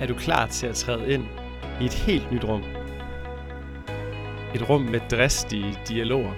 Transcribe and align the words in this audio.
er 0.00 0.06
du 0.06 0.14
klar 0.14 0.46
til 0.46 0.66
at 0.66 0.74
træde 0.74 1.12
ind 1.12 1.24
i 1.80 1.84
et 1.84 1.94
helt 1.94 2.32
nyt 2.32 2.44
rum. 2.44 2.64
Et 4.54 4.68
rum 4.68 4.80
med 4.80 5.00
dristige 5.10 5.78
dialoger. 5.88 6.32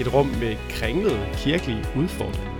Et 0.00 0.14
rum 0.14 0.26
med 0.26 0.56
kringlede 0.70 1.28
kirkelige 1.34 1.84
udfordringer. 1.96 2.52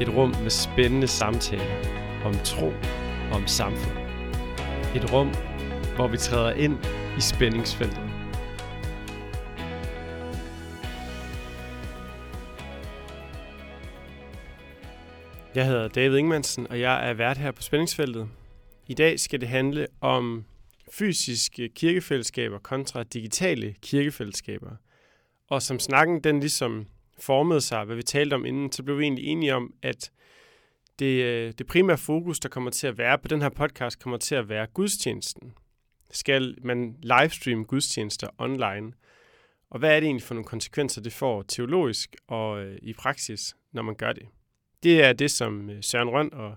Et 0.00 0.08
rum 0.08 0.34
med 0.42 0.50
spændende 0.50 1.06
samtaler 1.06 1.76
om 2.24 2.34
tro 2.44 2.66
og 3.30 3.36
om 3.36 3.46
samfund. 3.46 3.98
Et 4.94 5.12
rum, 5.12 5.30
hvor 5.96 6.08
vi 6.08 6.16
træder 6.16 6.52
ind 6.52 6.78
i 7.18 7.20
spændingsfeltet. 7.20 8.01
Jeg 15.54 15.66
hedder 15.66 15.88
David 15.88 16.16
Ingemannsen, 16.16 16.66
og 16.66 16.80
jeg 16.80 17.08
er 17.08 17.14
vært 17.14 17.38
her 17.38 17.50
på 17.50 17.62
Spændingsfeltet. 17.62 18.28
I 18.88 18.94
dag 18.94 19.20
skal 19.20 19.40
det 19.40 19.48
handle 19.48 19.86
om 20.00 20.44
fysiske 20.92 21.68
kirkefællesskaber 21.68 22.58
kontra 22.58 23.02
digitale 23.02 23.74
kirkefællesskaber. 23.82 24.70
Og 25.48 25.62
som 25.62 25.78
snakken 25.78 26.20
den 26.20 26.40
ligesom 26.40 26.86
formede 27.20 27.60
sig, 27.60 27.84
hvad 27.84 27.96
vi 27.96 28.02
talte 28.02 28.34
om 28.34 28.44
inden, 28.44 28.72
så 28.72 28.82
blev 28.82 28.98
vi 28.98 29.02
egentlig 29.02 29.24
enige 29.24 29.54
om, 29.54 29.74
at 29.82 30.10
det, 30.98 31.24
øh, 31.24 31.52
det 31.58 31.66
primære 31.66 31.98
fokus, 31.98 32.40
der 32.40 32.48
kommer 32.48 32.70
til 32.70 32.86
at 32.86 32.98
være 32.98 33.18
på 33.18 33.28
den 33.28 33.42
her 33.42 33.48
podcast, 33.48 34.02
kommer 34.02 34.18
til 34.18 34.34
at 34.34 34.48
være 34.48 34.66
gudstjenesten. 34.66 35.52
Skal 36.10 36.56
man 36.62 36.96
livestream 37.02 37.64
gudstjenester 37.64 38.28
online? 38.38 38.92
Og 39.70 39.78
hvad 39.78 39.96
er 39.96 40.00
det 40.00 40.06
egentlig 40.06 40.22
for 40.22 40.34
nogle 40.34 40.46
konsekvenser, 40.46 41.02
det 41.02 41.12
får 41.12 41.42
teologisk 41.42 42.16
og 42.28 42.64
øh, 42.64 42.78
i 42.82 42.92
praksis, 42.92 43.56
når 43.72 43.82
man 43.82 43.94
gør 43.94 44.12
det? 44.12 44.26
Det 44.82 45.04
er 45.04 45.12
det, 45.12 45.30
som 45.30 45.70
øh, 45.70 45.82
Søren 45.82 46.08
Røn 46.08 46.34
og 46.34 46.56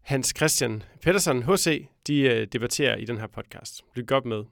Hans 0.00 0.34
Christian 0.36 0.82
Pedersen, 1.02 1.42
HC, 1.42 1.88
de 2.06 2.20
øh, 2.20 2.46
debatterer 2.52 2.96
i 2.96 3.04
den 3.04 3.18
her 3.18 3.26
podcast. 3.26 3.84
Lyt 3.94 4.06
godt 4.06 4.24
med. 4.24 4.44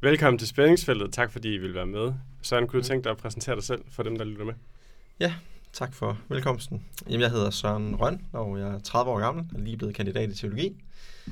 Velkommen 0.00 0.38
til 0.38 0.48
Spændingsfeltet. 0.48 1.12
Tak 1.12 1.32
fordi 1.32 1.54
I 1.54 1.58
vil 1.58 1.74
være 1.74 1.86
med. 1.86 2.12
Søren, 2.42 2.66
kunne 2.66 2.82
du 2.82 2.86
tænke 2.86 3.04
dig 3.04 3.10
at 3.10 3.16
præsentere 3.16 3.56
dig 3.56 3.64
selv 3.64 3.84
for 3.90 4.02
dem, 4.02 4.16
der 4.16 4.24
lytter 4.24 4.44
med? 4.44 4.54
Ja, 5.20 5.34
tak 5.72 5.94
for 5.94 6.18
velkomsten. 6.28 6.84
Jamen, 7.06 7.20
jeg 7.20 7.30
hedder 7.30 7.50
Søren 7.50 7.96
Røn, 7.96 8.26
og 8.32 8.58
jeg 8.58 8.68
er 8.68 8.78
30 8.78 9.10
år 9.10 9.18
gammel 9.18 9.44
og 9.54 9.60
lige 9.60 9.76
blevet 9.76 9.94
kandidat 9.94 10.30
i 10.30 10.34
teologi. 10.34 10.76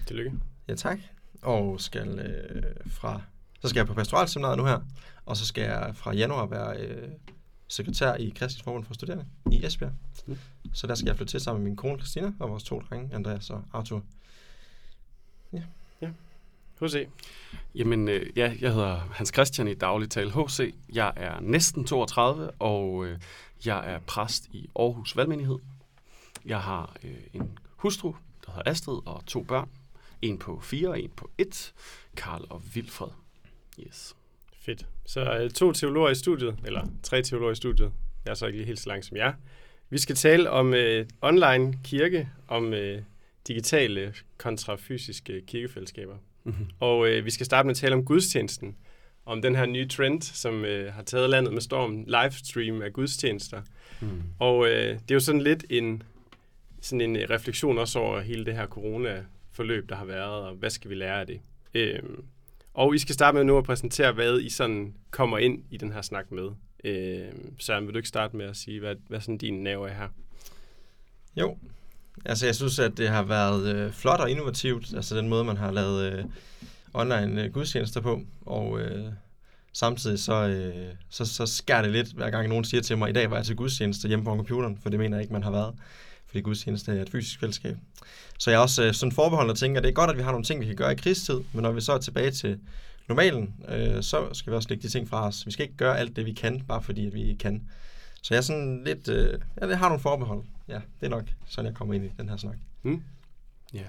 Tillykke. 0.06 0.33
Ja, 0.69 0.75
tak. 0.75 0.98
Og 1.42 1.80
skal 1.80 2.19
øh, 2.19 2.62
fra, 2.86 3.23
så 3.61 3.69
skal 3.69 3.80
jeg 3.80 3.86
på 3.86 3.95
pastoralseminaret 3.95 4.58
nu 4.58 4.64
her, 4.64 4.80
og 5.27 5.36
så 5.36 5.47
skal 5.47 5.62
jeg 5.62 5.92
fra 5.95 6.14
januar 6.14 6.47
være 6.47 6.77
øh, 6.77 7.08
sekretær 7.73 8.15
i 8.15 8.33
Kristens 8.37 8.62
Forbund 8.62 8.84
for 8.84 8.95
Studerende 8.95 9.27
i 9.51 9.67
Esbjerg. 9.67 9.92
Mm. 10.27 10.39
Så 10.73 10.87
der 10.87 10.95
skal 10.95 11.06
jeg 11.06 11.17
flytte 11.17 11.33
til 11.33 11.41
sammen 11.41 11.62
med 11.62 11.70
min 11.70 11.77
kone 11.77 11.98
Christina 11.98 12.33
og 12.39 12.51
vores 12.51 12.64
to 12.64 12.81
drenge, 12.81 13.14
Andreas 13.14 13.51
og 13.51 13.64
Arthur. 13.73 14.03
Ja. 15.53 15.62
ja. 16.01 16.09
H.C. 16.81 17.09
Jamen, 17.75 18.09
øh, 18.09 18.27
ja, 18.37 18.55
jeg 18.61 18.73
hedder 18.73 18.97
Hans 18.97 19.29
Christian 19.29 19.69
i 19.69 19.75
daglig 19.75 20.11
tal 20.11 20.31
H.C. 20.31 20.75
Jeg 20.92 21.12
er 21.17 21.41
næsten 21.41 21.84
32, 21.84 22.51
og 22.51 23.06
øh, 23.06 23.19
jeg 23.67 23.92
er 23.92 23.98
præst 23.98 24.48
i 24.53 24.70
Aarhus 24.77 25.17
Valgmenighed. 25.17 25.59
Jeg 26.45 26.61
har 26.61 26.97
øh, 27.05 27.17
en 27.33 27.59
hustru, 27.77 28.14
der 28.47 28.53
hedder 28.53 28.70
Astrid, 28.70 29.01
og 29.07 29.27
to 29.27 29.42
børn. 29.42 29.69
En 30.23 30.39
på 30.39 30.61
fire 30.61 30.89
og 30.89 31.01
en 31.01 31.11
på 31.17 31.31
et. 31.39 31.75
Karl 32.17 32.47
og 32.51 32.62
Vilfred. 32.75 33.09
Yes. 33.81 34.17
Fedt. 34.64 34.86
Så 35.06 35.20
øh, 35.20 35.50
to 35.50 35.72
teologer 35.72 36.10
i 36.10 36.14
studiet, 36.14 36.58
eller 36.66 36.86
tre 37.02 37.22
teologer 37.22 37.52
i 37.52 37.55
studiet. 37.55 37.92
Jeg 38.24 38.30
er 38.30 38.34
så 38.34 38.46
ikke 38.46 38.58
lige 38.58 38.66
helt 38.66 38.80
så 38.80 38.88
langt 38.88 39.06
som 39.06 39.16
jer. 39.16 39.32
Vi 39.91 39.98
skal 39.98 40.16
tale 40.16 40.50
om 40.50 40.74
øh, 40.74 41.06
online 41.22 41.78
kirke, 41.84 42.28
om 42.48 42.74
øh, 42.74 43.02
digitale 43.48 44.14
kontra 44.39 44.77
fysiske 44.77 45.42
kirkefællesskaber. 45.46 46.17
Mm-hmm. 46.45 46.67
Og 46.80 47.08
øh, 47.08 47.24
vi 47.24 47.30
skal 47.30 47.46
starte 47.46 47.67
med 47.67 47.70
at 47.70 47.77
tale 47.77 47.95
om 47.95 48.05
gudstjenesten. 48.05 48.77
Om 49.27 49.42
den 49.42 49.55
her 49.55 49.67
nye 49.67 49.89
trend, 49.89 50.22
som 50.22 50.64
øh, 50.64 50.92
har 50.92 51.02
taget 51.02 51.30
landet 51.30 51.52
med 51.52 51.61
storm, 51.61 52.05
livestream 52.06 52.83
af 52.83 52.92
gudstjenester. 52.92 53.62
Mm. 54.01 54.22
Og 54.39 54.67
øh, 54.68 54.89
det 54.95 55.11
er 55.11 55.14
jo 55.14 55.20
sådan 55.20 55.40
lidt 55.40 55.64
en, 55.70 56.02
sådan 56.80 57.01
en 57.01 57.17
øh, 57.17 57.30
refleksion 57.30 57.78
også 57.78 57.98
over 57.98 58.20
hele 58.20 58.45
det 58.45 58.55
her 58.55 58.67
corona-forløb, 58.67 59.89
der 59.89 59.95
har 59.95 60.05
været, 60.05 60.46
og 60.46 60.55
hvad 60.55 60.70
skal 60.70 60.90
vi 60.90 60.95
lære 60.95 61.20
af 61.20 61.27
det? 61.27 61.40
Øh, 61.74 62.02
og 62.74 62.94
I 62.94 62.98
skal 62.98 63.14
starte 63.14 63.36
med 63.36 63.44
nu 63.44 63.58
at 63.58 63.64
præsentere, 63.64 64.12
hvad 64.12 64.40
I 64.40 64.50
sådan 64.50 64.94
kommer 65.10 65.38
ind 65.38 65.62
i 65.70 65.77
den 65.77 65.92
her 65.92 66.02
snak 66.02 66.33
med. 66.33 66.48
Øh, 66.84 67.33
Søren, 67.58 67.86
vil 67.86 67.94
du 67.94 67.98
ikke 67.98 68.08
starte 68.08 68.36
med 68.36 68.46
at 68.46 68.56
sige, 68.56 68.80
hvad, 68.80 68.94
hvad 69.08 69.20
sådan 69.20 69.38
din 69.38 69.62
nerve 69.62 69.90
er 69.90 69.94
her? 69.94 70.08
Jo, 71.36 71.56
altså 72.24 72.46
jeg 72.46 72.55
synes, 72.55 72.78
at 72.78 72.96
det 72.96 73.08
har 73.08 73.22
været 73.22 73.77
øh, 73.77 73.92
flot 73.92 74.20
og 74.20 74.30
innovativt, 74.30 74.94
altså 74.94 75.16
den 75.16 75.28
måde, 75.28 75.44
man 75.44 75.56
har 75.56 75.70
lavet 75.70 76.12
øh, 76.12 76.24
online 76.94 77.44
øh, 77.44 77.52
gudstjenester 77.52 78.00
på, 78.00 78.20
og 78.46 78.80
øh, 78.80 79.04
samtidig 79.72 80.18
så, 80.18 80.46
øh, 80.46 80.94
så, 81.08 81.24
så 81.24 81.46
skærer 81.46 81.83
det 81.83 81.90
lidt, 81.90 82.12
hver 82.12 82.30
gang 82.30 82.48
nogen 82.48 82.64
siger 82.64 82.80
til 82.80 82.98
mig, 82.98 83.10
i 83.10 83.12
dag 83.12 83.30
var 83.30 83.36
jeg 83.36 83.46
til 83.46 83.56
gudstjeneste 83.56 84.08
hjemme 84.08 84.24
på 84.24 84.30
computeren, 84.30 84.78
for 84.83 84.90
det 84.90 84.98
mener 84.98 85.16
jeg 85.16 85.22
ikke, 85.22 85.33
man 85.33 85.42
har 85.42 85.50
været 85.50 85.74
fordi 86.33 86.43
gudstjeneste 86.43 86.93
er 86.93 87.03
et 87.03 87.11
fysisk 87.11 87.41
fællesskab. 87.41 87.77
Så 88.39 88.51
jeg 88.51 88.57
er 88.57 88.61
også 88.61 88.83
øh, 88.83 88.95
sådan 88.95 89.13
forbeholden 89.13 89.51
og 89.51 89.57
tænker, 89.57 89.81
at 89.81 89.85
det 89.85 89.91
er 89.91 89.95
godt, 89.95 90.11
at 90.11 90.17
vi 90.17 90.23
har 90.23 90.31
nogle 90.31 90.45
ting, 90.45 90.61
vi 90.61 90.67
kan 90.67 90.77
gøre 90.77 90.93
i 90.93 90.97
krigstid, 90.97 91.41
men 91.53 91.63
når 91.63 91.73
vi 91.73 91.81
så 91.81 91.93
er 91.93 91.98
tilbage 91.98 92.31
til 92.31 92.59
normalen, 93.09 93.55
øh, 93.69 94.03
så 94.03 94.29
skal 94.33 94.51
vi 94.51 94.57
også 94.57 94.69
lægge 94.69 94.83
de 94.83 94.89
ting 94.89 95.09
fra 95.09 95.27
os. 95.27 95.47
Vi 95.47 95.51
skal 95.51 95.63
ikke 95.63 95.77
gøre 95.77 95.98
alt 95.98 96.17
det, 96.17 96.27
vi 96.27 96.33
kan, 96.33 96.65
bare 96.69 96.83
fordi 96.83 97.07
at 97.07 97.15
vi 97.15 97.37
kan. 97.41 97.63
Så 98.23 98.35
jeg 98.35 98.39
er 98.39 98.43
sådan 98.43 98.85
lidt, 98.85 99.09
øh, 99.09 99.39
ja, 99.61 99.69
det 99.69 99.79
har 99.79 99.89
nogle 99.89 100.03
forbehold. 100.03 100.45
Ja, 100.69 100.81
det 101.01 101.07
er 101.07 101.09
nok 101.09 101.25
sådan, 101.47 101.67
jeg 101.67 101.75
kommer 101.75 101.95
ind 101.95 102.05
i 102.05 102.11
den 102.19 102.29
her 102.29 102.37
snak. 102.37 102.57
Mm. 102.83 103.03
Ja. 103.75 103.85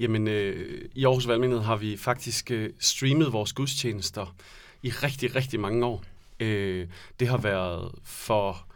Jamen, 0.00 0.28
øh, 0.28 0.88
i 0.94 1.04
Aarhus 1.04 1.28
Valgmenighed 1.28 1.64
har 1.64 1.76
vi 1.76 1.96
faktisk 1.96 2.50
øh, 2.50 2.70
streamet 2.78 3.32
vores 3.32 3.52
gudstjenester 3.52 4.36
i 4.82 4.90
rigtig, 4.90 5.34
rigtig 5.34 5.60
mange 5.60 5.86
år. 5.86 6.04
Øh, 6.40 6.88
det 7.20 7.28
har 7.28 7.38
været 7.38 7.92
for 8.04 8.67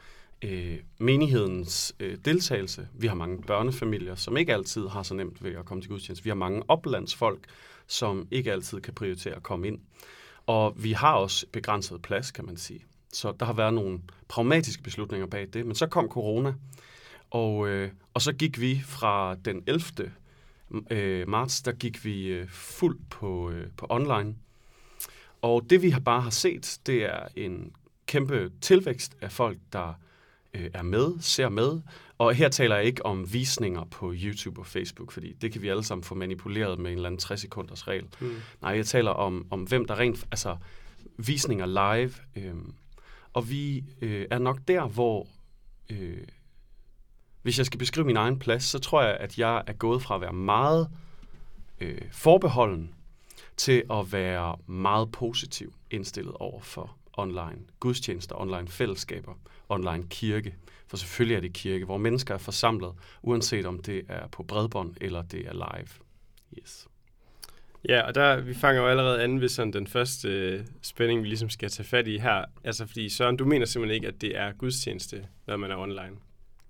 øh, 0.42 0.78
menighedens 0.98 1.94
øh, 2.00 2.19
deltagelse. 2.25 2.88
Vi 2.94 3.06
har 3.06 3.14
mange 3.14 3.42
børnefamilier, 3.42 4.14
som 4.14 4.36
ikke 4.36 4.54
altid 4.54 4.88
har 4.88 5.03
så 5.03 5.14
nemt 5.14 5.44
ved 5.44 5.54
at 5.54 5.64
komme 5.64 5.82
til 5.82 5.91
gudstjeneste. 5.91 6.25
Vi 6.25 6.30
har 6.30 6.34
mange 6.34 6.62
oplandsfolk, 6.69 7.44
som 7.86 8.28
ikke 8.30 8.52
altid 8.52 8.81
kan 8.81 8.94
prioritere 8.94 9.34
at 9.34 9.42
komme 9.42 9.66
ind. 9.66 9.81
Og 10.47 10.75
vi 10.76 10.92
har 10.92 11.14
også 11.14 11.47
begrænset 11.52 12.02
plads, 12.02 12.31
kan 12.31 12.47
man 12.47 12.56
sige. 12.56 12.84
Så 13.12 13.32
der 13.41 13.47
har 13.47 13.52
været 13.52 13.75
nogle 13.75 14.00
pragmatiske 14.28 14.82
beslutninger 14.82 15.26
bag 15.26 15.48
det. 15.52 15.66
Men 15.66 15.75
så 15.75 15.86
kom 15.86 16.08
corona, 16.08 16.54
og, 17.31 17.69
øh, 17.69 17.91
og 18.14 18.22
så 18.22 18.32
gik 18.32 18.60
vi 18.60 18.82
fra 18.84 19.34
den 19.34 19.62
11. 19.66 20.12
Øh, 20.91 21.28
marts, 21.28 21.62
der 21.62 21.72
gik 21.72 22.04
vi 22.04 22.26
øh, 22.26 22.48
fuld 22.48 22.98
på, 23.10 23.50
øh, 23.50 23.66
på 23.76 23.86
online. 23.91 24.34
Og 25.42 25.70
det 25.70 25.82
vi 25.82 25.91
har 25.91 26.00
bare 26.00 26.20
har 26.20 26.31
set, 26.31 26.81
det 26.86 27.04
er 27.04 27.26
en 27.36 27.72
kæmpe 28.06 28.50
tilvækst 28.60 29.16
af 29.20 29.32
folk, 29.32 29.58
der 29.72 29.94
øh, 30.54 30.70
er 30.74 30.82
med, 30.82 31.20
ser 31.20 31.48
med. 31.48 31.80
Og 32.18 32.34
her 32.34 32.48
taler 32.48 32.76
jeg 32.76 32.84
ikke 32.84 33.06
om 33.06 33.32
visninger 33.32 33.84
på 33.84 34.12
YouTube 34.16 34.60
og 34.60 34.66
Facebook, 34.66 35.12
fordi 35.12 35.32
det 35.32 35.52
kan 35.52 35.62
vi 35.62 35.68
alle 35.68 35.84
sammen 35.84 36.04
få 36.04 36.14
manipuleret 36.14 36.78
med 36.78 36.90
en 36.90 36.96
eller 36.96 37.08
anden 37.08 37.18
60 37.18 37.40
sekunders 37.40 37.88
regel. 37.88 38.06
Mm. 38.20 38.34
Nej, 38.62 38.70
jeg 38.70 38.86
taler 38.86 39.10
om, 39.10 39.46
om 39.50 39.62
hvem 39.62 39.84
der 39.84 39.98
rent, 39.98 40.26
altså 40.30 40.56
visninger 41.16 41.66
live. 41.66 42.12
Øh, 42.36 42.54
og 43.32 43.50
vi 43.50 43.84
øh, 44.00 44.26
er 44.30 44.38
nok 44.38 44.58
der, 44.68 44.86
hvor, 44.86 45.26
øh, 45.90 46.26
hvis 47.42 47.58
jeg 47.58 47.66
skal 47.66 47.78
beskrive 47.78 48.06
min 48.06 48.16
egen 48.16 48.38
plads, 48.38 48.64
så 48.64 48.78
tror 48.78 49.02
jeg, 49.02 49.16
at 49.16 49.38
jeg 49.38 49.62
er 49.66 49.72
gået 49.72 50.02
fra 50.02 50.14
at 50.14 50.20
være 50.20 50.32
meget 50.32 50.88
øh, 51.80 52.00
forbeholden 52.12 52.94
til 53.56 53.82
at 53.90 54.12
være 54.12 54.56
meget 54.66 55.12
positiv 55.12 55.74
indstillet 55.90 56.34
over 56.34 56.60
for 56.60 56.96
online 57.19 57.59
gudstjenester, 57.81 58.41
online 58.41 58.69
fællesskaber, 58.69 59.35
online 59.69 60.05
kirke. 60.11 60.55
For 60.87 60.97
selvfølgelig 60.97 61.37
er 61.37 61.41
det 61.41 61.53
kirke, 61.53 61.85
hvor 61.85 61.97
mennesker 61.97 62.35
er 62.35 62.38
forsamlet, 62.38 62.93
uanset 63.23 63.67
om 63.67 63.82
det 63.82 64.03
er 64.09 64.26
på 64.26 64.43
bredbånd 64.43 64.94
eller 65.00 65.23
det 65.23 65.47
er 65.47 65.53
live. 65.53 65.88
Yes. 66.59 66.88
Ja, 67.88 68.00
og 68.00 68.14
der, 68.14 68.41
vi 68.41 68.55
fanger 68.55 68.82
jo 68.82 68.88
allerede 68.88 69.23
an 69.23 69.41
ved 69.41 69.49
sådan 69.49 69.73
den 69.73 69.87
første 69.87 70.29
øh, 70.29 70.61
spænding, 70.82 71.23
vi 71.23 71.29
ligesom 71.29 71.50
skal 71.50 71.70
tage 71.70 71.87
fat 71.87 72.09
i 72.09 72.19
her. 72.19 72.44
Altså 72.64 72.87
fordi 72.87 73.09
Søren, 73.09 73.37
du 73.37 73.44
mener 73.44 73.67
simpelthen 73.67 73.94
ikke, 73.94 74.09
at 74.09 74.20
det 74.20 74.37
er 74.38 74.53
gudstjeneste, 74.53 75.26
når 75.47 75.56
man 75.56 75.70
er 75.70 75.76
online. 75.76 76.17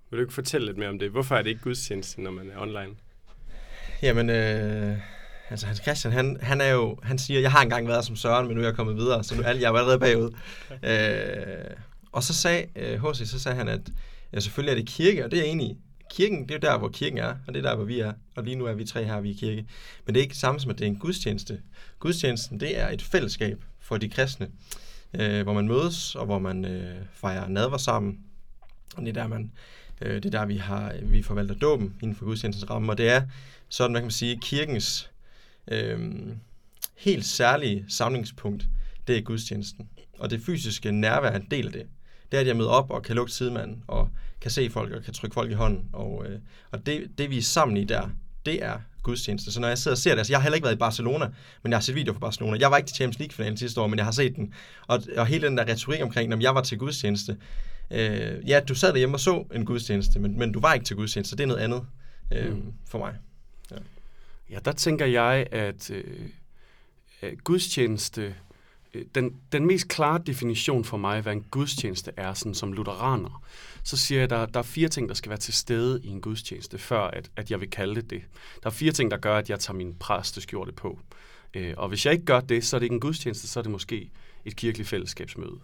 Vil 0.09 0.17
du 0.17 0.21
ikke 0.23 0.33
fortælle 0.33 0.67
lidt 0.67 0.77
mere 0.77 0.89
om 0.89 0.99
det? 0.99 1.09
Hvorfor 1.09 1.35
er 1.35 1.41
det 1.41 1.49
ikke 1.49 1.61
gudstjeneste, 1.61 2.21
når 2.21 2.31
man 2.31 2.51
er 2.51 2.61
online? 2.61 2.95
Jamen, 4.01 4.29
øh, 4.29 4.97
altså 5.49 5.65
Hans 5.65 5.81
Christian, 5.81 6.13
han, 6.13 6.37
han, 6.41 6.61
er 6.61 6.69
jo, 6.69 6.99
han 7.03 7.17
siger, 7.17 7.39
jeg 7.39 7.51
har 7.51 7.61
engang 7.61 7.87
været 7.87 8.05
som 8.05 8.15
Søren, 8.15 8.47
men 8.47 8.55
nu 8.55 8.61
er 8.61 8.65
jeg 8.65 8.75
kommet 8.75 8.95
videre, 8.95 9.23
så 9.23 9.35
nu, 9.35 9.41
jeg 9.41 9.61
er 9.61 9.69
jo 9.69 9.75
allerede 9.75 9.99
bagud. 9.99 10.31
øh, 10.89 11.75
og 12.11 12.23
så 12.23 12.33
sagde 12.33 12.65
H.C., 12.75 13.21
øh, 13.21 13.27
så 13.27 13.39
sagde 13.39 13.57
han, 13.57 13.67
at 13.67 13.81
ja, 14.33 14.39
selvfølgelig 14.39 14.71
er 14.71 14.75
det 14.75 14.87
kirke, 14.87 15.25
og 15.25 15.31
det 15.31 15.39
er 15.39 15.43
jeg 15.43 15.51
enig 15.51 15.67
i. 15.67 15.77
Kirken, 16.09 16.43
det 16.43 16.51
er 16.51 16.55
jo 16.55 16.73
der, 16.73 16.77
hvor 16.77 16.89
kirken 16.89 17.17
er, 17.17 17.35
og 17.47 17.53
det 17.53 17.65
er 17.65 17.69
der, 17.69 17.75
hvor 17.75 17.85
vi 17.85 17.99
er. 17.99 18.13
Og 18.35 18.43
lige 18.43 18.55
nu 18.55 18.65
er 18.65 18.73
vi 18.73 18.85
tre 18.85 19.03
her, 19.03 19.21
vi 19.21 19.31
er 19.31 19.35
kirke. 19.39 19.65
Men 20.05 20.15
det 20.15 20.19
er 20.19 20.21
ikke 20.21 20.31
det 20.31 20.39
samme 20.39 20.59
som, 20.59 20.71
at 20.71 20.77
det 20.77 20.85
er 20.85 20.89
en 20.89 20.95
gudstjeneste. 20.95 21.59
Gudstjenesten, 21.99 22.59
det 22.59 22.79
er 22.79 22.89
et 22.89 23.01
fællesskab 23.01 23.63
for 23.79 23.97
de 23.97 24.09
kristne, 24.09 24.47
øh, 25.13 25.43
hvor 25.43 25.53
man 25.53 25.67
mødes, 25.67 26.15
og 26.15 26.25
hvor 26.25 26.39
man 26.39 26.65
øh, 26.65 26.95
fejrer 27.13 27.47
nadver 27.47 27.77
sammen. 27.77 28.19
Og 28.95 29.01
det 29.01 29.09
er 29.09 29.21
der, 29.21 29.27
man 29.27 29.51
Øh, 30.03 30.15
det 30.15 30.25
er 30.25 30.29
der, 30.29 30.45
vi, 30.45 30.57
har, 30.57 30.93
vi 31.01 31.23
forvalter 31.23 31.55
dåben 31.55 31.95
inden 32.01 32.15
for 32.15 32.25
gudstjenestens 32.25 32.69
ramme, 32.69 32.91
og 32.91 32.97
det 32.97 33.09
er 33.09 33.21
sådan, 33.69 33.93
man 33.93 34.01
kan 34.01 34.11
sige, 34.11 34.39
kirkens 34.41 35.11
øh, 35.67 36.11
helt 36.97 37.25
særlige 37.25 37.85
samlingspunkt, 37.87 38.65
det 39.07 39.17
er 39.17 39.21
gudstjenesten. 39.21 39.89
Og 40.19 40.29
det 40.29 40.41
fysiske 40.41 40.91
nærvær 40.91 41.29
er 41.29 41.35
en 41.35 41.47
del 41.51 41.65
af 41.65 41.71
det. 41.71 41.85
Det 42.31 42.37
er, 42.37 42.41
at 42.41 42.47
jeg 42.47 42.57
møder 42.57 42.69
op 42.69 42.91
og 42.91 43.03
kan 43.03 43.15
lukke 43.15 43.31
sidemanden, 43.31 43.83
og 43.87 44.09
kan 44.41 44.51
se 44.51 44.69
folk 44.69 44.91
og 44.91 45.03
kan 45.03 45.13
trykke 45.13 45.33
folk 45.33 45.51
i 45.51 45.53
hånden. 45.53 45.89
Og, 45.93 46.25
øh, 46.27 46.39
og 46.71 46.85
det, 46.85 47.11
det, 47.17 47.29
vi 47.29 47.37
er 47.37 47.41
sammen 47.41 47.77
i 47.77 47.83
der, 47.83 48.09
det 48.45 48.63
er 48.63 48.79
gudstjeneste. 49.03 49.51
Så 49.51 49.59
når 49.59 49.67
jeg 49.67 49.77
sidder 49.77 49.95
og 49.95 49.99
ser 49.99 50.11
det, 50.11 50.17
altså 50.17 50.33
jeg 50.33 50.39
har 50.39 50.43
heller 50.43 50.55
ikke 50.55 50.65
været 50.65 50.75
i 50.75 50.79
Barcelona, 50.79 51.29
men 51.63 51.71
jeg 51.71 51.77
har 51.77 51.81
set 51.81 51.95
video 51.95 52.13
fra 52.13 52.19
Barcelona. 52.19 52.57
Jeg 52.59 52.71
var 52.71 52.77
ikke 52.77 52.87
til 52.87 52.95
Champions 52.95 53.19
League-finalen 53.19 53.57
sidste 53.57 53.81
år, 53.81 53.87
men 53.87 53.97
jeg 53.97 54.05
har 54.05 54.11
set 54.11 54.35
den. 54.35 54.53
Og, 54.87 55.03
og 55.17 55.27
hele 55.27 55.47
den 55.47 55.57
der 55.57 55.67
retorik 55.67 56.01
omkring, 56.01 56.29
når 56.29 56.37
jeg 56.41 56.55
var 56.55 56.61
til 56.61 56.77
gudstjeneste. 56.77 57.37
Øh, 57.91 58.49
ja, 58.49 58.59
du 58.59 58.75
sad 58.75 58.89
derhjemme 58.89 59.15
og 59.15 59.19
så 59.19 59.45
en 59.53 59.65
gudstjeneste, 59.65 60.19
men, 60.19 60.39
men 60.39 60.51
du 60.51 60.59
var 60.59 60.73
ikke 60.73 60.85
til 60.85 60.95
gudstjeneste. 60.95 61.35
Det 61.35 61.43
er 61.43 61.47
noget 61.47 61.61
andet 61.61 61.81
øh, 62.33 62.53
mm. 62.53 62.73
for 62.87 62.97
mig. 62.97 63.13
Ja 63.71 63.75
ja, 64.49 64.59
der 64.65 64.71
tænker 64.71 65.05
jeg, 65.05 65.47
at 65.51 65.91
øh, 65.91 67.37
gudstjeneste 67.43 68.35
Øh, 68.93 69.05
den, 69.15 69.35
den 69.51 69.65
mest 69.65 69.87
klare 69.87 70.21
definition 70.25 70.85
for 70.85 70.97
mig, 70.97 71.21
hvad 71.21 71.33
en 71.33 71.43
gudstjeneste 71.51 72.11
er, 72.17 72.33
sådan 72.33 72.53
som 72.53 72.73
lutheraner, 72.73 73.43
så 73.83 73.97
siger 73.97 74.19
jeg, 74.19 74.23
at 74.23 74.29
der, 74.29 74.45
der 74.45 74.59
er 74.59 74.63
fire 74.63 74.89
ting, 74.89 75.09
der 75.09 75.15
skal 75.15 75.29
være 75.29 75.39
til 75.39 75.53
stede 75.53 76.01
i 76.03 76.07
en 76.07 76.21
gudstjeneste, 76.21 76.77
før 76.77 77.01
at, 77.01 77.31
at 77.35 77.51
jeg 77.51 77.61
vil 77.61 77.69
kalde 77.69 77.95
det 77.95 78.09
det. 78.09 78.21
Der 78.63 78.69
er 78.69 78.73
fire 78.73 78.91
ting, 78.91 79.11
der 79.11 79.17
gør, 79.17 79.37
at 79.37 79.49
jeg 79.49 79.59
tager 79.59 79.77
min 79.77 79.95
præsteskjorte 79.95 80.71
på. 80.71 80.99
Øh, 81.53 81.73
og 81.77 81.89
hvis 81.89 82.05
jeg 82.05 82.13
ikke 82.13 82.25
gør 82.25 82.39
det, 82.39 82.65
så 82.65 82.77
er 82.77 82.79
det 82.79 82.85
ikke 82.85 82.93
en 82.93 82.99
gudstjeneste, 82.99 83.47
så 83.47 83.59
er 83.59 83.61
det 83.61 83.71
måske 83.71 84.11
et 84.45 84.55
kirkeligt 84.55 84.89
fællesskabsmøde. 84.89 85.59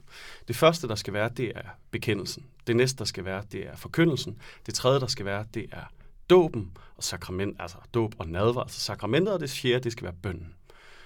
Det 0.48 0.56
første, 0.56 0.88
der 0.88 0.96
skal 0.96 1.14
være, 1.14 1.30
det 1.38 1.52
er 1.56 1.70
bekendelsen. 1.92 2.46
Det 2.68 2.76
næste, 2.76 2.98
der 2.98 3.06
skal 3.06 3.26
være, 3.26 3.44
det 3.52 3.68
er 3.68 3.76
forkyndelsen. 3.76 4.38
Det 4.66 4.74
tredje, 4.74 5.00
der 5.00 5.08
skal 5.08 5.26
være, 5.26 5.46
det 5.54 5.66
er 5.72 5.92
dåben 6.30 6.78
og 6.96 7.04
sakrament, 7.04 7.56
altså 7.60 7.78
dåb 7.94 8.16
og 8.20 8.28
nadver, 8.28 8.62
altså 8.62 8.80
sakramentet, 8.80 9.34
og 9.34 9.40
det 9.40 9.50
fjerde, 9.50 9.84
det 9.84 9.92
skal 9.92 10.04
være 10.04 10.16
bønnen 10.22 10.54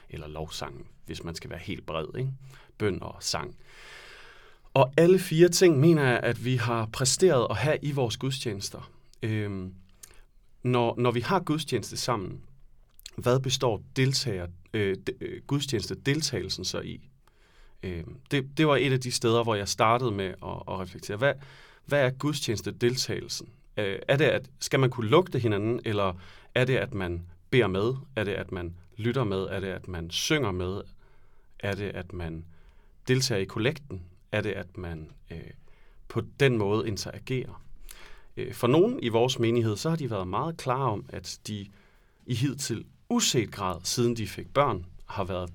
eller 0.09 0.27
lovsangen, 0.27 0.85
hvis 1.05 1.23
man 1.23 1.35
skal 1.35 1.49
være 1.49 1.59
helt 1.59 1.85
bred. 1.85 2.05
Ikke? 2.17 2.31
Bøn 2.77 3.03
og 3.03 3.15
sang. 3.19 3.55
Og 4.73 4.93
alle 4.97 5.19
fire 5.19 5.49
ting 5.49 5.79
mener 5.79 6.03
jeg, 6.03 6.19
at 6.19 6.45
vi 6.45 6.55
har 6.55 6.85
præsteret 6.93 7.47
at 7.49 7.57
have 7.57 7.77
i 7.81 7.91
vores 7.91 8.17
gudstjenester. 8.17 8.91
Øhm, 9.23 9.73
når, 10.63 10.95
når 10.97 11.11
vi 11.11 11.19
har 11.19 11.39
gudstjeneste 11.39 11.97
sammen, 11.97 12.41
hvad 13.15 13.39
består 13.39 13.81
deltager, 13.95 14.47
øh, 14.73 14.97
de, 15.07 15.13
øh, 15.21 15.41
gudstjeneste 15.47 15.95
deltagelsen 15.95 16.65
så 16.65 16.79
i? 16.79 17.09
Øhm, 17.83 18.15
det, 18.31 18.57
det 18.57 18.67
var 18.67 18.75
et 18.75 18.93
af 18.93 18.99
de 18.99 19.11
steder, 19.11 19.43
hvor 19.43 19.55
jeg 19.55 19.67
startede 19.67 20.11
med 20.11 20.25
at, 20.25 20.63
at 20.67 20.79
reflektere. 20.79 21.17
Hvad, 21.17 21.33
hvad 21.85 22.05
er 22.05 22.09
gudstjeneste 22.09 22.71
deltagelsen? 22.71 23.49
Øh, 23.77 23.99
er 24.07 24.17
det, 24.17 24.25
at 24.25 24.49
skal 24.59 24.79
man 24.79 24.89
kunne 24.89 25.09
lugte 25.09 25.39
hinanden, 25.39 25.79
eller 25.85 26.13
er 26.55 26.65
det, 26.65 26.77
at 26.77 26.93
man 26.93 27.25
beder 27.49 27.67
med? 27.67 27.93
Er 28.15 28.23
det, 28.23 28.33
at 28.33 28.51
man 28.51 28.75
lytter 28.97 29.23
med? 29.23 29.37
Er 29.37 29.59
det, 29.59 29.67
at 29.67 29.87
man 29.87 30.09
synger 30.09 30.51
med? 30.51 30.81
Er 31.59 31.75
det, 31.75 31.89
at 31.89 32.13
man 32.13 32.45
deltager 33.07 33.41
i 33.41 33.45
kollekten? 33.45 34.01
Er 34.31 34.41
det, 34.41 34.51
at 34.51 34.77
man 34.77 35.11
øh, 35.31 35.37
på 36.07 36.21
den 36.39 36.57
måde 36.57 36.87
interagerer? 36.87 37.63
Øh, 38.37 38.53
for 38.53 38.67
nogen 38.67 38.99
i 39.03 39.09
vores 39.09 39.39
menighed, 39.39 39.77
så 39.77 39.89
har 39.89 39.95
de 39.95 40.09
været 40.09 40.27
meget 40.27 40.57
klare 40.57 40.91
om, 40.91 41.05
at 41.09 41.39
de 41.47 41.67
i 42.25 42.35
hidtil 42.35 42.85
uset 43.09 43.51
grad, 43.51 43.79
siden 43.83 44.17
de 44.17 44.27
fik 44.27 44.53
børn, 44.53 44.85
har 45.05 45.23
været 45.23 45.53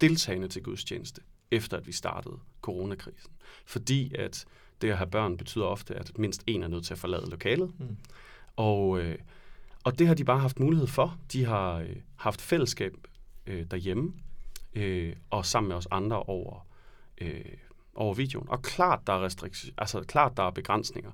deltagende 0.00 0.48
til 0.48 0.62
gudstjeneste, 0.62 1.20
efter 1.50 1.76
at 1.76 1.86
vi 1.86 1.92
startede 1.92 2.38
coronakrisen. 2.60 3.32
Fordi 3.66 4.14
at 4.14 4.44
det 4.82 4.90
at 4.90 4.96
have 4.96 5.10
børn 5.10 5.36
betyder 5.36 5.64
ofte, 5.64 5.94
at 5.94 6.18
mindst 6.18 6.44
en 6.46 6.62
er 6.62 6.68
nødt 6.68 6.84
til 6.84 6.94
at 6.94 6.98
forlade 6.98 7.30
lokalet. 7.30 7.72
Mm. 7.78 7.96
Og 8.56 9.00
øh, 9.00 9.18
og 9.84 9.98
det 9.98 10.06
har 10.06 10.14
de 10.14 10.24
bare 10.24 10.38
haft 10.38 10.60
mulighed 10.60 10.86
for. 10.86 11.18
De 11.32 11.44
har 11.44 11.74
øh, 11.78 11.96
haft 12.16 12.40
fællesskab 12.40 12.92
øh, 13.46 13.66
derhjemme, 13.70 14.12
øh, 14.74 15.16
og 15.30 15.46
sammen 15.46 15.68
med 15.68 15.76
os 15.76 15.88
andre 15.90 16.22
over, 16.22 16.66
øh, 17.20 17.44
over 17.94 18.14
videoen. 18.14 18.48
Og 18.48 18.62
klart, 18.62 19.06
der 19.06 19.12
er 19.12 19.24
restriktioner, 19.24 19.74
altså 19.78 20.00
klart, 20.00 20.36
der 20.36 20.42
er 20.42 20.50
begrænsninger. 20.50 21.10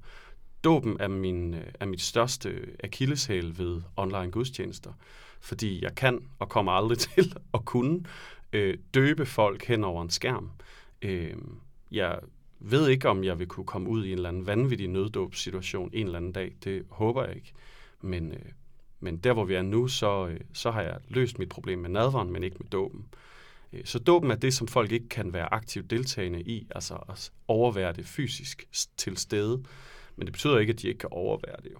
Dåben 0.64 0.96
er, 1.00 1.08
min, 1.08 1.54
øh, 1.54 1.66
er 1.80 1.86
mit 1.86 2.00
største 2.00 2.76
akilleshæl 2.84 3.58
ved 3.58 3.82
online 3.96 4.30
gudstjenester, 4.30 4.92
fordi 5.40 5.84
jeg 5.84 5.94
kan 5.94 6.28
og 6.38 6.48
kommer 6.48 6.72
aldrig 6.72 6.98
til 7.14 7.36
at 7.54 7.64
kunne 7.64 8.04
øh, 8.52 8.78
døbe 8.94 9.26
folk 9.26 9.64
hen 9.64 9.84
over 9.84 10.02
en 10.02 10.10
skærm. 10.10 10.50
Øh, 11.02 11.36
jeg 11.90 12.18
ved 12.60 12.88
ikke, 12.88 13.08
om 13.08 13.24
jeg 13.24 13.38
vil 13.38 13.46
kunne 13.46 13.66
komme 13.66 13.88
ud 13.88 14.04
i 14.04 14.08
en 14.08 14.16
eller 14.16 14.28
anden 14.28 14.46
vanvittig 14.46 14.88
nøddåbssituation 14.88 15.90
en 15.92 16.06
eller 16.06 16.18
anden 16.18 16.32
dag. 16.32 16.56
Det 16.64 16.82
håber 16.90 17.24
jeg 17.24 17.36
ikke. 17.36 17.52
Men, 18.00 18.32
øh, 18.32 18.38
men 19.00 19.16
der, 19.16 19.32
hvor 19.32 19.44
vi 19.44 19.54
er 19.54 19.62
nu, 19.62 19.88
så, 19.88 20.26
øh, 20.26 20.40
så 20.52 20.70
har 20.70 20.82
jeg 20.82 20.96
løst 21.08 21.38
mit 21.38 21.48
problem 21.48 21.78
med 21.78 21.90
nadveren, 21.90 22.32
men 22.32 22.42
ikke 22.42 22.56
med 22.60 22.68
dåben. 22.70 23.04
Øh, 23.72 23.80
så 23.84 23.98
dåben 23.98 24.30
er 24.30 24.36
det, 24.36 24.54
som 24.54 24.68
folk 24.68 24.92
ikke 24.92 25.08
kan 25.08 25.32
være 25.32 25.54
aktivt 25.54 25.90
deltagende 25.90 26.42
i, 26.42 26.66
altså 26.74 26.94
at 27.08 27.30
overvære 27.48 27.92
det 27.92 28.06
fysisk 28.06 28.68
til 28.96 29.16
stede. 29.16 29.62
Men 30.16 30.26
det 30.26 30.32
betyder 30.32 30.58
ikke, 30.58 30.72
at 30.72 30.82
de 30.82 30.88
ikke 30.88 30.98
kan 30.98 31.08
overvære 31.12 31.56
det 31.62 31.70
jo. 31.72 31.78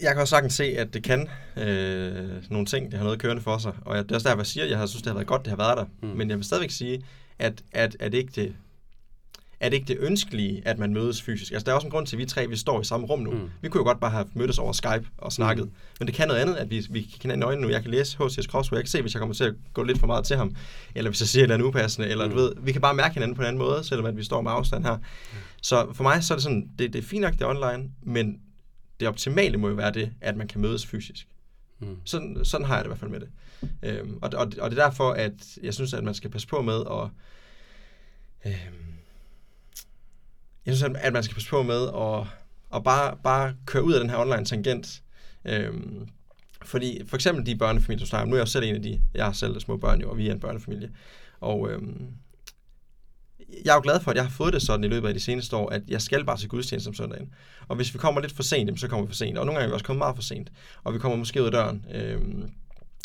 Jeg 0.00 0.12
kan 0.12 0.20
også 0.20 0.30
sagtens 0.30 0.54
se, 0.54 0.64
at 0.64 0.94
det 0.94 1.04
kan 1.04 1.28
øh, 1.56 2.50
nogle 2.50 2.66
ting, 2.66 2.90
det 2.90 2.98
har 2.98 3.04
noget 3.04 3.18
kørende 3.18 3.42
for 3.42 3.58
sig. 3.58 3.74
Og 3.84 3.96
det 3.96 4.10
er 4.10 4.14
også 4.14 4.28
derfor, 4.28 4.40
jeg 4.40 4.46
siger, 4.46 4.64
at 4.64 4.70
jeg 4.70 4.78
har 4.78 4.86
synes, 4.86 5.02
det 5.02 5.10
har 5.10 5.14
været 5.14 5.26
godt, 5.26 5.44
det 5.44 5.50
har 5.50 5.56
været 5.56 5.76
der. 5.76 5.86
Mm. 6.02 6.08
Men 6.08 6.30
jeg 6.30 6.36
vil 6.36 6.44
stadigvæk 6.44 6.70
sige, 6.70 7.04
at, 7.38 7.64
at, 7.72 7.96
at 8.00 8.12
det 8.12 8.18
ikke 8.18 8.32
det 8.42 8.56
er 9.62 9.68
det 9.68 9.76
ikke 9.76 9.88
det 9.88 9.98
ønskelige, 10.00 10.62
at 10.64 10.78
man 10.78 10.94
mødes 10.94 11.22
fysisk? 11.22 11.52
Altså, 11.52 11.64
der 11.64 11.70
er 11.70 11.74
også 11.74 11.86
en 11.86 11.90
grund 11.90 12.06
til, 12.06 12.16
at 12.16 12.18
vi 12.18 12.26
tre 12.26 12.48
vi 12.48 12.56
står 12.56 12.80
i 12.80 12.84
samme 12.84 13.06
rum 13.06 13.18
nu. 13.20 13.30
Mm. 13.30 13.50
Vi 13.60 13.68
kunne 13.68 13.78
jo 13.78 13.84
godt 13.84 14.00
bare 14.00 14.10
have 14.10 14.26
mødtes 14.34 14.58
over 14.58 14.72
Skype 14.72 15.06
og 15.18 15.32
snakket. 15.32 15.64
Mm. 15.64 15.72
Men 15.98 16.06
det 16.08 16.14
kan 16.14 16.28
noget 16.28 16.40
andet, 16.40 16.54
at 16.54 16.70
vi, 16.70 16.86
vi 16.90 17.00
kan 17.00 17.18
hinanden 17.22 17.42
i 17.42 17.46
øjnene 17.46 17.66
nu. 17.66 17.72
Jeg 17.72 17.82
kan 17.82 17.90
læse 17.90 18.16
H.C.S. 18.18 18.44
Crossway. 18.44 18.76
Jeg 18.76 18.84
kan 18.84 18.90
se, 18.90 19.02
hvis 19.02 19.14
jeg 19.14 19.20
kommer 19.20 19.34
til 19.34 19.44
at 19.44 19.54
gå 19.72 19.82
lidt 19.82 19.98
for 19.98 20.06
meget 20.06 20.24
til 20.24 20.36
ham. 20.36 20.56
Eller 20.94 21.10
hvis 21.10 21.20
jeg 21.20 21.28
siger 21.28 21.40
et 21.40 21.44
eller 21.44 21.54
andet 21.54 21.66
upassende. 21.66 22.08
Eller 22.08 22.26
mm. 22.26 22.30
du 22.30 22.36
ved, 22.36 22.52
vi 22.58 22.72
kan 22.72 22.80
bare 22.80 22.94
mærke 22.94 23.14
hinanden 23.14 23.34
på 23.34 23.42
en 23.42 23.48
anden 23.48 23.58
måde, 23.58 23.84
selvom 23.84 24.06
at 24.06 24.16
vi 24.16 24.24
står 24.24 24.40
med 24.40 24.50
afstand 24.50 24.84
her. 24.84 24.96
Mm. 24.96 25.02
Så 25.62 25.86
for 25.92 26.02
mig 26.02 26.24
så 26.24 26.34
er 26.34 26.36
det 26.36 26.42
sådan, 26.42 26.70
det, 26.78 26.92
det 26.92 26.98
er 26.98 27.02
fint 27.02 27.22
nok, 27.22 27.32
det 27.32 27.42
er 27.42 27.46
online, 27.46 27.90
men 28.02 28.40
det 29.00 29.08
optimale 29.08 29.58
må 29.58 29.68
jo 29.68 29.74
være 29.74 29.92
det, 29.92 30.12
at 30.20 30.36
man 30.36 30.48
kan 30.48 30.60
mødes 30.60 30.86
fysisk. 30.86 31.26
Mm. 31.80 31.96
Sådan, 32.04 32.44
sådan 32.44 32.66
har 32.66 32.74
jeg 32.74 32.84
det 32.84 32.88
i 32.88 32.90
hvert 32.90 33.00
fald 33.00 33.10
med 33.10 33.20
det. 33.20 33.28
Øhm, 33.82 34.18
og, 34.22 34.30
og, 34.34 34.52
og 34.60 34.70
det 34.70 34.78
er 34.78 34.84
derfor, 34.84 35.10
at 35.10 35.58
jeg 35.62 35.74
synes, 35.74 35.94
at 35.94 36.04
man 36.04 36.14
skal 36.14 36.30
passe 36.30 36.48
på 36.48 36.62
med 36.62 36.80
at... 36.90 37.08
Øhm, 38.46 38.92
jeg 40.66 40.76
synes, 40.76 40.96
at 40.98 41.12
man 41.12 41.22
skal 41.22 41.34
passe 41.34 41.50
på 41.50 41.62
med 41.62 41.88
at, 41.88 42.26
at 42.74 42.84
bare, 42.84 43.16
bare 43.24 43.54
køre 43.66 43.84
ud 43.84 43.92
af 43.92 44.00
den 44.00 44.10
her 44.10 44.16
online 44.16 44.44
tangent. 44.44 45.02
Øhm, 45.44 46.08
fordi 46.64 47.02
for 47.06 47.16
eksempel 47.16 47.46
de 47.46 47.56
børnefamilier, 47.56 48.04
du 48.04 48.06
snakker 48.06 48.22
om, 48.22 48.28
nu 48.28 48.34
er 48.34 48.40
jeg 48.40 48.48
selv 48.48 48.64
en 48.64 48.74
af 48.74 48.82
de, 48.82 49.00
jeg 49.14 49.24
har 49.24 49.32
selv 49.32 49.60
små 49.60 49.76
børn 49.76 50.00
jo, 50.00 50.10
og 50.10 50.18
vi 50.18 50.28
er 50.28 50.32
en 50.32 50.40
børnefamilie. 50.40 50.90
Og 51.40 51.70
øhm, 51.70 52.06
jeg 53.64 53.70
er 53.70 53.74
jo 53.74 53.80
glad 53.82 54.00
for, 54.00 54.10
at 54.10 54.16
jeg 54.16 54.24
har 54.24 54.30
fået 54.30 54.52
det 54.52 54.62
sådan 54.62 54.84
i 54.84 54.88
løbet 54.88 55.08
af 55.08 55.14
de 55.14 55.20
seneste 55.20 55.56
år, 55.56 55.68
at 55.70 55.82
jeg 55.88 56.02
skal 56.02 56.24
bare 56.24 56.36
til 56.36 56.48
gudstjeneste 56.48 56.88
om 56.88 56.94
søndagen. 56.94 57.34
Og 57.68 57.76
hvis 57.76 57.94
vi 57.94 57.98
kommer 57.98 58.20
lidt 58.20 58.32
for 58.32 58.42
sent, 58.42 58.80
så 58.80 58.88
kommer 58.88 59.06
vi 59.06 59.10
for 59.10 59.16
sent. 59.16 59.38
Og 59.38 59.46
nogle 59.46 59.58
gange 59.58 59.64
er 59.64 59.68
vi 59.68 59.74
også 59.74 59.84
kommet 59.84 59.98
meget 59.98 60.16
for 60.16 60.22
sent. 60.22 60.52
Og 60.84 60.94
vi 60.94 60.98
kommer 60.98 61.18
måske 61.18 61.40
ud 61.40 61.46
af 61.46 61.52
døren 61.52 61.86
øhm, 61.94 62.50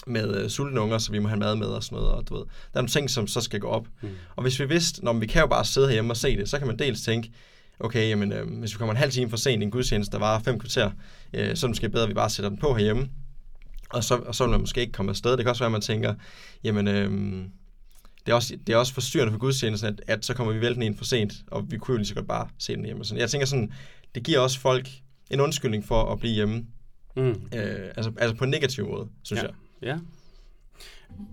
med 0.08 0.44
øh, 0.44 0.50
sultne 0.50 0.82
unger, 0.82 0.98
så 0.98 1.12
vi 1.12 1.20
må 1.20 1.28
have 1.28 1.40
mad 1.40 1.56
med 1.56 1.68
og 1.68 1.84
sådan 1.84 1.96
noget. 1.96 2.12
Og 2.12 2.30
du 2.30 2.34
ved, 2.34 2.44
der 2.44 2.50
er 2.74 2.82
nogle 2.82 2.90
ting, 2.90 3.10
som 3.10 3.28
så 3.28 3.42
skal 3.42 3.60
gå 3.60 3.68
op. 3.68 3.88
Mm. 4.02 4.10
Og 4.36 4.42
hvis 4.42 4.60
vi 4.60 4.66
vidste, 4.66 5.06
når 5.06 5.14
vi 5.14 5.28
kan 5.28 5.42
jo 5.42 5.48
bare 5.48 5.66
sidde 5.66 5.92
hjemme 5.92 6.14
og 6.14 6.18
se 6.18 6.38
det, 6.38 6.50
så 6.50 6.58
kan 6.58 6.68
man 6.68 6.80
dels 6.80 7.02
tænke, 7.02 7.32
okay, 7.80 8.10
jamen, 8.10 8.32
øh, 8.32 8.60
hvis 8.60 8.74
vi 8.74 8.78
kommer 8.78 8.94
en 8.94 8.98
halv 8.98 9.12
time 9.12 9.30
for 9.30 9.38
sent 9.38 9.62
i 9.62 9.66
en 9.66 9.72
gudstjeneste, 9.72 10.12
der 10.12 10.20
var 10.20 10.40
fem 10.40 10.60
kvarter, 10.60 10.92
øh, 11.34 11.56
så 11.56 11.66
er 11.66 11.68
det 11.68 11.70
måske 11.70 11.90
bedre, 11.90 12.04
at 12.04 12.10
vi 12.10 12.14
bare 12.14 12.30
sætter 12.30 12.50
den 12.50 12.58
på 12.58 12.74
herhjemme. 12.74 13.10
Og 13.90 14.04
så, 14.04 14.16
og 14.16 14.36
så 14.36 14.44
vil 14.44 14.52
man 14.52 14.60
måske 14.60 14.82
ikke 14.82 14.94
komme 14.94 15.10
afsted. 15.10 15.32
Det 15.32 15.40
kan 15.40 15.50
også 15.50 15.64
være, 15.64 15.68
at 15.68 15.72
man 15.72 15.82
tænker, 15.82 16.14
jamen, 16.64 16.88
øh, 16.88 17.12
det, 18.26 18.32
er 18.32 18.36
også, 18.36 18.58
det 18.68 18.74
er 18.74 18.78
også 18.78 18.94
forstyrrende 18.94 19.32
for 19.32 19.40
gudstjenesten, 19.40 19.88
at, 19.88 20.02
at 20.08 20.26
så 20.26 20.34
kommer 20.34 20.54
vi 20.54 20.62
væltende 20.62 20.86
ind 20.86 20.98
for 20.98 21.06
sent, 21.06 21.34
og 21.48 21.72
vi 21.72 21.78
kunne 21.78 21.94
jo 21.94 21.98
lige 21.98 22.08
så 22.08 22.16
godt 22.16 22.28
bare 22.28 22.50
se 22.60 22.76
den 22.76 22.86
hjemme. 22.86 23.06
Sådan. 23.06 23.22
Jeg 23.22 23.30
tænker 23.30 23.48
sådan, 23.48 23.72
det 24.16 24.24
giver 24.24 24.40
også 24.40 24.60
folk 24.60 24.90
en 25.32 25.40
undskyldning 25.40 25.86
for 25.86 26.12
at 26.12 26.20
blive 26.20 26.34
hjemme. 26.34 26.66
Mm. 27.16 27.24
Øh, 27.24 27.92
altså, 27.96 28.12
altså 28.18 28.36
på 28.36 28.44
en 28.44 28.50
negativ 28.50 28.90
måde, 28.90 29.08
synes 29.24 29.42
ja. 29.42 29.48
jeg. 29.48 29.56
Ja, 29.82 30.00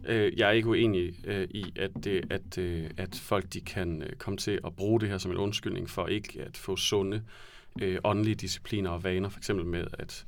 Øh, 0.07 0.39
jeg 0.39 0.49
er 0.49 0.53
ikke 0.53 0.69
uenig 0.69 1.27
øh, 1.27 1.49
i, 1.51 1.73
at, 1.77 1.91
det, 2.05 2.33
at, 2.33 2.59
øh, 2.59 2.91
at 2.97 3.15
folk 3.15 3.53
de 3.53 3.61
kan 3.61 4.03
øh, 4.03 4.13
komme 4.17 4.37
til 4.37 4.61
at 4.65 4.77
bruge 4.77 5.01
det 5.01 5.09
her 5.09 5.19
som 5.19 5.31
en 5.31 5.37
undskyldning 5.37 5.91
for 5.91 6.07
ikke 6.07 6.43
at 6.43 6.57
få 6.57 6.77
sunde 6.77 7.23
øh, 7.83 7.99
åndelige 8.05 8.35
discipliner 8.35 8.91
og 8.91 9.05
vaner, 9.05 9.29
for 9.29 9.39
eksempel 9.39 9.67
med 9.67 9.87
at 9.93 10.27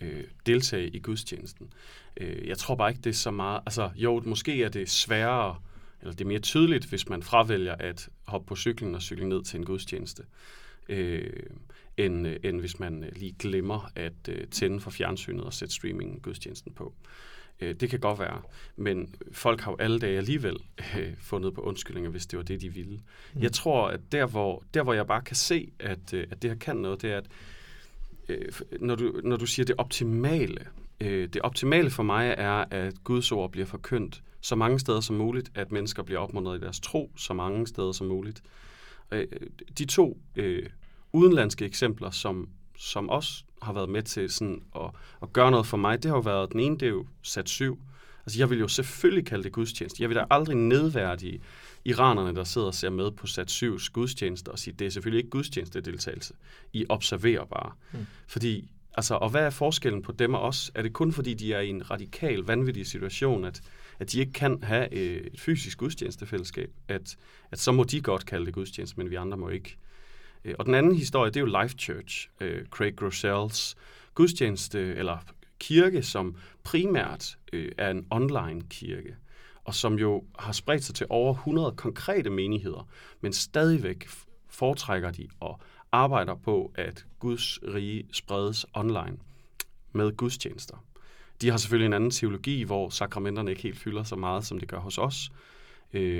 øh, 0.00 0.24
deltage 0.46 0.88
i 0.88 0.98
gudstjenesten. 0.98 1.72
Øh, 2.16 2.48
jeg 2.48 2.58
tror 2.58 2.74
bare 2.74 2.90
ikke, 2.90 3.02
det 3.02 3.10
er 3.10 3.14
så 3.14 3.30
meget... 3.30 3.60
Altså, 3.66 3.90
jo, 3.96 4.22
måske 4.26 4.64
er 4.64 4.68
det 4.68 4.90
sværere, 4.90 5.56
eller 6.00 6.12
det 6.12 6.20
er 6.20 6.28
mere 6.28 6.38
tydeligt, 6.38 6.86
hvis 6.86 7.08
man 7.08 7.22
fravælger 7.22 7.74
at 7.74 8.08
hoppe 8.24 8.46
på 8.46 8.56
cyklen 8.56 8.94
og 8.94 9.02
cykle 9.02 9.28
ned 9.28 9.44
til 9.44 9.58
en 9.58 9.64
gudstjeneste, 9.64 10.22
øh, 10.88 11.32
end, 11.96 12.26
øh, 12.26 12.36
end 12.44 12.60
hvis 12.60 12.78
man 12.78 13.04
øh, 13.04 13.12
lige 13.16 13.36
glemmer 13.38 13.92
at 13.96 14.28
øh, 14.28 14.46
tænde 14.46 14.80
for 14.80 14.90
fjernsynet 14.90 15.44
og 15.44 15.52
sætte 15.52 15.74
streaming 15.74 16.22
gudstjenesten 16.22 16.72
på. 16.72 16.94
Øh, 17.04 17.29
Øh, 17.60 17.74
det 17.74 17.90
kan 17.90 18.00
godt 18.00 18.18
være, 18.18 18.42
men 18.76 19.14
folk 19.32 19.60
har 19.60 19.72
jo 19.72 19.76
alle 19.80 19.98
dage 19.98 20.16
alligevel 20.16 20.56
øh, 20.98 21.12
fundet 21.18 21.54
på 21.54 21.60
undskyldninger, 21.60 22.10
hvis 22.10 22.26
det 22.26 22.36
var 22.36 22.42
det, 22.42 22.60
de 22.60 22.74
ville. 22.74 23.00
Mm. 23.34 23.42
Jeg 23.42 23.52
tror, 23.52 23.88
at 23.88 24.00
der 24.12 24.26
hvor, 24.26 24.64
der, 24.74 24.82
hvor 24.82 24.92
jeg 24.92 25.06
bare 25.06 25.22
kan 25.22 25.36
se, 25.36 25.72
at, 25.78 26.14
øh, 26.14 26.26
at 26.30 26.42
det 26.42 26.50
her 26.50 26.58
kan 26.58 26.76
noget, 26.76 27.02
det 27.02 27.12
er, 27.12 27.16
at 27.16 27.26
øh, 28.28 28.52
når, 28.80 28.94
du, 28.94 29.20
når 29.24 29.36
du 29.36 29.46
siger 29.46 29.66
det 29.66 29.74
optimale, 29.78 30.66
øh, 31.00 31.28
det 31.28 31.42
optimale 31.42 31.90
for 31.90 32.02
mig 32.02 32.34
er, 32.38 32.64
at 32.70 33.04
Guds 33.04 33.32
ord 33.32 33.52
bliver 33.52 33.66
forkyndt 33.66 34.22
så 34.40 34.54
mange 34.54 34.78
steder 34.78 35.00
som 35.00 35.16
muligt, 35.16 35.50
at 35.54 35.72
mennesker 35.72 36.02
bliver 36.02 36.20
opmuntret 36.20 36.58
i 36.58 36.60
deres 36.60 36.80
tro 36.80 37.12
så 37.16 37.34
mange 37.34 37.66
steder 37.66 37.92
som 37.92 38.06
muligt. 38.06 38.42
Øh, 39.12 39.26
de 39.78 39.84
to 39.84 40.18
øh, 40.36 40.66
udenlandske 41.12 41.64
eksempler, 41.64 42.10
som, 42.10 42.48
som 42.80 43.08
også 43.08 43.44
har 43.62 43.72
været 43.72 43.88
med 43.88 44.02
til 44.02 44.30
sådan 44.30 44.62
at, 44.76 44.90
at 45.22 45.32
gøre 45.32 45.50
noget 45.50 45.66
for 45.66 45.76
mig, 45.76 46.02
det 46.02 46.08
har 46.08 46.16
jo 46.16 46.20
været, 46.20 46.52
den 46.52 46.60
ene 46.60 46.78
det 46.78 46.86
er 46.86 46.90
jo 46.90 47.06
sat 47.22 47.48
syv. 47.48 47.78
Altså 48.26 48.38
jeg 48.38 48.50
vil 48.50 48.58
jo 48.58 48.68
selvfølgelig 48.68 49.26
kalde 49.26 49.44
det 49.44 49.52
gudstjeneste. 49.52 50.02
Jeg 50.02 50.08
vil 50.08 50.16
da 50.16 50.24
aldrig 50.30 50.56
nedværdige 50.56 51.40
iranerne, 51.84 52.34
der 52.36 52.44
sidder 52.44 52.66
og 52.66 52.74
ser 52.74 52.90
med 52.90 53.10
på 53.10 53.26
sat 53.26 53.50
7 53.50 53.78
gudstjeneste 53.92 54.48
og 54.48 54.58
sige, 54.58 54.74
det 54.78 54.86
er 54.86 54.90
selvfølgelig 54.90 55.18
ikke 55.18 55.30
gudstjenestedeltagelse. 55.30 56.34
I 56.72 56.86
observerer 56.88 57.44
bare. 57.44 57.72
Mm. 57.92 58.06
Fordi, 58.26 58.70
altså, 58.94 59.14
og 59.14 59.30
hvad 59.30 59.42
er 59.42 59.50
forskellen 59.50 60.02
på 60.02 60.12
dem 60.12 60.34
og 60.34 60.40
os? 60.40 60.70
Er 60.74 60.82
det 60.82 60.92
kun 60.92 61.12
fordi, 61.12 61.34
de 61.34 61.52
er 61.52 61.60
i 61.60 61.68
en 61.68 61.90
radikal, 61.90 62.38
vanvittig 62.38 62.86
situation, 62.86 63.44
at, 63.44 63.60
at 63.98 64.12
de 64.12 64.20
ikke 64.20 64.32
kan 64.32 64.62
have 64.62 64.94
øh, 64.94 65.26
et 65.32 65.40
fysisk 65.40 65.78
gudstjenestefællesskab? 65.78 66.70
At, 66.88 67.16
at 67.50 67.58
så 67.58 67.72
må 67.72 67.84
de 67.84 68.00
godt 68.00 68.26
kalde 68.26 68.46
det 68.46 68.54
gudstjeneste, 68.54 68.96
men 68.96 69.10
vi 69.10 69.14
andre 69.14 69.36
må 69.36 69.48
ikke. 69.48 69.76
Øh, 70.44 70.54
og 70.58 70.66
den 70.66 70.74
anden 70.74 70.94
historie, 70.94 71.30
det 71.30 71.36
er 71.36 71.40
jo 71.40 71.62
Life 71.62 71.74
Church, 71.78 72.28
øh, 72.40 72.66
Craig 72.66 72.96
Groeschels 72.96 73.76
gudstjeneste, 74.14 74.94
eller 74.94 75.18
kirke, 75.58 76.02
som 76.02 76.36
primært 76.64 77.38
øh, 77.52 77.72
er 77.78 77.90
en 77.90 78.06
online 78.10 78.62
kirke 78.70 79.16
og 79.64 79.74
som 79.74 79.98
jo 79.98 80.24
har 80.38 80.52
spredt 80.52 80.84
sig 80.84 80.94
til 80.94 81.06
over 81.10 81.34
100 81.34 81.72
konkrete 81.76 82.30
menigheder, 82.30 82.88
men 83.20 83.32
stadigvæk 83.32 84.08
foretrækker 84.48 85.10
de 85.10 85.28
og 85.40 85.60
arbejder 85.92 86.34
på, 86.34 86.72
at 86.74 87.06
Guds 87.18 87.58
rige 87.74 88.06
spredes 88.12 88.66
online 88.74 89.16
med 89.92 90.16
gudstjenester. 90.16 90.84
De 91.40 91.50
har 91.50 91.56
selvfølgelig 91.56 91.86
en 91.86 91.92
anden 91.92 92.10
teologi, 92.10 92.62
hvor 92.62 92.88
sakramenterne 92.88 93.50
ikke 93.50 93.62
helt 93.62 93.78
fylder 93.78 94.02
så 94.02 94.16
meget, 94.16 94.46
som 94.46 94.58
det 94.58 94.68
gør 94.68 94.78
hos 94.78 94.98
os. 94.98 95.32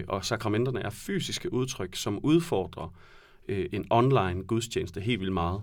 Og 0.08 0.24
sakramenterne 0.24 0.80
er 0.80 0.90
fysiske 0.90 1.52
udtryk, 1.52 1.96
som 1.96 2.18
udfordrer 2.18 2.94
øh, 3.48 3.68
en 3.72 3.86
online 3.90 4.42
gudstjeneste 4.42 5.00
helt 5.00 5.20
vildt 5.20 5.32
meget. 5.32 5.62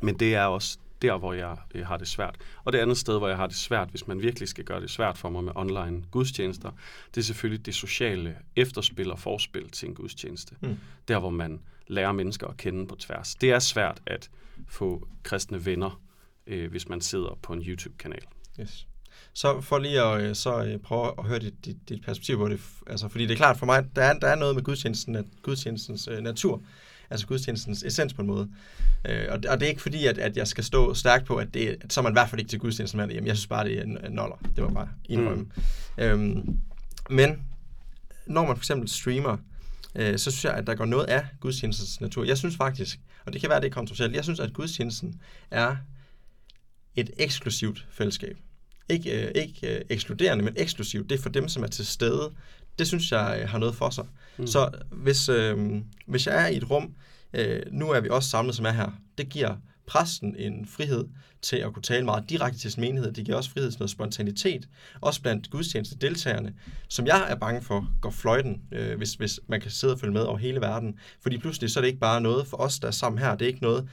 Men 0.00 0.18
det 0.18 0.34
er 0.34 0.44
også 0.44 0.78
der, 1.02 1.18
hvor 1.18 1.32
jeg 1.32 1.56
øh, 1.74 1.86
har 1.86 1.96
det 1.96 2.08
svært. 2.08 2.36
Og 2.64 2.72
det 2.72 2.78
andet 2.78 2.98
sted, 2.98 3.18
hvor 3.18 3.28
jeg 3.28 3.36
har 3.36 3.46
det 3.46 3.56
svært, 3.56 3.88
hvis 3.90 4.06
man 4.06 4.22
virkelig 4.22 4.48
skal 4.48 4.64
gøre 4.64 4.80
det 4.80 4.90
svært 4.90 5.18
for 5.18 5.28
mig 5.28 5.44
med 5.44 5.52
online 5.54 6.04
gudstjenester, 6.10 6.70
det 7.14 7.20
er 7.20 7.24
selvfølgelig 7.24 7.66
det 7.66 7.74
sociale 7.74 8.36
efterspil 8.56 9.12
og 9.12 9.18
forspil 9.18 9.70
til 9.70 9.88
en 9.88 9.94
gudstjeneste. 9.94 10.56
Mm. 10.60 10.78
Der, 11.08 11.18
hvor 11.18 11.30
man 11.30 11.60
lærer 11.86 12.12
mennesker 12.12 12.46
at 12.46 12.56
kende 12.56 12.86
på 12.86 12.96
tværs. 12.96 13.34
Det 13.34 13.50
er 13.50 13.58
svært 13.58 14.02
at 14.06 14.30
få 14.68 15.08
kristne 15.22 15.66
venner, 15.66 16.00
øh, 16.46 16.70
hvis 16.70 16.88
man 16.88 17.00
sidder 17.00 17.38
på 17.42 17.52
en 17.52 17.62
YouTube-kanal. 17.62 18.22
Yes. 18.60 18.86
Så 19.32 19.60
for 19.60 19.78
lige 19.78 20.02
at 20.02 20.22
øh, 20.22 20.34
så 20.34 20.64
øh, 20.64 20.78
prøve 20.78 21.12
at 21.18 21.24
høre 21.24 21.38
dit, 21.38 21.64
dit, 21.64 21.88
dit 21.88 22.02
perspektiv 22.04 22.36
på 22.36 22.48
det, 22.48 22.60
altså 22.86 23.08
fordi 23.08 23.26
det 23.26 23.32
er 23.32 23.36
klart 23.36 23.58
for 23.58 23.66
mig, 23.66 23.96
der 23.96 24.02
er, 24.02 24.18
der 24.18 24.28
er 24.28 24.34
noget 24.34 24.54
med 24.54 24.62
gudstjenesten, 24.62 25.30
gudstjenestens 25.42 26.08
øh, 26.08 26.18
natur, 26.18 26.62
altså 27.10 27.26
gudstjenestens 27.26 27.82
essens 27.82 28.14
på 28.14 28.22
en 28.22 28.28
måde. 28.28 28.48
Øh, 29.08 29.24
og, 29.28 29.40
og 29.48 29.60
det 29.60 29.62
er 29.62 29.70
ikke 29.70 29.82
fordi, 29.82 30.06
at, 30.06 30.18
at 30.18 30.36
jeg 30.36 30.48
skal 30.48 30.64
stå 30.64 30.94
stærkt 30.94 31.26
på, 31.26 31.36
at, 31.36 31.54
det, 31.54 31.78
at 31.80 31.92
så 31.92 32.00
er 32.00 32.02
man 32.02 32.12
i 32.12 32.14
hvert 32.14 32.30
fald 32.30 32.40
ikke 32.40 32.48
til 32.48 32.58
gudstjenesten. 32.58 33.00
Jamen, 33.00 33.26
jeg 33.26 33.36
synes 33.36 33.46
bare, 33.46 33.64
det 33.64 33.78
er 33.78 34.08
noller. 34.08 34.36
Det 34.56 34.64
var 34.64 34.70
bare 34.70 34.88
indrømme. 35.04 35.46
Mm. 35.98 36.02
Øhm, 36.04 36.58
men 37.10 37.42
når 38.26 38.46
man 38.46 38.56
for 38.56 38.60
eksempel 38.60 38.88
streamer, 38.88 39.36
øh, 39.94 40.18
så 40.18 40.30
synes 40.30 40.44
jeg, 40.44 40.54
at 40.54 40.66
der 40.66 40.74
går 40.74 40.84
noget 40.84 41.04
af 41.04 41.26
gudstjenestens 41.40 42.00
natur. 42.00 42.24
Jeg 42.24 42.38
synes 42.38 42.56
faktisk, 42.56 43.00
og 43.26 43.32
det 43.32 43.40
kan 43.40 43.50
være, 43.50 43.60
det 43.60 43.66
er 43.66 43.70
kontroversielt, 43.70 44.16
jeg 44.16 44.24
synes, 44.24 44.40
at 44.40 44.52
gudstjenesten 44.52 45.20
er 45.50 45.76
et 46.96 47.10
eksklusivt 47.16 47.86
fællesskab. 47.90 48.36
Ikke, 48.88 49.26
øh, 49.26 49.32
ikke 49.34 49.76
øh, 49.76 49.80
ekskluderende, 49.88 50.44
men 50.44 50.54
eksklusivt. 50.56 51.10
Det 51.10 51.18
er 51.18 51.22
for 51.22 51.28
dem, 51.28 51.48
som 51.48 51.62
er 51.62 51.66
til 51.66 51.86
stede. 51.86 52.32
Det 52.78 52.86
synes 52.86 53.12
jeg 53.12 53.38
øh, 53.42 53.48
har 53.48 53.58
noget 53.58 53.74
for 53.74 53.90
sig. 53.90 54.04
Mm. 54.38 54.46
Så 54.46 54.70
hvis, 54.90 55.28
øh, 55.28 55.82
hvis 56.06 56.26
jeg 56.26 56.42
er 56.42 56.46
i 56.46 56.56
et 56.56 56.70
rum, 56.70 56.94
øh, 57.32 57.62
nu 57.70 57.90
er 57.90 58.00
vi 58.00 58.08
også 58.08 58.30
samlet, 58.30 58.54
som 58.54 58.64
er 58.64 58.70
her, 58.70 58.90
det 59.18 59.28
giver 59.28 59.56
præsten 59.86 60.36
en 60.38 60.66
frihed 60.66 61.04
til 61.42 61.56
at 61.56 61.72
kunne 61.72 61.82
tale 61.82 62.04
meget 62.04 62.30
direkte 62.30 62.58
til 62.58 62.72
sin 62.72 62.80
menighed. 62.80 63.12
Det 63.12 63.24
giver 63.24 63.36
også 63.36 63.50
frihed 63.50 63.70
til 63.70 63.78
noget 63.78 63.90
spontanitet, 63.90 64.68
også 65.00 65.22
blandt 65.22 65.50
gudstjeneste 65.50 65.96
deltagerne, 65.96 66.54
som 66.88 67.06
jeg 67.06 67.26
er 67.28 67.34
bange 67.34 67.62
for 67.62 67.86
går 68.00 68.10
fløjten, 68.10 68.62
øh, 68.72 68.96
hvis, 68.96 69.14
hvis 69.14 69.40
man 69.46 69.60
kan 69.60 69.70
sidde 69.70 69.94
og 69.94 70.00
følge 70.00 70.12
med 70.12 70.22
over 70.22 70.38
hele 70.38 70.60
verden. 70.60 70.98
Fordi 71.20 71.38
pludselig 71.38 71.70
så 71.70 71.80
er 71.80 71.82
det 71.82 71.88
ikke 71.88 72.00
bare 72.00 72.20
noget 72.20 72.46
for 72.46 72.56
os, 72.56 72.78
der 72.78 72.88
er 72.88 72.92
sammen 72.92 73.18
her. 73.18 73.34
Det 73.34 73.42
er 73.42 73.48
ikke 73.48 73.62
noget, 73.62 73.88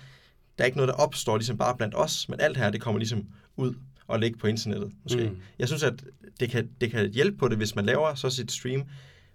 der 0.57 0.63
er 0.63 0.65
ikke 0.65 0.77
noget, 0.77 0.87
der 0.87 0.95
opstår 0.95 1.37
ligesom 1.37 1.57
bare 1.57 1.77
blandt 1.77 1.95
os, 1.97 2.29
men 2.29 2.39
alt 2.39 2.57
her, 2.57 2.69
det 2.69 2.81
kommer 2.81 2.99
ligesom 2.99 3.25
ud 3.57 3.73
og 4.07 4.19
ligge 4.19 4.37
på 4.37 4.47
internettet. 4.47 4.91
Måske. 5.03 5.29
Mm. 5.29 5.37
Jeg 5.59 5.67
synes, 5.67 5.83
at 5.83 6.03
det 6.39 6.49
kan, 6.49 6.69
det 6.81 6.91
kan 6.91 7.11
hjælpe 7.13 7.37
på 7.37 7.47
det, 7.47 7.57
hvis 7.57 7.75
man 7.75 7.85
laver 7.85 8.15
så 8.15 8.29
sit 8.29 8.51
stream 8.51 8.83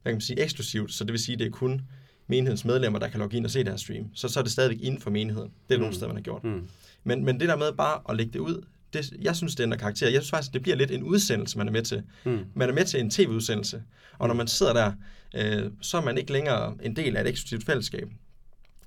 hvad 0.03 0.13
kan 0.13 0.17
man 0.17 0.21
sige, 0.21 0.43
eksklusivt, 0.43 0.93
så 0.93 1.05
det 1.05 1.13
vil 1.13 1.21
sige, 1.21 1.33
at 1.33 1.39
det 1.39 1.47
er 1.47 1.51
kun 1.51 1.83
menighedens 2.27 2.65
medlemmer, 2.65 2.99
der 2.99 3.09
kan 3.09 3.21
logge 3.21 3.37
ind 3.37 3.45
og 3.45 3.51
se 3.51 3.59
det 3.59 3.69
her 3.69 3.77
stream. 3.77 4.15
Så, 4.15 4.29
så 4.29 4.39
er 4.39 4.43
det 4.43 4.53
stadigvæk 4.53 4.79
inden 4.83 5.01
for 5.01 5.11
menigheden. 5.11 5.51
Det 5.69 5.75
er 5.75 5.79
mm. 5.79 5.81
nogle 5.81 5.95
steder, 5.95 6.09
man 6.09 6.17
har 6.17 6.23
gjort. 6.23 6.45
Mm. 6.45 6.69
Men, 7.05 7.25
men 7.25 7.41
det 7.41 7.49
der 7.49 7.57
med 7.57 7.73
bare 7.73 8.01
at 8.09 8.17
lægge 8.17 8.33
det 8.33 8.39
ud, 8.39 8.65
det, 8.93 9.13
jeg 9.23 9.37
synes, 9.37 9.55
det 9.55 9.65
ændrer 9.65 9.79
karakter. 9.79 10.09
Jeg 10.09 10.23
synes 10.23 10.31
faktisk, 10.31 10.53
det 10.53 10.63
bliver 10.63 10.77
lidt 10.77 10.91
en 10.91 11.03
udsendelse, 11.03 11.59
man 11.59 11.69
er 11.69 11.73
med 11.73 11.83
til. 11.83 12.03
Mm. 12.25 12.45
Man 12.55 12.69
er 12.69 12.73
med 12.73 12.85
til 12.85 13.01
en 13.01 13.11
tv-udsendelse. 13.11 13.83
Og 14.19 14.29
når 14.29 14.35
man 14.35 14.47
sidder 14.47 14.73
der, 14.73 14.93
øh, 15.35 15.71
så 15.81 15.97
er 15.97 16.03
man 16.03 16.19
ikke 16.19 16.33
længere 16.33 16.77
en 16.83 16.97
del 16.97 17.17
af 17.17 17.21
et 17.21 17.29
eksklusivt 17.29 17.65
fællesskab. 17.65 18.09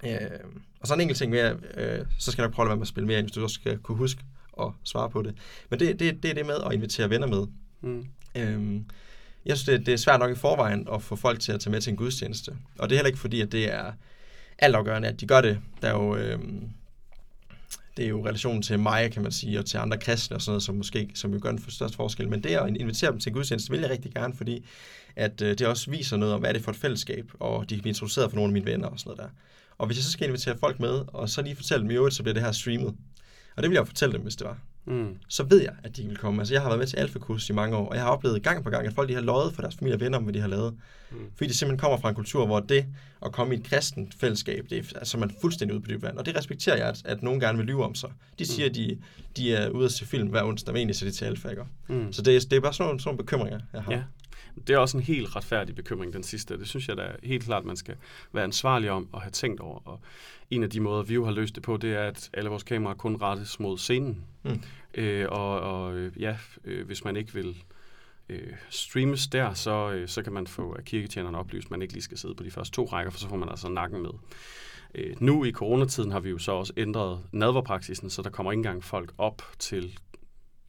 Øh, 0.06 0.20
og 0.80 0.88
så 0.88 0.94
en 0.94 1.02
enkelt 1.02 1.18
ting 1.18 1.32
mere, 1.32 1.58
øh, 1.78 2.06
så 2.20 2.32
skal 2.32 2.42
jeg 2.42 2.48
nok 2.48 2.56
prøve 2.56 2.66
at 2.66 2.70
være 2.70 2.78
med 2.78 2.82
at 2.82 2.88
spille 2.88 3.08
mere 3.08 3.20
ind, 3.20 3.28
hvis 3.28 3.34
du 3.34 3.44
også 3.44 3.54
skal 3.54 3.78
kunne 3.78 3.98
huske 3.98 4.22
at 4.62 4.68
svare 4.84 5.10
på 5.10 5.22
det. 5.22 5.36
Men 5.70 5.80
det, 5.80 6.00
det, 6.00 6.24
det 6.24 6.32
er 6.32 6.36
det 6.36 6.46
med 6.46 6.56
at 6.66 6.74
invitere 6.74 7.10
venner 7.10 7.28
med. 7.28 7.48
Mm. 7.82 8.06
Øh, 8.36 8.82
jeg 9.46 9.58
synes, 9.58 9.66
det, 9.66 9.86
det 9.86 9.94
er 9.94 9.98
svært 9.98 10.20
nok 10.20 10.32
i 10.32 10.36
forvejen 10.36 10.88
at 10.94 11.04
få 11.04 11.16
folk 11.16 11.40
til 11.40 11.52
at 11.52 11.60
tage 11.60 11.72
med 11.72 11.82
til 11.82 11.92
en 11.92 11.98
gudstjeneste. 11.98 12.52
Og 12.80 12.90
det 12.90 12.96
er 12.96 12.98
heller 12.98 13.08
ikke 13.08 13.20
fordi, 13.20 13.42
at 13.42 13.52
det 13.52 13.74
er 13.74 13.92
altafgørende, 14.60 15.08
at 15.08 15.22
de 15.22 15.28
gør 15.28 15.42
det. 15.42 15.60
Der 15.82 15.88
er 15.88 15.94
jo, 15.94 16.16
øh, 16.16 16.40
det 17.98 18.06
er 18.06 18.10
jo 18.10 18.26
relationen 18.28 18.62
til 18.62 18.80
mig, 18.80 19.12
kan 19.12 19.24
man 19.24 19.32
sige, 19.32 19.60
og 19.60 19.66
til 19.66 19.78
andre 19.78 19.98
kristne 19.98 20.36
og 20.36 20.42
sådan 20.42 20.52
noget, 20.52 20.64
som 20.64 20.76
måske 20.76 21.10
som 21.16 21.34
jo 21.34 21.40
gør 21.42 21.50
den 21.50 21.72
største 21.72 21.98
forskel. 21.98 22.30
Men 22.30 22.44
det 22.44 22.50
at 22.50 22.78
invitere 22.78 23.12
dem 23.12 23.20
til 23.20 23.30
en 23.30 23.34
gudstjeneste, 23.34 23.72
vil 23.72 23.80
jeg 23.80 23.90
rigtig 23.90 24.14
gerne, 24.14 24.34
fordi 24.34 24.66
at 25.16 25.42
øh, 25.42 25.58
det 25.58 25.68
også 25.68 25.92
viser 25.92 26.18
noget 26.18 26.34
om, 26.34 26.40
hvad 26.40 26.50
er 26.50 26.54
det 26.54 26.64
for 26.64 26.72
et 26.72 26.78
fællesskab, 26.78 27.32
og 27.40 27.70
de 27.70 27.76
kan 27.76 27.82
blive 27.82 27.92
introduceret 27.92 28.30
for 28.30 28.36
nogle 28.36 28.50
af 28.50 28.54
mine 28.54 28.66
venner 28.66 28.88
og 28.88 29.00
sådan 29.00 29.10
noget 29.10 29.24
der. 29.24 29.30
Og 29.78 29.88
hvis 29.88 29.98
jeg 29.98 30.04
så 30.04 30.12
skal 30.12 30.28
invitere 30.28 30.58
folk 30.58 30.80
med, 30.80 31.04
og 31.08 31.30
så 31.30 31.42
lige 31.42 31.56
fortælle 31.56 31.82
dem 31.82 31.92
i 31.92 31.94
øvrigt, 31.94 32.16
så 32.16 32.24
bliver 32.24 32.34
det 32.34 32.44
her 32.44 32.52
streamet. 32.52 32.96
Og 33.56 33.64
det 33.64 33.70
vil 33.70 33.76
jeg 33.76 33.82
jo 33.82 33.86
fortælle 33.86 34.14
dem, 34.14 34.22
hvis 34.22 34.36
det 34.36 34.48
var 34.48 34.58
mm. 34.86 35.18
så 35.28 35.44
ved 35.44 35.62
jeg, 35.62 35.74
at 35.84 35.98
de 35.98 36.04
vil 36.04 36.18
komme. 36.18 36.42
Altså, 36.42 36.54
jeg 36.54 36.62
har 36.62 36.70
været 36.70 36.80
med 36.80 36.88
til 36.88 36.98
alfakurs 36.98 37.50
i 37.50 37.54
mange 37.54 37.78
år, 37.78 37.90
og 37.90 37.96
jeg 37.96 38.04
har 38.04 38.12
oplevet 38.12 38.44
gang 38.44 38.64
på 38.64 38.70
gang, 38.70 38.88
at 38.88 38.94
folk 38.94 39.10
de 39.10 39.14
har 39.14 39.22
løjet 39.22 39.54
for 39.54 39.62
deres 39.62 39.76
familie 39.76 39.96
og 39.96 40.00
venner 40.00 40.18
om, 40.18 40.24
hvad 40.24 40.34
de 40.34 40.40
har 40.40 40.48
lavet. 40.48 40.76
Mm. 41.12 41.18
Fordi 41.36 41.48
det 41.48 41.56
simpelthen 41.56 41.80
kommer 41.80 41.98
fra 41.98 42.10
en 42.10 42.16
kultur, 42.16 42.46
hvor 42.46 42.60
det 42.60 42.86
at 43.26 43.32
komme 43.32 43.56
i 43.56 43.58
et 43.58 43.64
kristent 43.64 44.14
fællesskab, 44.20 44.66
det 44.70 44.78
er 44.78 44.98
altså, 45.00 45.18
man 45.18 45.30
er 45.30 45.34
fuldstændig 45.42 45.76
ude 45.76 45.84
på 45.84 45.92
dybt 45.92 46.04
vand. 46.04 46.18
Og 46.18 46.26
det 46.26 46.38
respekterer 46.38 46.78
jeg, 46.78 46.88
at, 46.88 47.02
at 47.06 47.24
nogen 47.24 47.40
gerne 47.40 47.58
vil 47.58 47.68
lyve 47.68 47.84
om 47.84 47.96
sig. 47.96 48.10
De 48.40 48.46
siger, 48.46 48.66
mm. 48.66 48.70
at 48.70 48.76
de, 48.76 48.98
de 49.38 49.56
er 49.56 49.70
ude 49.70 49.86
at 49.86 49.92
se 49.92 50.06
film 50.06 50.30
hver 50.30 50.44
onsdag, 50.44 50.74
men 50.74 50.78
egentlig 50.78 50.96
så 50.96 51.06
de 51.06 51.12
til 51.12 51.26
alfakker. 51.26 51.66
Mm. 51.88 52.14
Så 52.14 52.22
det, 52.22 52.52
det 52.52 52.58
er 52.58 52.62
bare 52.62 52.74
sådan 52.74 52.88
nogle, 52.88 53.00
sådan 53.00 53.10
nogle 53.10 53.18
bekymringer, 53.18 53.60
jeg 53.74 53.84
har. 53.84 53.92
Ja. 53.92 54.04
Det 54.68 54.74
er 54.74 54.78
også 54.78 54.98
en 54.98 55.04
helt 55.04 55.36
retfærdig 55.36 55.76
bekymring, 55.76 56.14
den 56.14 56.24
sidste. 56.24 56.60
Det 56.60 56.68
synes 56.68 56.88
jeg 56.88 56.98
da 56.98 57.16
helt 57.24 57.44
klart, 57.44 57.66
man 57.66 57.76
skal 57.76 57.96
være 58.32 58.44
ansvarlig 58.44 58.92
om 58.92 59.08
og 59.12 59.22
have 59.22 59.32
tænkt 59.32 59.60
over. 59.60 59.80
Og 59.86 60.00
en 60.50 60.64
af 60.64 60.70
de 60.70 60.80
måder, 60.80 61.04
vi 61.04 61.14
jo 61.14 61.26
har 61.26 61.32
løst 61.32 61.56
det 61.56 61.64
på, 61.64 61.78
det 61.78 61.94
er, 61.94 62.08
at 62.08 62.30
alle 62.34 62.50
vores 62.50 62.64
kameraer 62.64 62.96
kun 62.96 63.16
rettes 63.22 63.60
mod 63.60 63.78
scenen. 63.78 64.24
Mm. 64.44 64.62
Øh, 64.94 65.28
og 65.30 65.60
og 65.60 65.96
øh, 65.96 66.22
ja, 66.22 66.38
øh, 66.64 66.86
hvis 66.86 67.04
man 67.04 67.16
ikke 67.16 67.34
vil 67.34 67.64
øh, 68.30 68.54
streames 68.70 69.28
der, 69.28 69.54
så, 69.54 69.92
øh, 69.92 70.08
så 70.08 70.24
kan 70.24 70.34
man 70.34 70.48
få 70.48 70.74
af 70.74 70.86
kirketjenerne 70.86 71.38
oplyst, 71.38 71.66
at 71.66 71.72
man 71.72 71.82
ikke 71.82 71.94
lige 71.94 72.04
skal 72.04 72.18
sidde 72.18 72.36
på 72.36 72.44
de 72.44 72.52
første 72.52 72.76
to 72.76 72.86
rækker, 72.86 73.12
for 73.12 73.20
så 73.20 73.30
får 73.30 73.38
man 73.38 73.50
altså 73.50 73.70
nakken 73.70 74.02
med. 74.02 74.12
Øh, 74.96 75.16
nu 75.20 75.44
i 75.44 75.52
coronatiden 75.52 76.12
har 76.12 76.20
vi 76.20 76.30
jo 76.30 76.38
så 76.38 76.52
også 76.52 76.74
ændret 76.78 77.20
nadverpraksisen, 77.32 78.10
så 78.10 78.22
der 78.22 78.30
kommer 78.30 78.52
ikke 78.52 78.60
engang 78.60 78.84
folk 78.84 79.14
op 79.18 79.42
til 79.60 80.00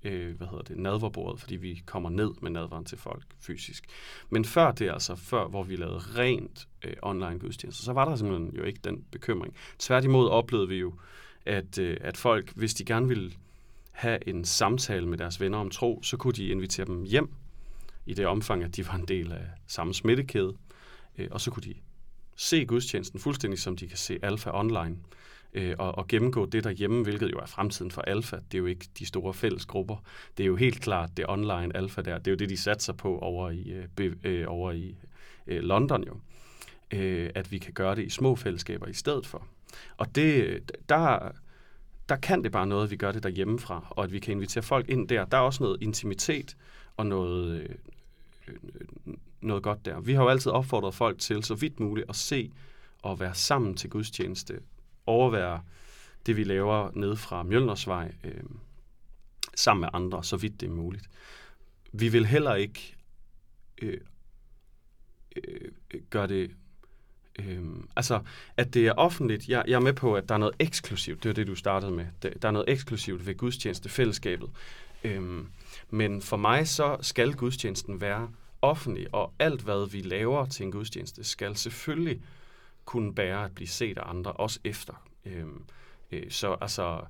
øh, 0.04 0.36
hvad 0.36 0.46
hedder 0.46 0.62
det, 0.62 0.78
nadverbordet, 0.78 1.40
fordi 1.40 1.56
vi 1.56 1.82
kommer 1.86 2.10
ned 2.10 2.30
med 2.42 2.50
nadveren 2.50 2.84
til 2.84 2.98
folk 2.98 3.24
fysisk. 3.40 3.84
Men 4.30 4.44
før 4.44 4.72
det, 4.72 4.90
altså 4.90 5.14
før, 5.14 5.48
hvor 5.48 5.62
vi 5.62 5.76
lavede 5.76 5.98
rent 5.98 6.68
øh, 6.84 6.92
online 7.02 7.38
gudstjenester, 7.38 7.84
så 7.84 7.92
var 7.92 8.04
der 8.04 8.16
simpelthen 8.16 8.56
jo 8.56 8.62
ikke 8.62 8.80
den 8.84 9.04
bekymring. 9.10 9.54
Tværtimod 9.78 10.28
oplevede 10.28 10.68
vi 10.68 10.76
jo, 10.76 10.94
at, 11.46 11.78
øh, 11.78 11.96
at 12.00 12.16
folk, 12.16 12.52
hvis 12.54 12.74
de 12.74 12.84
gerne 12.84 13.08
ville 13.08 13.32
have 13.92 14.28
en 14.28 14.44
samtale 14.44 15.06
med 15.06 15.18
deres 15.18 15.40
venner 15.40 15.58
om 15.58 15.70
tro, 15.70 16.02
så 16.02 16.16
kunne 16.16 16.32
de 16.32 16.46
invitere 16.46 16.86
dem 16.86 17.02
hjem 17.02 17.34
i 18.06 18.14
det 18.14 18.26
omfang, 18.26 18.64
at 18.64 18.76
de 18.76 18.86
var 18.86 18.94
en 18.94 19.08
del 19.08 19.32
af 19.32 19.46
samme 19.66 19.94
smittekæde, 19.94 20.56
øh, 21.18 21.28
og 21.30 21.40
så 21.40 21.50
kunne 21.50 21.62
de 21.62 21.74
se 22.36 22.64
gudstjenesten 22.64 23.20
fuldstændig 23.20 23.58
som 23.58 23.76
de 23.76 23.88
kan 23.88 23.96
se 23.96 24.18
Alfa 24.22 24.50
online 24.50 24.96
øh, 25.54 25.74
og, 25.78 25.98
og 25.98 26.08
gennemgå 26.08 26.46
det 26.46 26.64
derhjemme, 26.64 27.02
hvilket 27.02 27.32
jo 27.32 27.38
er 27.38 27.46
fremtiden 27.46 27.90
for 27.90 28.02
alfa. 28.02 28.36
Det 28.36 28.54
er 28.54 28.58
jo 28.58 28.66
ikke 28.66 28.86
de 28.98 29.06
store 29.06 29.34
fælles 29.34 29.66
grupper. 29.66 29.96
Det 30.36 30.42
er 30.42 30.46
jo 30.46 30.56
helt 30.56 30.80
klart 30.80 31.10
det 31.16 31.24
online 31.28 31.76
alfa 31.76 32.02
der. 32.02 32.18
Det 32.18 32.26
er 32.26 32.30
jo 32.32 32.36
det, 32.36 32.48
de 32.48 32.56
satser 32.56 32.92
på 32.92 33.18
over 33.18 33.50
i, 33.50 33.70
øh, 33.70 33.84
be, 33.96 34.14
øh, 34.24 34.44
over 34.48 34.72
i 34.72 34.96
øh, 35.46 35.60
London 35.62 36.04
jo. 36.04 36.16
Øh, 36.90 37.30
at 37.34 37.52
vi 37.52 37.58
kan 37.58 37.72
gøre 37.72 37.96
det 37.96 38.04
i 38.04 38.10
små 38.10 38.36
fællesskaber 38.36 38.86
i 38.86 38.92
stedet 38.92 39.26
for. 39.26 39.46
Og 39.96 40.14
det, 40.14 40.60
der, 40.88 41.30
der 42.08 42.16
kan 42.16 42.44
det 42.44 42.52
bare 42.52 42.66
noget, 42.66 42.84
at 42.84 42.90
vi 42.90 42.96
gør 42.96 43.12
det 43.12 43.22
derhjemmefra, 43.22 43.86
og 43.90 44.04
at 44.04 44.12
vi 44.12 44.18
kan 44.18 44.32
invitere 44.32 44.62
folk 44.62 44.88
ind 44.88 45.08
der. 45.08 45.24
Der 45.24 45.36
er 45.36 45.40
også 45.40 45.62
noget 45.62 45.82
intimitet 45.82 46.56
og 46.96 47.06
noget, 47.06 47.60
øh, 47.60 47.68
øh, 48.48 49.14
noget 49.40 49.62
godt 49.62 49.84
der. 49.84 50.00
Vi 50.00 50.12
har 50.12 50.22
jo 50.22 50.28
altid 50.28 50.52
opfordret 50.52 50.94
folk 50.94 51.18
til 51.18 51.44
så 51.44 51.54
vidt 51.54 51.80
muligt 51.80 52.08
at 52.08 52.16
se 52.16 52.50
og 53.02 53.20
være 53.20 53.34
sammen 53.34 53.74
til 53.74 53.90
gudstjeneste, 53.90 54.60
overvære 55.06 55.62
det, 56.26 56.36
vi 56.36 56.44
laver 56.44 56.90
ned 56.94 57.16
fra 57.16 57.42
Mjølnersvej, 57.42 58.12
øh, 58.24 58.42
sammen 59.54 59.80
med 59.80 59.88
andre, 59.92 60.24
så 60.24 60.36
vidt 60.36 60.60
det 60.60 60.66
er 60.66 60.70
muligt. 60.70 61.10
Vi 61.92 62.08
vil 62.08 62.26
heller 62.26 62.54
ikke 62.54 62.96
øh, 63.82 64.00
øh, 65.36 65.70
gøre 66.10 66.26
det 66.26 66.50
Øhm, 67.38 67.88
altså, 67.96 68.20
at 68.56 68.74
det 68.74 68.86
er 68.86 68.92
offentligt. 68.92 69.48
Jeg, 69.48 69.64
jeg 69.68 69.74
er 69.74 69.80
med 69.80 69.92
på, 69.92 70.14
at 70.14 70.28
der 70.28 70.34
er 70.34 70.38
noget 70.38 70.54
eksklusivt. 70.58 71.22
Det 71.22 71.28
var 71.28 71.34
det, 71.34 71.46
du 71.46 71.54
startede 71.54 71.92
med. 71.92 72.06
Der 72.22 72.48
er 72.48 72.52
noget 72.52 72.70
eksklusivt 72.70 73.26
ved 73.26 73.34
gudstjenestefællesskabet. 73.34 74.50
Øhm, 75.04 75.46
men 75.90 76.22
for 76.22 76.36
mig 76.36 76.68
så 76.68 76.96
skal 77.00 77.32
gudstjenesten 77.32 78.00
være 78.00 78.28
offentlig, 78.62 79.14
og 79.14 79.32
alt, 79.38 79.62
hvad 79.62 79.90
vi 79.90 80.00
laver 80.00 80.46
til 80.46 80.64
en 80.64 80.72
gudstjeneste, 80.72 81.24
skal 81.24 81.56
selvfølgelig 81.56 82.22
kunne 82.84 83.14
bære 83.14 83.44
at 83.44 83.54
blive 83.54 83.68
set 83.68 83.98
af 83.98 84.10
andre, 84.10 84.32
også 84.32 84.60
efter. 84.64 85.08
Øhm, 85.24 85.64
øh, 86.12 86.30
så 86.30 86.56
altså, 86.60 87.00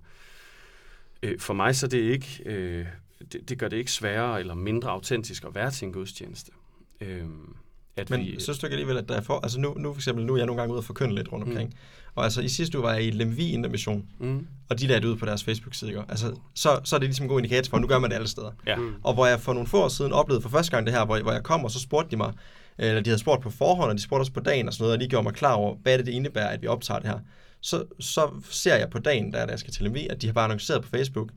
øh, 1.22 1.40
for 1.40 1.54
mig 1.54 1.76
så 1.76 1.86
det 1.86 1.98
ikke, 1.98 2.42
øh, 2.46 2.86
det, 3.32 3.48
det 3.48 3.58
gør 3.58 3.68
det 3.68 3.76
ikke 3.76 3.92
sværere 3.92 4.40
eller 4.40 4.54
mindre 4.54 4.90
autentisk 4.90 5.44
at 5.44 5.54
være 5.54 5.70
til 5.70 5.86
en 5.86 5.92
gudstjeneste. 5.92 6.52
Øhm, 7.00 7.56
at 7.96 8.10
Men 8.10 8.20
vi, 8.20 8.36
synes 8.38 8.58
du 8.58 8.66
ikke 8.66 8.74
alligevel, 8.74 8.98
at 8.98 9.08
der 9.08 9.16
er 9.16 9.20
for... 9.20 9.40
Altså 9.42 9.60
nu, 9.60 9.74
nu 9.76 9.92
for 9.92 9.98
eksempel, 9.98 10.26
nu 10.26 10.32
er 10.32 10.36
jeg 10.36 10.46
nogle 10.46 10.60
gange 10.60 10.72
ude 10.72 10.80
og 10.80 10.84
forkynde 10.84 11.14
lidt 11.14 11.32
rundt 11.32 11.48
omkring. 11.48 11.68
Mm. 11.68 11.76
Og 12.14 12.24
altså 12.24 12.40
i 12.40 12.48
sidste 12.48 12.78
uge 12.78 12.82
var 12.82 12.92
jeg 12.92 13.04
i 13.04 13.10
Lemvi 13.10 13.50
Intermission, 13.50 14.04
mm. 14.18 14.46
og 14.68 14.80
de 14.80 14.86
lagde 14.86 15.00
det 15.00 15.08
ud 15.08 15.16
på 15.16 15.26
deres 15.26 15.44
Facebook-side. 15.44 16.04
Altså, 16.08 16.36
så, 16.54 16.80
så 16.84 16.96
er 16.96 17.00
det 17.00 17.08
ligesom 17.08 17.24
en 17.24 17.28
god 17.28 17.38
indikator 17.38 17.70
for, 17.70 17.76
at 17.76 17.80
nu 17.80 17.86
gør 17.86 17.98
man 17.98 18.10
det 18.10 18.16
alle 18.16 18.28
steder. 18.28 18.50
Ja. 18.66 18.76
Mm. 18.76 18.94
Og 19.02 19.14
hvor 19.14 19.26
jeg 19.26 19.40
for 19.40 19.52
nogle 19.52 19.68
få 19.68 19.82
år 19.82 19.88
siden 19.88 20.12
oplevede 20.12 20.42
for 20.42 20.48
første 20.48 20.70
gang 20.70 20.86
det 20.86 20.94
her, 20.94 21.04
hvor, 21.04 21.20
hvor 21.20 21.32
jeg 21.32 21.42
kom, 21.42 21.64
og 21.64 21.70
så 21.70 21.80
spurgte 21.80 22.10
de 22.10 22.16
mig, 22.16 22.32
eller 22.78 23.00
de 23.00 23.10
havde 23.10 23.18
spurgt 23.18 23.42
på 23.42 23.50
forhånd, 23.50 23.90
og 23.90 23.96
de 23.96 24.02
spurgte 24.02 24.22
også 24.22 24.32
på 24.32 24.40
dagen 24.40 24.68
og 24.68 24.74
sådan 24.74 24.82
noget, 24.82 24.94
og 24.94 25.00
de 25.00 25.08
gjorde 25.08 25.22
mig 25.22 25.32
klar 25.32 25.52
over, 25.52 25.76
hvad 25.82 25.98
det, 25.98 26.06
det 26.06 26.12
indebærer, 26.12 26.48
at 26.48 26.62
vi 26.62 26.66
optager 26.66 27.00
det 27.00 27.08
her. 27.08 27.18
Så, 27.60 27.84
så 28.00 28.30
ser 28.50 28.76
jeg 28.76 28.90
på 28.90 28.98
dagen, 28.98 29.32
der, 29.32 29.46
jeg 29.48 29.58
skal 29.58 29.72
til 29.72 29.84
Lemvi, 29.84 30.06
at 30.10 30.22
de 30.22 30.26
har 30.26 30.32
bare 30.32 30.44
annonceret 30.44 30.82
på 30.82 30.88
Facebook, 30.88 31.28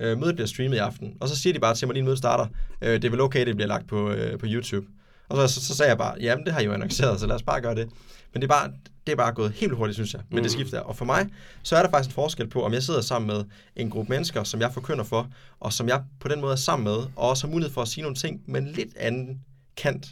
øh, 0.00 0.18
mødet 0.18 0.34
bliver 0.34 0.46
streamet 0.46 0.76
i 0.76 0.78
aften. 0.78 1.16
Og 1.20 1.28
så 1.28 1.36
siger 1.36 1.52
de 1.52 1.58
bare 1.58 1.74
til 1.74 1.88
mig, 1.88 1.92
at 1.92 1.94
lige 1.94 2.04
mødet 2.04 2.18
starter. 2.18 2.46
Øh, 2.82 2.92
det 2.92 3.04
er 3.04 3.10
vel 3.10 3.20
okay, 3.20 3.46
det 3.46 3.56
bliver 3.56 3.68
lagt 3.68 3.86
på, 3.88 4.10
øh, 4.10 4.38
på 4.38 4.46
YouTube. 4.48 4.86
Og 5.30 5.48
så, 5.48 5.54
så, 5.54 5.66
så 5.66 5.74
sagde 5.74 5.88
jeg 5.88 5.98
bare, 5.98 6.16
jamen 6.20 6.44
det 6.44 6.52
har 6.52 6.60
I 6.60 6.64
jo 6.64 6.72
annonceret, 6.72 7.20
så 7.20 7.26
lad 7.26 7.36
os 7.36 7.42
bare 7.42 7.60
gøre 7.60 7.74
det. 7.74 7.88
Men 8.32 8.42
det 8.42 8.50
er 8.50 8.54
bare, 8.54 8.72
det 9.06 9.12
er 9.12 9.16
bare 9.16 9.32
gået 9.32 9.52
helt 9.52 9.72
hurtigt, 9.72 9.94
synes 9.94 10.14
jeg, 10.14 10.22
med 10.30 10.38
mm. 10.38 10.42
det 10.42 10.52
skift 10.52 10.72
der. 10.72 10.80
Og 10.80 10.96
for 10.96 11.04
mig, 11.04 11.28
så 11.62 11.76
er 11.76 11.82
der 11.82 11.90
faktisk 11.90 12.10
en 12.10 12.14
forskel 12.14 12.46
på, 12.48 12.64
om 12.64 12.72
jeg 12.72 12.82
sidder 12.82 13.00
sammen 13.00 13.26
med 13.26 13.44
en 13.76 13.90
gruppe 13.90 14.12
mennesker, 14.12 14.44
som 14.44 14.60
jeg 14.60 14.72
forkynder 14.72 15.04
for, 15.04 15.30
og 15.60 15.72
som 15.72 15.88
jeg 15.88 16.02
på 16.20 16.28
den 16.28 16.40
måde 16.40 16.52
er 16.52 16.56
sammen 16.56 16.84
med, 16.84 16.96
og 17.16 17.28
også 17.28 17.46
har 17.46 17.52
mulighed 17.52 17.74
for 17.74 17.82
at 17.82 17.88
sige 17.88 18.02
nogle 18.02 18.16
ting 18.16 18.42
med 18.46 18.60
en 18.60 18.66
lidt 18.68 18.96
anden 18.96 19.40
kant. 19.76 20.06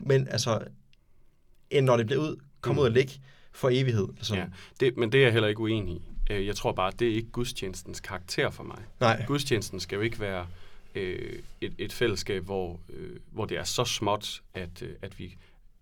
Men 0.00 0.28
altså, 0.28 0.60
end 1.70 1.86
når 1.86 1.96
det 1.96 2.06
bliver 2.06 2.22
ud, 2.22 2.36
komme 2.60 2.74
mm. 2.74 2.80
ud 2.80 2.84
og 2.84 2.90
ligge 2.90 3.12
for 3.52 3.68
evighed. 3.72 4.08
Altså. 4.16 4.34
Ja, 4.34 4.44
det, 4.80 4.96
men 4.96 5.12
det 5.12 5.18
er 5.18 5.24
jeg 5.24 5.32
heller 5.32 5.48
ikke 5.48 5.60
uenig 5.60 5.94
i. 5.94 6.02
Øh, 6.30 6.46
jeg 6.46 6.56
tror 6.56 6.72
bare, 6.72 6.92
det 6.98 7.08
er 7.08 7.14
ikke 7.14 7.30
gudstjenestens 7.30 8.00
karakter 8.00 8.50
for 8.50 8.64
mig. 8.64 8.78
Nej. 9.00 9.24
Gudstjenesten 9.26 9.80
skal 9.80 9.96
jo 9.96 10.02
ikke 10.02 10.20
være 10.20 10.46
øh, 10.94 11.42
et, 11.60 11.74
et 11.78 11.92
fællesskab, 11.92 12.44
hvor, 12.44 12.80
øh, 12.88 13.16
hvor 13.30 13.44
det 13.44 13.58
er 13.58 13.64
så 13.64 13.84
småt, 13.84 14.42
at, 14.54 14.82
øh, 14.82 14.90
at 15.02 15.18
vi 15.18 15.36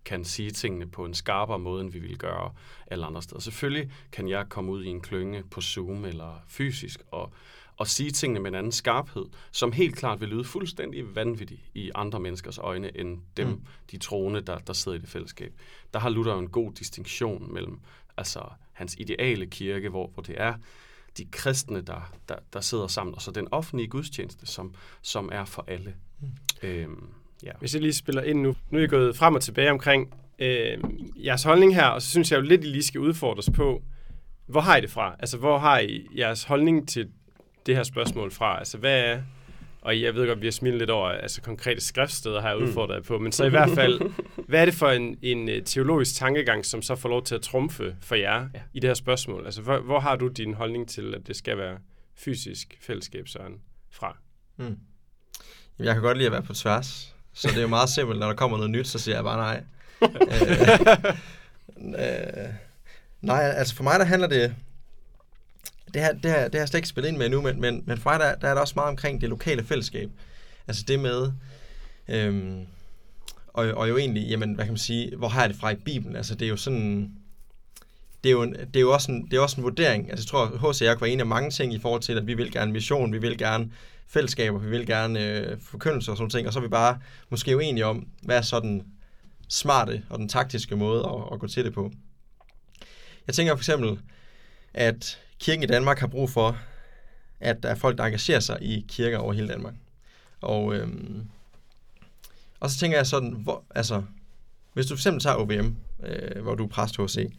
kan 0.05 0.25
sige 0.25 0.51
tingene 0.51 0.87
på 0.87 1.05
en 1.05 1.13
skarpere 1.13 1.59
måde, 1.59 1.81
end 1.81 1.91
vi 1.91 1.99
ville 1.99 2.17
gøre 2.17 2.53
alle 2.87 3.05
andre 3.05 3.21
steder. 3.21 3.39
Selvfølgelig 3.39 3.91
kan 4.11 4.29
jeg 4.29 4.45
komme 4.49 4.71
ud 4.71 4.83
i 4.83 4.87
en 4.87 5.01
klynge 5.01 5.43
på 5.43 5.61
Zoom 5.61 6.05
eller 6.05 6.43
fysisk 6.47 7.01
og, 7.11 7.33
og 7.77 7.87
sige 7.87 8.11
tingene 8.11 8.39
med 8.39 8.51
en 8.51 8.55
anden 8.55 8.71
skarphed, 8.71 9.25
som 9.51 9.71
helt 9.71 9.95
klart 9.95 10.21
vil 10.21 10.29
lyde 10.29 10.43
fuldstændig 10.43 11.15
vanvittigt 11.15 11.61
i 11.73 11.91
andre 11.95 12.19
menneskers 12.19 12.57
øjne, 12.57 12.97
end 12.97 13.19
dem, 13.37 13.47
mm. 13.47 13.61
de 13.91 13.97
troende, 13.97 14.41
der, 14.41 14.57
der 14.57 14.73
sidder 14.73 14.97
i 14.97 15.01
det 15.01 15.09
fællesskab. 15.09 15.53
Der 15.93 15.99
har 15.99 16.09
Luther 16.09 16.33
en 16.33 16.49
god 16.49 16.73
distinktion 16.73 17.53
mellem 17.53 17.79
altså, 18.17 18.41
hans 18.71 18.95
ideale 18.99 19.47
kirke, 19.47 19.89
hvor, 19.89 20.07
hvor 20.07 20.23
det 20.23 20.35
er 20.37 20.53
de 21.17 21.25
kristne, 21.31 21.81
der, 21.81 22.11
der, 22.29 22.35
der 22.53 22.61
sidder 22.61 22.87
sammen, 22.87 23.15
og 23.15 23.21
så 23.21 23.31
den 23.31 23.47
offentlige 23.51 23.87
gudstjeneste, 23.87 24.45
som, 24.45 24.73
som 25.01 25.29
er 25.31 25.45
for 25.45 25.65
alle. 25.67 25.93
Mm. 26.19 26.27
Øhm, 26.63 27.07
ja. 27.43 27.51
Hvis 27.59 27.73
jeg 27.73 27.81
lige 27.81 27.93
spiller 27.93 28.21
ind 28.21 28.41
nu. 28.41 28.55
Nu 28.69 28.77
er 28.77 28.81
jeg 28.81 28.89
gået 28.89 29.15
frem 29.15 29.35
og 29.35 29.41
tilbage 29.41 29.71
omkring 29.71 30.13
øh, 30.39 30.77
jeres 31.25 31.43
holdning 31.43 31.75
her, 31.75 31.85
og 31.85 32.01
så 32.01 32.09
synes 32.09 32.31
jeg 32.31 32.37
jo 32.37 32.41
lidt, 32.41 32.63
I 32.63 32.67
lige 32.67 32.83
skal 32.83 33.01
udfordres 33.01 33.49
på, 33.49 33.83
hvor 34.45 34.61
har 34.61 34.77
I 34.77 34.81
det 34.81 34.91
fra? 34.91 35.15
Altså, 35.19 35.37
hvor 35.37 35.57
har 35.57 35.79
I 35.79 36.07
jeres 36.17 36.43
holdning 36.43 36.87
til 36.87 37.09
det 37.65 37.75
her 37.75 37.83
spørgsmål 37.83 38.31
fra? 38.31 38.59
Altså, 38.59 38.77
hvad 38.77 38.99
er, 38.99 39.21
og 39.81 40.01
jeg 40.01 40.15
ved 40.15 40.27
godt, 40.27 40.41
vi 40.41 40.47
har 40.47 40.51
smidt 40.51 40.77
lidt 40.77 40.89
over 40.89 41.09
altså, 41.09 41.41
konkrete 41.41 41.81
skriftsteder, 41.81 42.41
har 42.41 42.49
jeg 42.49 42.57
mm. 42.57 42.63
udfordret 42.63 42.97
mm. 42.97 43.03
på, 43.03 43.19
men 43.19 43.31
så 43.31 43.45
i 43.45 43.49
hvert 43.57 43.69
fald, 43.69 44.01
hvad 44.47 44.61
er 44.61 44.65
det 44.65 44.73
for 44.73 44.89
en, 44.89 45.17
en 45.21 45.49
øh, 45.49 45.63
teologisk 45.63 46.15
tankegang, 46.15 46.65
som 46.65 46.81
så 46.81 46.95
får 46.95 47.09
lov 47.09 47.23
til 47.23 47.35
at 47.35 47.41
trumfe 47.41 47.95
for 48.01 48.15
jer 48.15 48.49
ja. 48.53 48.59
i 48.73 48.79
det 48.79 48.89
her 48.89 48.93
spørgsmål? 48.93 49.45
Altså, 49.45 49.61
hvor, 49.61 49.79
hvor 49.79 49.99
har 49.99 50.15
du 50.15 50.27
din 50.27 50.53
holdning 50.53 50.89
til, 50.89 51.15
at 51.15 51.27
det 51.27 51.35
skal 51.35 51.57
være 51.57 51.77
fysisk 52.15 52.77
fællesskab, 52.81 53.27
Søren, 53.27 53.53
fra? 53.91 54.17
Mm. 54.57 54.77
Jeg 55.79 55.93
kan 55.93 56.03
godt 56.03 56.17
lide 56.17 56.25
at 56.25 56.31
være 56.31 56.43
på 56.43 56.53
tværs, 56.53 57.15
så 57.33 57.47
det 57.47 57.57
er 57.57 57.61
jo 57.61 57.67
meget 57.67 57.89
simpelt, 57.89 58.19
når 58.19 58.27
der 58.27 58.35
kommer 58.35 58.57
noget 58.57 58.71
nyt, 58.71 58.87
så 58.87 58.99
siger 58.99 59.15
jeg 59.15 59.23
bare 59.23 59.37
nej. 59.37 59.63
øh, 61.99 62.43
øh, 62.45 62.49
nej, 63.21 63.53
altså 63.55 63.75
for 63.75 63.83
mig 63.83 63.99
der 63.99 64.05
handler 64.05 64.27
det 64.27 64.55
det 65.93 66.01
har, 66.01 66.11
det, 66.11 66.31
har, 66.31 66.37
det 66.37 66.53
har 66.53 66.59
jeg 66.59 66.67
slet 66.67 66.77
ikke 66.77 66.87
spillet 66.87 67.09
ind 67.09 67.17
med 67.17 67.29
nu, 67.29 67.41
men, 67.41 67.61
men, 67.61 67.83
men 67.85 67.97
for 67.97 68.09
mig 68.09 68.19
der, 68.19 68.35
der 68.35 68.47
er 68.47 68.53
der 68.53 68.61
også 68.61 68.73
meget 68.75 68.89
omkring 68.89 69.21
det 69.21 69.29
lokale 69.29 69.63
fællesskab. 69.63 70.09
Altså 70.67 70.83
det 70.87 70.99
med, 70.99 71.31
øhm, 72.07 72.65
og, 73.47 73.65
og 73.65 73.89
jo 73.89 73.97
egentlig, 73.97 74.27
jamen, 74.29 74.53
hvad 74.53 74.65
kan 74.65 74.71
man 74.71 74.77
sige, 74.77 75.15
hvor 75.15 75.27
har 75.27 75.41
jeg 75.41 75.49
det 75.49 75.57
fra 75.59 75.69
i 75.69 75.75
Bibelen? 75.75 76.15
Altså 76.15 76.35
det 76.35 76.45
er 76.45 76.49
jo 76.49 76.57
sådan, 76.57 77.11
det 78.23 78.29
er 78.29 78.33
jo, 78.33 78.41
en, 78.41 78.53
det 78.53 78.75
er 78.75 78.81
jo 78.81 78.93
også 78.93 79.11
en, 79.11 79.25
det 79.25 79.37
er 79.37 79.41
også 79.41 79.57
en 79.57 79.63
vurdering. 79.63 80.11
Altså 80.11 80.23
jeg 80.23 80.27
tror, 80.27 80.71
H.C. 80.71 80.81
Jørg 80.81 81.01
var 81.01 81.07
en 81.07 81.19
af 81.19 81.25
mange 81.25 81.51
ting 81.51 81.73
i 81.73 81.79
forhold 81.79 82.01
til, 82.01 82.17
at 82.17 82.27
vi 82.27 82.33
vil 82.33 82.51
gerne 82.51 82.71
mission, 82.71 83.13
vi 83.13 83.17
vil 83.17 83.37
gerne 83.37 83.71
fællesskaber, 84.07 84.59
vi 84.59 84.69
vil 84.69 84.85
gerne 84.85 85.27
øh, 85.27 85.57
forkyndelse 85.61 86.11
og 86.11 86.17
sådan 86.17 86.29
ting, 86.29 86.47
og 86.47 86.53
så 86.53 86.59
er 86.59 86.63
vi 86.63 86.69
bare 86.69 86.99
måske 87.29 87.57
uenige 87.57 87.85
om, 87.85 88.07
hvad 88.23 88.37
er 88.37 88.41
så 88.41 88.59
den 88.59 88.83
smarte 89.49 90.03
og 90.09 90.19
den 90.19 90.29
taktiske 90.29 90.75
måde 90.75 90.99
at, 90.99 91.33
at 91.33 91.39
gå 91.39 91.47
til 91.47 91.65
det 91.65 91.73
på. 91.73 91.91
Jeg 93.27 93.35
tænker 93.35 93.55
for 93.55 93.59
eksempel, 93.59 93.99
at 94.73 95.19
kirken 95.41 95.63
i 95.63 95.67
Danmark 95.67 95.99
har 95.99 96.07
brug 96.07 96.29
for, 96.29 96.57
at 97.39 97.63
der 97.63 97.69
er 97.69 97.75
folk, 97.75 97.97
der 97.97 98.03
engagerer 98.03 98.39
sig 98.39 98.57
i 98.61 98.85
kirker 98.87 99.17
over 99.17 99.33
hele 99.33 99.47
Danmark. 99.47 99.73
Og, 100.41 100.75
øhm, 100.75 101.27
og 102.59 102.69
så 102.69 102.77
tænker 102.77 102.97
jeg 102.97 103.07
sådan, 103.07 103.31
hvor, 103.31 103.63
altså, 103.75 104.03
hvis 104.73 104.85
du 104.85 104.95
fx 104.95 105.03
tager 105.03 105.35
OVM, 105.35 105.75
øh, 106.03 106.41
hvor 106.41 106.55
du 106.55 106.63
er 106.63 106.67
præst 106.67 106.97
HC, 106.97 107.33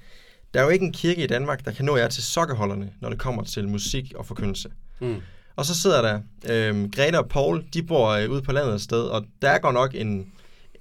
der 0.54 0.60
er 0.60 0.64
jo 0.64 0.70
ikke 0.70 0.84
en 0.84 0.92
kirke 0.92 1.24
i 1.24 1.26
Danmark, 1.26 1.64
der 1.64 1.72
kan 1.72 1.84
nå 1.84 1.96
jer 1.96 2.08
til 2.08 2.22
sokkeholderne, 2.22 2.92
når 3.00 3.08
det 3.08 3.18
kommer 3.18 3.44
til 3.44 3.68
musik 3.68 4.12
og 4.16 4.26
forkyndelse. 4.26 4.70
Mm. 5.00 5.22
Og 5.56 5.66
så 5.66 5.80
sidder 5.80 6.02
der 6.02 6.20
øh, 6.48 6.90
Grete 6.90 7.18
og 7.18 7.28
Paul, 7.28 7.64
de 7.74 7.82
bor 7.82 8.08
øh, 8.08 8.30
ude 8.30 8.42
på 8.42 8.52
landet 8.52 8.74
et 8.74 8.80
sted, 8.80 9.02
og 9.02 9.24
der 9.42 9.58
går 9.58 9.72
nok 9.72 9.94
en, 9.94 10.32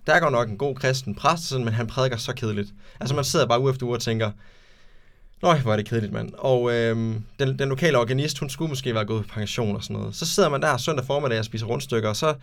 der 0.08 0.20
går 0.20 0.30
nok 0.30 0.50
en 0.50 0.58
god 0.58 0.76
kristen 0.76 1.16
præst, 1.16 1.44
sådan, 1.44 1.66
men 1.66 1.74
han 1.74 1.88
prædiker 1.88 2.18
så 2.18 2.34
kedeligt. 2.34 2.74
Altså 3.00 3.16
man 3.16 3.24
sidder 3.24 3.46
bare 3.46 3.62
uge 3.62 3.72
efter 3.72 3.86
uge 3.86 3.96
og 3.96 4.02
tænker, 4.02 4.32
Nøj, 5.42 5.60
hvor 5.60 5.72
er 5.72 5.76
det 5.76 5.86
kedeligt, 5.86 6.14
mand. 6.14 6.34
Og 6.38 6.74
øhm, 6.74 7.24
den, 7.40 7.60
den 7.60 7.70
lokale 7.70 7.98
organist, 7.98 8.40
hun 8.40 8.50
skulle 8.50 8.70
måske 8.70 8.94
være 8.94 9.06
gået 9.06 9.28
på 9.28 9.34
pension 9.34 9.76
og 9.76 9.84
sådan 9.84 9.96
noget. 9.96 10.16
Så 10.16 10.26
sidder 10.26 10.50
man 10.50 10.62
der 10.62 10.78
søndag 10.78 11.06
formiddag 11.06 11.40
og 11.40 11.46
spiser 11.46 11.66
rundstykker, 11.66 12.10
og 12.10 12.16
så, 12.16 12.36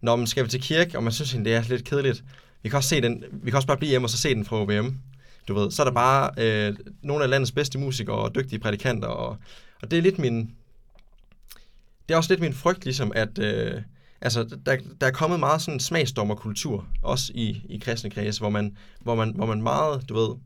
når 0.00 0.16
man 0.16 0.26
skal 0.26 0.44
vi 0.44 0.48
til 0.48 0.62
kirke, 0.62 0.98
og 0.98 1.02
man 1.02 1.12
synes, 1.12 1.32
det 1.32 1.54
er 1.54 1.62
lidt 1.68 1.84
kedeligt. 1.84 2.24
Vi 2.62 2.68
kan 2.68 2.76
også, 2.76 2.88
se 2.88 3.00
den, 3.00 3.24
vi 3.32 3.50
kan 3.50 3.56
også 3.56 3.66
bare 3.66 3.76
blive 3.76 3.90
hjemme 3.90 4.06
og 4.06 4.10
så 4.10 4.18
se 4.18 4.34
den 4.34 4.44
fra 4.44 4.62
OBM. 4.62 4.88
Du 5.48 5.54
ved, 5.54 5.70
så 5.70 5.82
er 5.82 5.84
der 5.84 5.92
bare 5.92 6.30
øh, 6.38 6.76
nogle 7.02 7.24
af 7.24 7.30
landets 7.30 7.52
bedste 7.52 7.78
musikere 7.78 8.16
og 8.16 8.34
dygtige 8.34 8.58
prædikanter, 8.58 9.08
og, 9.08 9.36
og 9.82 9.90
det 9.90 9.98
er 9.98 10.02
lidt 10.02 10.18
min... 10.18 10.50
Det 12.08 12.14
er 12.14 12.16
også 12.16 12.32
lidt 12.32 12.40
min 12.40 12.54
frygt, 12.54 12.84
ligesom, 12.84 13.12
at... 13.14 13.38
Øh, 13.38 13.82
altså, 14.20 14.44
der, 14.66 14.76
der 15.00 15.06
er 15.06 15.10
kommet 15.10 15.40
meget 15.40 15.62
sådan 15.62 15.80
smagsdommerkultur, 15.80 16.86
også 17.02 17.32
i, 17.34 17.62
i 17.68 17.78
kristne 17.78 18.10
kredse, 18.10 18.40
hvor 18.40 18.50
man, 18.50 18.76
hvor, 19.00 19.14
man, 19.14 19.32
hvor 19.34 19.46
man 19.46 19.62
meget, 19.62 20.08
du 20.08 20.14
ved, 20.14 20.36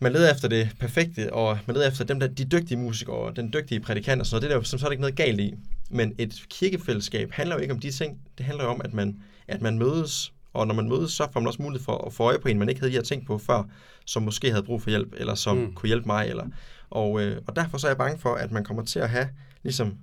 man 0.00 0.12
leder 0.12 0.32
efter 0.32 0.48
det 0.48 0.76
perfekte, 0.80 1.32
og 1.32 1.58
man 1.66 1.76
leder 1.76 1.88
efter 1.88 2.04
dem, 2.04 2.20
der, 2.20 2.26
de 2.26 2.44
dygtige 2.44 2.78
musikere, 2.78 3.16
og 3.16 3.36
den 3.36 3.52
dygtige 3.52 3.80
prædikant 3.80 4.20
og 4.20 4.26
sådan 4.26 4.36
noget. 4.36 4.50
Det 4.50 4.56
er 4.56 4.60
der, 4.60 4.64
som 4.64 4.78
så 4.78 4.86
er 4.86 4.88
der 4.88 4.92
ikke 4.92 5.00
noget 5.00 5.16
galt 5.16 5.40
i. 5.40 5.54
Men 5.90 6.14
et 6.18 6.44
kirkefællesskab 6.50 7.32
handler 7.32 7.56
jo 7.56 7.62
ikke 7.62 7.74
om 7.74 7.80
de 7.80 7.90
ting. 7.90 8.20
Det 8.38 8.46
handler 8.46 8.64
jo 8.64 8.70
om, 8.70 8.80
at 8.84 8.94
man, 8.94 9.22
at 9.48 9.62
man 9.62 9.78
mødes, 9.78 10.32
og 10.52 10.66
når 10.66 10.74
man 10.74 10.88
mødes, 10.88 11.12
så 11.12 11.28
får 11.32 11.40
man 11.40 11.46
også 11.46 11.62
mulighed 11.62 11.84
for 11.84 12.06
at 12.06 12.12
få 12.12 12.22
øje 12.22 12.38
på 12.38 12.48
en, 12.48 12.58
man 12.58 12.68
ikke 12.68 12.80
havde 12.80 12.92
lige 12.92 13.02
tænkt 13.02 13.26
på 13.26 13.38
før, 13.38 13.62
som 14.04 14.22
måske 14.22 14.50
havde 14.50 14.62
brug 14.62 14.82
for 14.82 14.90
hjælp, 14.90 15.14
eller 15.16 15.34
som 15.34 15.56
mm. 15.56 15.74
kunne 15.74 15.86
hjælpe 15.86 16.06
mig. 16.06 16.28
Eller, 16.28 16.46
og, 16.90 17.20
øh, 17.22 17.42
og 17.46 17.56
derfor 17.56 17.78
så 17.78 17.86
er 17.86 17.90
jeg 17.90 17.98
bange 17.98 18.18
for, 18.18 18.34
at 18.34 18.52
man 18.52 18.64
kommer 18.64 18.84
til 18.84 18.98
at 18.98 19.10
have 19.10 19.28
ligesom 19.62 19.98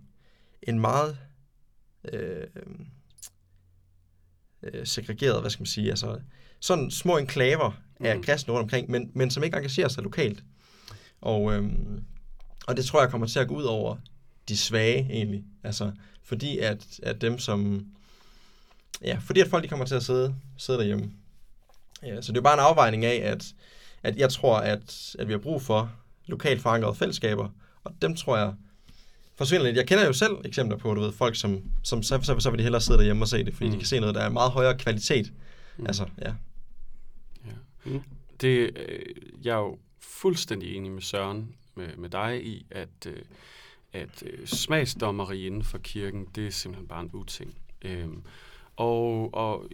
en 0.64 0.80
meget 0.80 1.18
øh, 2.14 2.48
øh, 4.64 4.88
segregeret, 4.88 5.42
hvad 5.42 5.50
skal 5.50 5.62
man 5.62 5.68
sige, 5.68 5.90
altså 5.90 6.20
sådan 6.60 6.92
små 6.92 7.18
enklaver 7.18 7.72
af 8.00 8.16
mm. 8.16 8.24
kristne 8.24 8.54
rundt 8.54 8.64
omkring, 8.64 8.92
men, 8.92 9.12
men 9.14 9.32
som 9.32 9.44
ikke 9.44 9.58
engagerer 9.58 9.88
sig 9.88 10.04
lokalt. 10.04 10.44
Og, 11.22 11.54
øhm, 11.54 12.04
Og 12.68 12.78
det 12.78 12.86
tror 12.86 13.02
jeg 13.02 13.10
kommer 13.10 13.28
til 13.28 13.40
at 13.40 13.48
gå 13.48 13.56
ud 13.56 13.64
over 13.64 13.96
de 14.50 14.58
svage 14.58 15.08
egentlig. 15.10 15.44
Altså, 15.64 15.92
fordi 16.24 16.58
at, 16.58 17.00
at 17.04 17.22
dem 17.22 17.40
som... 17.40 17.86
Ja, 19.02 19.18
fordi 19.22 19.40
at 19.40 19.48
folk 19.48 19.64
de 19.64 19.70
kommer 19.70 19.86
til 19.86 19.96
at 19.96 20.04
sidde, 20.04 20.36
sidde 20.58 20.80
derhjemme. 20.80 21.12
Ja, 22.04 22.22
så 22.22 22.32
det 22.32 22.38
er 22.38 22.42
bare 22.42 22.54
en 22.54 22.60
afvejning 22.60 23.06
af, 23.06 23.32
at, 23.32 23.54
at 24.04 24.18
jeg 24.18 24.30
tror, 24.30 24.58
at, 24.58 25.16
at 25.20 25.28
vi 25.28 25.34
har 25.34 25.40
brug 25.40 25.62
for 25.62 25.92
lokalt 26.28 26.62
forankrede 26.62 26.96
fællesskaber, 26.96 27.50
og 27.84 27.94
dem 28.02 28.16
tror 28.16 28.38
jeg 28.38 28.54
forsvinder 29.36 29.66
lidt. 29.66 29.78
Jeg 29.78 29.88
kender 29.88 30.06
jo 30.06 30.14
selv 30.14 30.34
eksempler 30.46 30.78
på, 30.78 30.94
du 30.94 31.02
ved, 31.02 31.12
folk, 31.12 31.36
som, 31.36 31.64
som 31.84 32.04
så, 32.04 32.20
så, 32.24 32.40
så 32.40 32.50
vil 32.50 32.58
de 32.58 32.64
hellere 32.64 32.82
sidde 32.82 32.98
derhjemme 32.98 33.24
og 33.24 33.28
se 33.28 33.44
det, 33.46 33.54
fordi 33.54 33.66
mm. 33.66 33.72
de 33.72 33.78
kan 33.78 33.88
se 33.88 34.00
noget, 34.00 34.16
der 34.16 34.22
er 34.22 34.30
meget 34.30 34.52
højere 34.52 34.78
kvalitet. 34.78 35.34
Mm. 35.78 35.86
Altså, 35.88 36.06
ja. 36.22 36.34
Mm. 37.86 38.02
Det, 38.42 38.72
øh, 38.76 39.16
jeg 39.44 39.56
er 39.56 39.60
jo 39.60 39.78
fuldstændig 40.00 40.76
enig 40.76 40.92
med 40.92 41.02
Søren, 41.02 41.56
med, 41.76 41.98
med 41.98 42.10
dig 42.10 42.46
i, 42.46 42.66
at, 42.72 43.08
øh, 43.08 43.22
at 43.94 44.24
øh, 44.26 44.48
smagsdommeri 44.48 45.46
inden 45.46 45.64
for 45.64 45.78
kirken, 45.78 46.28
det 46.36 46.48
er 46.48 46.52
simpelthen 46.52 46.88
bare 46.88 47.02
en 47.02 47.10
uting. 47.14 47.56
Øh, 47.82 48.08
og, 48.76 49.34
og 49.34 49.70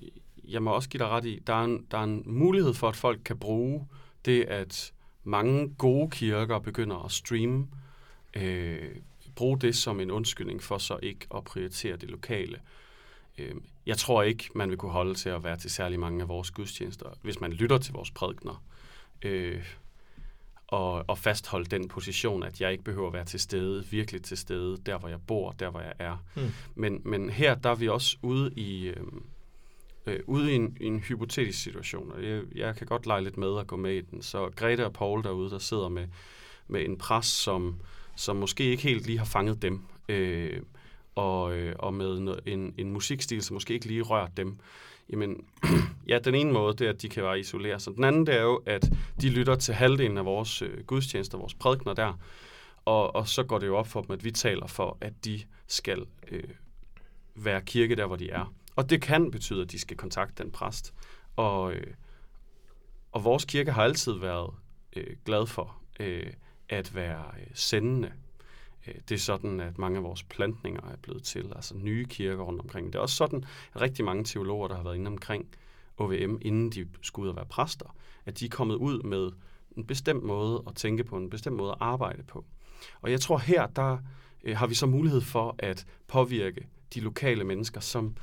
jeg 0.48 0.64
må 0.64 0.72
også 0.72 0.90
give 0.90 1.00
dig 1.00 1.08
ret 1.08 1.26
i, 1.26 1.40
der 1.48 1.54
er, 1.54 1.64
en, 1.64 1.88
der 1.92 1.98
er 1.98 2.04
en 2.04 2.24
mulighed 2.26 2.74
for, 2.74 2.90
at 2.90 2.96
folk 2.96 3.22
kan 3.26 3.38
bruge 3.38 3.88
det, 4.26 4.44
at 4.44 4.94
mange 5.24 5.76
gode 5.78 6.10
kirker 6.10 6.60
begynder 6.60 7.06
at 7.06 7.12
streame, 7.12 7.68
øh, 8.34 8.96
bruge 9.36 9.60
det 9.60 9.76
som 9.76 10.00
en 10.00 10.12
undskyldning 10.12 10.64
for 10.64 10.78
så 10.78 11.00
ikke 11.04 11.28
at 11.36 11.44
prioritere 11.44 11.96
det 11.96 12.10
lokale. 12.10 12.60
Øh, 13.38 13.56
jeg 13.86 13.98
tror 13.98 14.24
ikke, 14.24 14.50
man 14.56 14.70
vil 14.70 14.78
kunne 14.78 14.92
holde 14.92 15.14
til 15.14 15.30
at 15.30 15.44
være 15.44 15.58
til 15.58 15.72
særlig 15.72 16.00
mange 16.00 16.22
af 16.22 16.28
vores 16.28 16.52
gudstjenester, 16.52 17.10
hvis 17.22 17.42
man 17.42 17.54
lytter 17.54 17.78
til 17.78 17.94
vores 17.94 18.12
prædikner. 18.12 18.64
Øh, 19.22 19.64
og, 20.68 21.06
og 21.08 21.18
fastholde 21.18 21.66
den 21.66 21.88
position, 21.88 22.44
at 22.44 22.62
jeg 22.62 22.72
ikke 22.72 22.84
behøver 22.84 23.08
at 23.08 23.14
være 23.14 23.26
til 23.26 23.40
stede, 23.40 23.86
virkelig 23.86 24.24
til 24.24 24.38
stede, 24.38 24.78
der 24.86 24.98
hvor 24.98 25.10
jeg 25.10 25.20
bor, 25.28 25.52
der 25.52 25.70
hvor 25.70 25.80
jeg 25.80 25.94
er. 26.00 26.18
Mm. 26.36 26.42
Men, 26.76 27.02
men 27.06 27.30
her, 27.30 27.56
der 27.56 27.70
er 27.70 27.76
vi 27.76 27.90
også 27.90 28.18
ude 28.22 28.52
i, 28.56 28.88
øh, 28.88 29.04
øh, 30.06 30.20
ude 30.26 30.52
i 30.52 30.56
en, 30.56 30.78
i 30.82 30.86
en 30.86 31.00
hypotetisk 31.00 31.64
situation, 31.64 32.12
og 32.12 32.24
jeg, 32.24 32.42
jeg 32.56 32.76
kan 32.76 32.88
godt 32.88 33.06
lege 33.06 33.24
lidt 33.24 33.38
med 33.38 33.60
at 33.60 33.68
gå 33.68 33.76
med 33.76 33.94
i 33.94 34.02
den. 34.02 34.22
Så 34.22 34.50
Grete 34.56 34.86
og 34.86 34.94
Paul 34.94 35.24
derude, 35.24 35.50
der 35.50 35.60
sidder 35.60 35.90
med, 35.90 36.08
med 36.68 36.86
en 36.86 36.98
pres, 36.98 37.26
som, 37.26 37.82
som 38.16 38.36
måske 38.36 38.64
ikke 38.64 38.84
helt 38.84 39.06
lige 39.06 39.18
har 39.18 39.26
fanget 39.26 39.62
dem, 39.62 39.82
øh, 40.10 40.62
og, 41.16 41.58
øh, 41.58 41.76
og 41.80 41.94
med 41.94 42.38
en, 42.46 42.74
en 42.78 42.92
musikstil, 42.92 43.42
som 43.42 43.54
måske 43.54 43.74
ikke 43.74 43.86
lige 43.86 44.02
rører 44.02 44.28
dem. 44.38 44.58
Jamen, 45.10 45.46
ja, 46.10 46.20
den 46.20 46.36
ene 46.36 46.52
måde, 46.52 46.74
det 46.74 46.86
er, 46.86 46.90
at 46.94 47.02
de 47.02 47.10
kan 47.10 47.24
være 47.24 47.40
isoleret. 47.40 47.82
Så 47.82 47.92
den 47.92 48.04
anden, 48.04 48.26
det 48.28 48.36
er 48.36 48.42
jo, 48.42 48.62
at 48.66 48.92
de 49.22 49.30
lytter 49.30 49.56
til 49.56 49.74
halvdelen 49.74 50.18
af 50.18 50.26
vores 50.26 50.62
øh, 50.62 50.84
gudstjenester, 50.84 51.38
vores 51.38 51.54
prædikner 51.54 51.94
der, 51.94 52.14
og, 52.86 53.16
og 53.16 53.28
så 53.28 53.44
går 53.44 53.60
det 53.60 53.68
jo 53.68 53.78
op 53.78 53.88
for 53.88 54.02
dem, 54.02 54.12
at 54.12 54.24
vi 54.24 54.32
taler 54.32 54.68
for, 54.68 54.98
at 55.02 55.26
de 55.26 55.42
skal 55.68 56.06
øh, 56.32 56.44
være 57.36 57.62
kirke 57.62 57.96
der, 57.96 58.06
hvor 58.06 58.16
de 58.16 58.30
er. 58.30 58.54
Og 58.76 58.90
det 58.90 59.02
kan 59.02 59.32
betyde, 59.32 59.62
at 59.62 59.72
de 59.72 59.80
skal 59.80 59.98
kontakte 59.98 60.44
den 60.44 60.52
præst. 60.52 60.94
Og, 61.36 61.74
øh, 61.74 61.94
og 63.12 63.24
vores 63.24 63.46
kirke 63.46 63.72
har 63.72 63.84
altid 63.84 64.14
været 64.14 64.54
øh, 64.96 65.16
glad 65.26 65.48
for 65.48 65.78
øh, 66.00 66.34
at 66.70 66.96
være 66.96 67.26
øh, 67.40 67.48
sendende. 67.54 68.12
Øh, 68.88 68.96
det 69.10 69.16
er 69.16 69.20
sådan, 69.20 69.60
at 69.60 69.78
mange 69.78 69.98
af 69.98 70.04
vores 70.04 70.24
plantninger 70.24 70.82
er 70.82 70.96
blevet 71.02 71.24
til, 71.24 71.52
altså 71.56 71.78
nye 71.78 72.06
kirker 72.06 72.44
rundt 72.44 72.62
omkring. 72.62 72.88
Det 72.88 72.96
er 72.96 73.00
også 73.00 73.16
sådan, 73.16 73.44
at 73.74 73.82
rigtig 73.82 74.06
mange 74.06 74.24
teologer, 74.24 74.68
der 74.68 74.76
har 74.76 74.84
været 74.84 74.96
inde 74.96 75.08
omkring 75.08 75.46
OVM, 75.98 76.38
inden 76.42 76.70
de 76.70 76.88
skulle 77.02 77.24
ud 77.24 77.30
og 77.30 77.36
være 77.36 77.46
præster, 77.46 77.96
at 78.26 78.40
de 78.40 78.46
er 78.46 78.50
kommet 78.50 78.76
ud 78.76 79.04
med 79.04 79.32
en 79.78 79.86
bestemt 79.86 80.24
måde 80.24 80.64
at 80.68 80.76
tænke 80.76 81.04
på, 81.04 81.18
en 81.18 81.30
bestemt 81.30 81.56
måde 81.56 81.72
at 81.72 81.78
arbejde 81.80 82.24
på. 82.24 82.46
Og 83.02 83.12
jeg 83.12 83.22
tror 83.22 83.38
her, 83.38 83.68
der 83.68 83.98
øh, 84.44 84.58
har 84.58 84.68
vi 84.68 84.76
så 84.76 84.86
mulighed 84.86 85.22
for 85.22 85.56
at 85.60 85.86
påvirke 86.08 86.68
de 86.94 87.00
lokale 87.00 87.44
mennesker, 87.44 87.80
som 87.80 88.16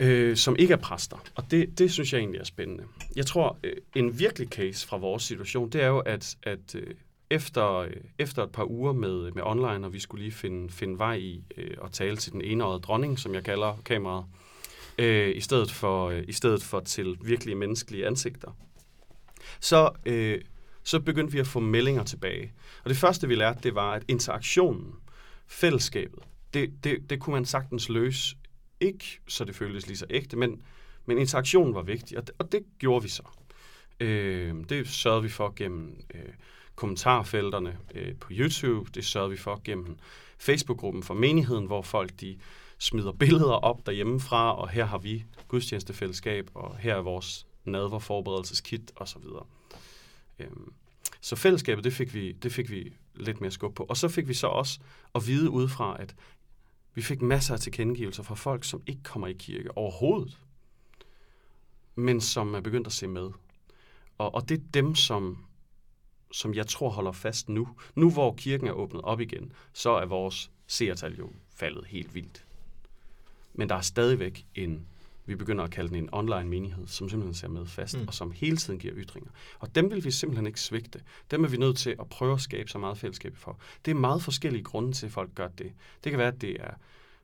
øh, 0.00 0.36
som 0.36 0.56
ikke 0.58 0.72
er 0.72 0.78
præster. 0.78 1.16
Og 1.34 1.50
det, 1.50 1.78
det 1.78 1.92
synes 1.92 2.12
jeg 2.12 2.18
egentlig 2.18 2.40
er 2.40 2.44
spændende. 2.44 2.84
Jeg 3.16 3.26
tror, 3.26 3.58
øh, 3.64 3.76
en 3.94 4.18
virkelig 4.18 4.48
case 4.48 4.86
fra 4.86 4.96
vores 4.96 5.22
situation, 5.22 5.70
det 5.70 5.82
er 5.82 5.86
jo, 5.86 5.98
at, 5.98 6.36
at 6.42 6.74
øh, 6.74 6.94
efter, 7.30 7.76
øh, 7.76 7.92
efter 8.18 8.42
et 8.42 8.52
par 8.52 8.70
uger 8.70 8.92
med, 8.92 9.30
med 9.30 9.42
online, 9.42 9.86
og 9.86 9.92
vi 9.92 10.00
skulle 10.00 10.22
lige 10.24 10.32
finde, 10.32 10.70
finde 10.70 10.98
vej 10.98 11.14
i 11.14 11.44
øh, 11.56 11.76
at 11.84 11.92
tale 11.92 12.16
til 12.16 12.32
den 12.32 12.40
enårede 12.40 12.80
dronning, 12.80 13.18
som 13.18 13.34
jeg 13.34 13.44
kalder 13.44 13.82
kameraet, 13.84 14.24
øh, 14.98 15.36
i, 15.36 15.40
stedet 15.40 15.70
for, 15.72 16.08
øh, 16.08 16.24
i 16.28 16.32
stedet 16.32 16.62
for 16.62 16.80
til 16.80 17.16
virkelige 17.24 17.54
menneskelige 17.54 18.06
ansigter, 18.06 18.50
så, 19.60 19.90
øh, 20.06 20.40
så 20.82 21.00
begyndte 21.00 21.32
vi 21.32 21.38
at 21.38 21.46
få 21.46 21.60
meldinger 21.60 22.04
tilbage. 22.04 22.52
Og 22.84 22.90
det 22.90 22.96
første, 22.96 23.28
vi 23.28 23.34
lærte, 23.34 23.60
det 23.62 23.74
var, 23.74 23.92
at 23.92 24.02
interaktionen, 24.08 24.94
fællesskabet, 25.46 26.18
det, 26.54 26.72
det, 26.84 27.10
det 27.10 27.20
kunne 27.20 27.34
man 27.34 27.44
sagtens 27.44 27.88
løse 27.88 28.36
ikke, 28.80 29.20
så 29.28 29.44
det 29.44 29.54
føltes 29.54 29.86
lige 29.86 29.96
så 29.96 30.06
ægte, 30.10 30.36
men, 30.36 30.62
men 31.06 31.18
interaktionen 31.18 31.74
var 31.74 31.82
vigtig, 31.82 32.18
og 32.18 32.26
det, 32.26 32.34
og 32.38 32.52
det 32.52 32.64
gjorde 32.78 33.02
vi 33.02 33.08
så. 33.08 33.22
Øh, 34.00 34.54
det 34.68 34.88
sørgede 34.88 35.22
vi 35.22 35.28
for 35.28 35.52
gennem 35.56 36.00
øh, 36.14 36.32
kommentarfelterne 36.74 37.78
øh, 37.94 38.14
på 38.14 38.28
YouTube, 38.30 38.90
det 38.94 39.04
sørgede 39.04 39.30
vi 39.30 39.36
for 39.36 39.60
gennem 39.64 39.98
Facebook-gruppen 40.38 41.02
for 41.02 41.14
menigheden, 41.14 41.66
hvor 41.66 41.82
folk 41.82 42.20
de 42.20 42.38
smider 42.78 43.12
billeder 43.12 43.52
op 43.52 43.86
derhjemmefra, 43.86 44.56
og 44.56 44.68
her 44.68 44.84
har 44.84 44.98
vi 44.98 45.24
gudstjenestefællesskab, 45.48 46.50
og 46.54 46.76
her 46.76 46.94
er 46.94 47.02
vores 47.02 47.46
nadverforberedelseskit 47.64 48.92
osv. 48.96 49.22
Øh, 50.38 50.46
så 51.20 51.36
fællesskabet, 51.36 51.84
det 51.84 51.92
fik, 51.92 52.14
vi, 52.14 52.32
det 52.32 52.52
fik 52.52 52.70
vi 52.70 52.92
lidt 53.14 53.40
mere 53.40 53.50
skub 53.50 53.74
på. 53.74 53.84
Og 53.88 53.96
så 53.96 54.08
fik 54.08 54.28
vi 54.28 54.34
så 54.34 54.46
også 54.46 54.80
at 55.14 55.26
vide 55.26 55.50
udefra, 55.50 55.96
at 56.00 56.14
vi 56.94 57.02
fik 57.02 57.22
masser 57.22 57.54
af 57.54 57.60
tilkendegivelser 57.60 58.22
fra 58.22 58.34
folk, 58.34 58.64
som 58.64 58.82
ikke 58.86 59.02
kommer 59.02 59.26
i 59.26 59.32
kirke 59.32 59.78
overhovedet, 59.78 60.38
men 61.94 62.20
som 62.20 62.54
er 62.54 62.60
begyndt 62.60 62.86
at 62.86 62.92
se 62.92 63.06
med. 63.06 63.30
Og, 64.18 64.34
og 64.34 64.48
det 64.48 64.58
er 64.58 64.62
dem, 64.74 64.94
som, 64.94 65.44
som 66.32 66.54
jeg 66.54 66.66
tror 66.66 66.90
holder 66.90 67.12
fast 67.12 67.48
nu. 67.48 67.68
Nu 67.94 68.10
hvor 68.10 68.34
kirken 68.34 68.66
er 68.66 68.72
åbnet 68.72 69.02
op 69.02 69.20
igen, 69.20 69.52
så 69.72 69.90
er 69.90 70.06
vores 70.06 70.50
seertal 70.66 71.16
jo 71.18 71.30
faldet 71.56 71.84
helt 71.86 72.14
vildt. 72.14 72.44
Men 73.54 73.68
der 73.68 73.74
er 73.74 73.80
stadigvæk 73.80 74.46
en, 74.54 74.86
vi 75.26 75.34
begynder 75.34 75.64
at 75.64 75.70
kalde 75.70 75.88
den 75.88 75.96
en 75.96 76.08
online 76.12 76.44
menighed, 76.44 76.86
som 76.86 77.08
simpelthen 77.08 77.34
ser 77.34 77.48
med 77.48 77.66
fast, 77.66 77.98
mm. 77.98 78.08
og 78.08 78.14
som 78.14 78.30
hele 78.30 78.56
tiden 78.56 78.78
giver 78.78 78.94
ytringer. 78.96 79.30
Og 79.58 79.74
dem 79.74 79.90
vil 79.90 80.04
vi 80.04 80.10
simpelthen 80.10 80.46
ikke 80.46 80.60
svigte. 80.60 81.00
Dem 81.30 81.44
er 81.44 81.48
vi 81.48 81.56
nødt 81.56 81.76
til 81.76 81.96
at 82.00 82.08
prøve 82.08 82.34
at 82.34 82.40
skabe 82.40 82.70
så 82.70 82.78
meget 82.78 82.98
fællesskab 82.98 83.36
for. 83.36 83.58
Det 83.84 83.90
er 83.90 83.94
meget 83.94 84.22
forskellige 84.22 84.64
grunde 84.64 84.92
til, 84.92 85.06
at 85.06 85.12
folk 85.12 85.34
gør 85.34 85.48
det. 85.48 85.72
Det 86.04 86.12
kan 86.12 86.18
være, 86.18 86.32
at 86.32 86.40
det 86.40 86.56
er 86.60 86.74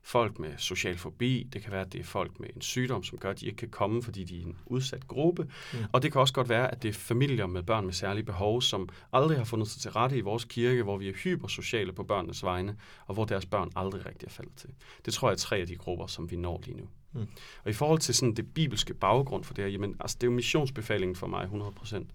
folk 0.03 0.39
med 0.39 0.57
social 0.57 0.97
fobi, 0.97 1.47
det 1.53 1.61
kan 1.63 1.71
være, 1.71 1.81
at 1.81 1.93
det 1.93 1.99
er 1.99 2.03
folk 2.03 2.39
med 2.39 2.49
en 2.55 2.61
sygdom, 2.61 3.03
som 3.03 3.17
gør, 3.17 3.29
at 3.29 3.39
de 3.39 3.45
ikke 3.45 3.57
kan 3.57 3.69
komme, 3.69 4.03
fordi 4.03 4.23
de 4.23 4.37
er 4.37 4.45
en 4.45 4.57
udsat 4.65 5.07
gruppe. 5.07 5.43
Mm. 5.43 5.79
Og 5.91 6.01
det 6.01 6.11
kan 6.11 6.21
også 6.21 6.33
godt 6.33 6.49
være, 6.49 6.71
at 6.71 6.83
det 6.83 6.89
er 6.89 6.93
familier 6.93 7.47
med 7.47 7.63
børn 7.63 7.85
med 7.85 7.93
særlige 7.93 8.23
behov, 8.23 8.61
som 8.61 8.89
aldrig 9.13 9.37
har 9.37 9.43
fundet 9.43 9.67
sig 9.67 9.81
til 9.81 9.91
rette 9.91 10.17
i 10.17 10.21
vores 10.21 10.45
kirke, 10.45 10.83
hvor 10.83 10.97
vi 10.97 11.09
er 11.09 11.13
hypersociale 11.13 11.93
på 11.93 12.03
børnenes 12.03 12.43
vegne, 12.43 12.77
og 13.07 13.13
hvor 13.13 13.25
deres 13.25 13.45
børn 13.45 13.71
aldrig 13.75 14.05
rigtig 14.05 14.25
er 14.25 14.31
faldet 14.31 14.55
til. 14.55 14.69
Det 15.05 15.13
tror 15.13 15.27
jeg 15.29 15.33
er 15.33 15.37
tre 15.37 15.57
af 15.57 15.67
de 15.67 15.75
grupper, 15.75 16.07
som 16.07 16.31
vi 16.31 16.35
når 16.35 16.61
lige 16.65 16.77
nu. 16.77 16.87
Mm. 17.13 17.27
Og 17.63 17.69
i 17.69 17.73
forhold 17.73 17.99
til 17.99 18.15
sådan 18.15 18.33
det 18.33 18.53
bibelske 18.53 18.93
baggrund 18.93 19.43
for 19.43 19.53
det 19.53 19.63
her, 19.63 19.71
jamen, 19.71 19.95
altså, 19.99 20.17
det 20.21 20.27
er 20.27 20.31
jo 20.31 20.35
missionsbefalingen 20.35 21.15
for 21.15 21.27
mig 21.27 21.49
100%. 21.83 22.05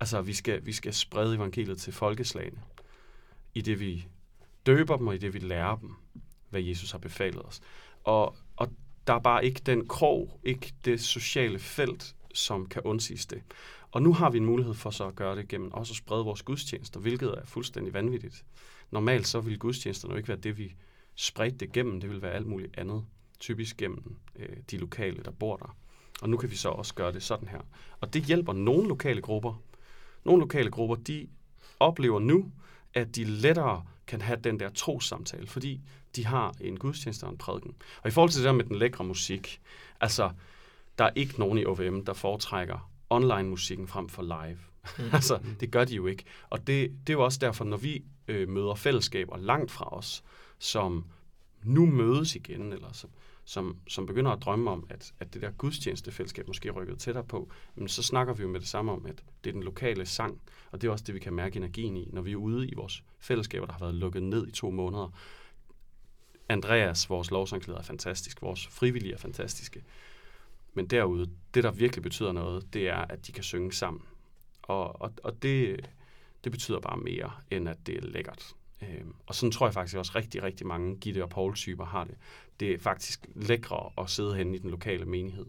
Altså, 0.00 0.22
vi 0.22 0.32
skal, 0.32 0.66
vi 0.66 0.72
skal 0.72 0.94
sprede 0.94 1.34
evangeliet 1.34 1.78
til 1.78 1.92
folkeslagene, 1.92 2.58
i 3.54 3.60
det 3.60 3.80
vi 3.80 4.06
døber 4.66 4.96
dem, 4.96 5.06
og 5.06 5.14
i 5.14 5.18
det 5.18 5.34
vi 5.34 5.38
lærer 5.38 5.76
dem 5.76 5.96
hvad 6.52 6.62
Jesus 6.62 6.90
har 6.90 6.98
befalet 6.98 7.42
os. 7.42 7.60
Og, 8.04 8.36
og 8.56 8.68
der 9.06 9.12
er 9.12 9.18
bare 9.18 9.44
ikke 9.44 9.60
den 9.66 9.88
krog, 9.88 10.40
ikke 10.44 10.74
det 10.84 11.00
sociale 11.00 11.58
felt, 11.58 12.14
som 12.34 12.66
kan 12.66 12.82
undsiges 12.84 13.26
det. 13.26 13.42
Og 13.90 14.02
nu 14.02 14.12
har 14.12 14.30
vi 14.30 14.38
en 14.38 14.44
mulighed 14.44 14.74
for 14.74 14.90
så 14.90 15.06
at 15.06 15.16
gøre 15.16 15.36
det 15.36 15.48
gennem 15.48 15.72
også 15.72 15.92
at 15.92 15.96
sprede 15.96 16.24
vores 16.24 16.42
gudstjenester, 16.42 17.00
hvilket 17.00 17.28
er 17.28 17.44
fuldstændig 17.44 17.94
vanvittigt. 17.94 18.44
Normalt 18.90 19.26
så 19.26 19.40
vil 19.40 19.58
gudstjenesterne 19.58 20.12
jo 20.12 20.16
ikke 20.16 20.28
være 20.28 20.38
det, 20.38 20.58
vi 20.58 20.74
spredte 21.14 21.56
det 21.56 21.72
gennem. 21.72 22.00
Det 22.00 22.10
vil 22.10 22.22
være 22.22 22.32
alt 22.32 22.46
muligt 22.46 22.78
andet, 22.78 23.04
typisk 23.40 23.76
gennem 23.76 24.16
øh, 24.36 24.56
de 24.70 24.76
lokale, 24.76 25.22
der 25.24 25.30
bor 25.30 25.56
der. 25.56 25.76
Og 26.22 26.30
nu 26.30 26.36
kan 26.36 26.50
vi 26.50 26.56
så 26.56 26.68
også 26.68 26.94
gøre 26.94 27.12
det 27.12 27.22
sådan 27.22 27.48
her. 27.48 27.60
Og 28.00 28.14
det 28.14 28.22
hjælper 28.22 28.52
nogle 28.52 28.88
lokale 28.88 29.20
grupper. 29.20 29.62
Nogle 30.24 30.40
lokale 30.40 30.70
grupper, 30.70 30.96
de 30.96 31.28
oplever 31.80 32.20
nu, 32.20 32.52
at 32.94 33.16
de 33.16 33.24
lettere 33.24 33.84
kan 34.06 34.20
have 34.20 34.40
den 34.44 34.60
der 34.60 34.68
trosamtale, 34.68 35.46
fordi 35.46 35.80
de 36.16 36.26
har 36.26 36.54
en 36.60 36.78
gudstjeneste 36.78 37.24
og 37.24 37.30
en 37.30 37.38
prædiken. 37.38 37.74
Og 38.02 38.08
i 38.08 38.10
forhold 38.10 38.30
til 38.30 38.38
det 38.38 38.46
der 38.46 38.52
med 38.52 38.64
den 38.64 38.76
lækre 38.76 39.04
musik, 39.04 39.60
altså, 40.00 40.30
der 40.98 41.04
er 41.04 41.10
ikke 41.14 41.38
nogen 41.38 41.58
i 41.58 41.64
OVM, 41.64 42.04
der 42.04 42.12
foretrækker 42.12 42.90
online-musikken 43.10 43.88
frem 43.88 44.08
for 44.08 44.22
live. 44.22 44.58
Mm. 44.98 45.04
altså, 45.16 45.40
det 45.60 45.70
gør 45.70 45.84
de 45.84 45.94
jo 45.94 46.06
ikke. 46.06 46.24
Og 46.50 46.66
det, 46.66 46.92
det 47.06 47.12
er 47.12 47.16
jo 47.16 47.24
også 47.24 47.38
derfor, 47.38 47.64
når 47.64 47.76
vi 47.76 48.04
øh, 48.28 48.48
møder 48.48 48.74
fællesskaber 48.74 49.36
langt 49.36 49.70
fra 49.70 49.96
os, 49.96 50.24
som 50.58 51.04
nu 51.62 51.86
mødes 51.86 52.36
igen, 52.36 52.72
eller 52.72 52.92
som, 52.92 53.10
som, 53.44 53.76
som 53.88 54.06
begynder 54.06 54.30
at 54.30 54.42
drømme 54.42 54.70
om, 54.70 54.86
at, 54.90 55.12
at 55.20 55.34
det 55.34 55.42
der 55.42 55.50
gudstjenestefællesskab 55.50 56.46
måske 56.46 56.68
er 56.68 56.72
rykket 56.72 56.98
tættere 56.98 57.24
på, 57.24 57.52
men 57.74 57.88
så 57.88 58.02
snakker 58.02 58.34
vi 58.34 58.42
jo 58.42 58.48
med 58.48 58.60
det 58.60 58.68
samme 58.68 58.92
om, 58.92 59.06
at 59.06 59.24
det 59.44 59.50
er 59.50 59.54
den 59.54 59.62
lokale 59.62 60.06
sang, 60.06 60.40
og 60.70 60.80
det 60.80 60.88
er 60.88 60.92
også 60.92 61.04
det, 61.04 61.14
vi 61.14 61.20
kan 61.20 61.32
mærke 61.32 61.56
energien 61.56 61.96
i, 61.96 62.08
når 62.12 62.22
vi 62.22 62.32
er 62.32 62.36
ude 62.36 62.68
i 62.68 62.74
vores 62.74 63.04
fællesskaber, 63.18 63.66
der 63.66 63.72
har 63.72 63.80
været 63.80 63.94
lukket 63.94 64.22
ned 64.22 64.48
i 64.48 64.50
to 64.50 64.70
måneder. 64.70 65.08
Andreas, 66.48 67.10
vores 67.10 67.30
lovsangleder, 67.30 67.78
er 67.78 67.82
fantastisk. 67.82 68.42
Vores 68.42 68.66
frivillige 68.66 69.14
er 69.14 69.18
fantastiske. 69.18 69.84
Men 70.74 70.86
derude, 70.86 71.30
det 71.54 71.64
der 71.64 71.70
virkelig 71.70 72.02
betyder 72.02 72.32
noget, 72.32 72.74
det 72.74 72.88
er, 72.88 72.96
at 72.96 73.26
de 73.26 73.32
kan 73.32 73.44
synge 73.44 73.72
sammen. 73.72 74.02
Og, 74.62 75.02
og, 75.02 75.12
og 75.24 75.42
det, 75.42 75.88
det 76.44 76.52
betyder 76.52 76.80
bare 76.80 76.96
mere, 76.96 77.30
end 77.50 77.68
at 77.68 77.86
det 77.86 77.96
er 77.96 78.00
lækkert. 78.00 78.54
Øhm, 78.82 79.14
og 79.26 79.34
sådan 79.34 79.52
tror 79.52 79.66
jeg 79.66 79.74
faktisk 79.74 79.96
også 79.96 80.12
rigtig, 80.14 80.42
rigtig 80.42 80.66
mange 80.66 80.96
Gitte 80.96 81.22
og 81.22 81.30
Paul-typer 81.30 81.84
har 81.84 82.04
det. 82.04 82.14
Det 82.62 82.72
er 82.72 82.78
faktisk 82.78 83.26
lækre 83.34 83.90
at 83.98 84.10
sidde 84.10 84.34
hen 84.34 84.54
i 84.54 84.58
den 84.58 84.70
lokale 84.70 85.04
menighed, 85.04 85.46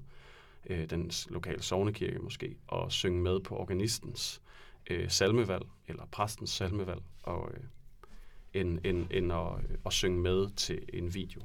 øh, 0.69 0.89
den 0.89 1.11
lokale 1.29 1.61
sovnekirke 1.61 2.19
måske, 2.19 2.55
og 2.67 2.91
synge 2.91 3.21
med 3.21 3.39
på 3.39 3.55
organistens 3.55 4.41
øh, 4.89 5.09
salmevalg, 5.09 5.63
eller 5.87 6.03
præstens 6.11 6.49
salmevalg, 6.49 7.01
og, 7.23 7.51
øh, 7.53 7.63
end, 8.53 8.79
end, 8.83 9.07
end 9.11 9.33
at, 9.33 9.79
at 9.85 9.93
synge 9.93 10.19
med 10.19 10.55
til 10.55 10.81
en 10.93 11.13
video. 11.13 11.41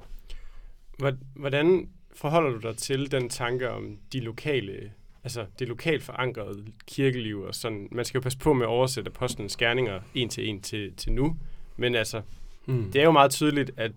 Hvordan 1.35 1.91
forholder 2.13 2.51
du 2.51 2.69
dig 2.69 2.77
til 2.77 3.11
den 3.11 3.29
tanke 3.29 3.71
om 3.71 3.99
de 4.13 4.21
lokale, 4.21 4.93
altså 5.25 5.47
det 5.59 5.69
lokalt 5.69 6.03
forankrede 6.03 6.67
kirkeliv 6.87 7.41
og 7.41 7.55
sådan? 7.55 7.89
Man 7.93 8.05
skal 8.05 8.19
jo 8.19 8.23
passe 8.23 8.39
på 8.39 8.53
med 8.53 8.67
at 8.67 8.71
oversætte 8.71 9.11
apostlenes 9.11 9.57
gerninger 9.57 10.01
en 10.15 10.29
til 10.29 10.49
en 10.49 10.63
til, 10.63 10.97
til 10.97 11.13
nu, 11.13 11.37
men 11.77 11.95
altså, 11.95 12.23
mm. 12.67 12.93
det 12.93 13.01
er 13.01 13.05
jo 13.05 13.13
meget 13.13 13.31
tydeligt, 13.31 13.71
at 13.77 13.93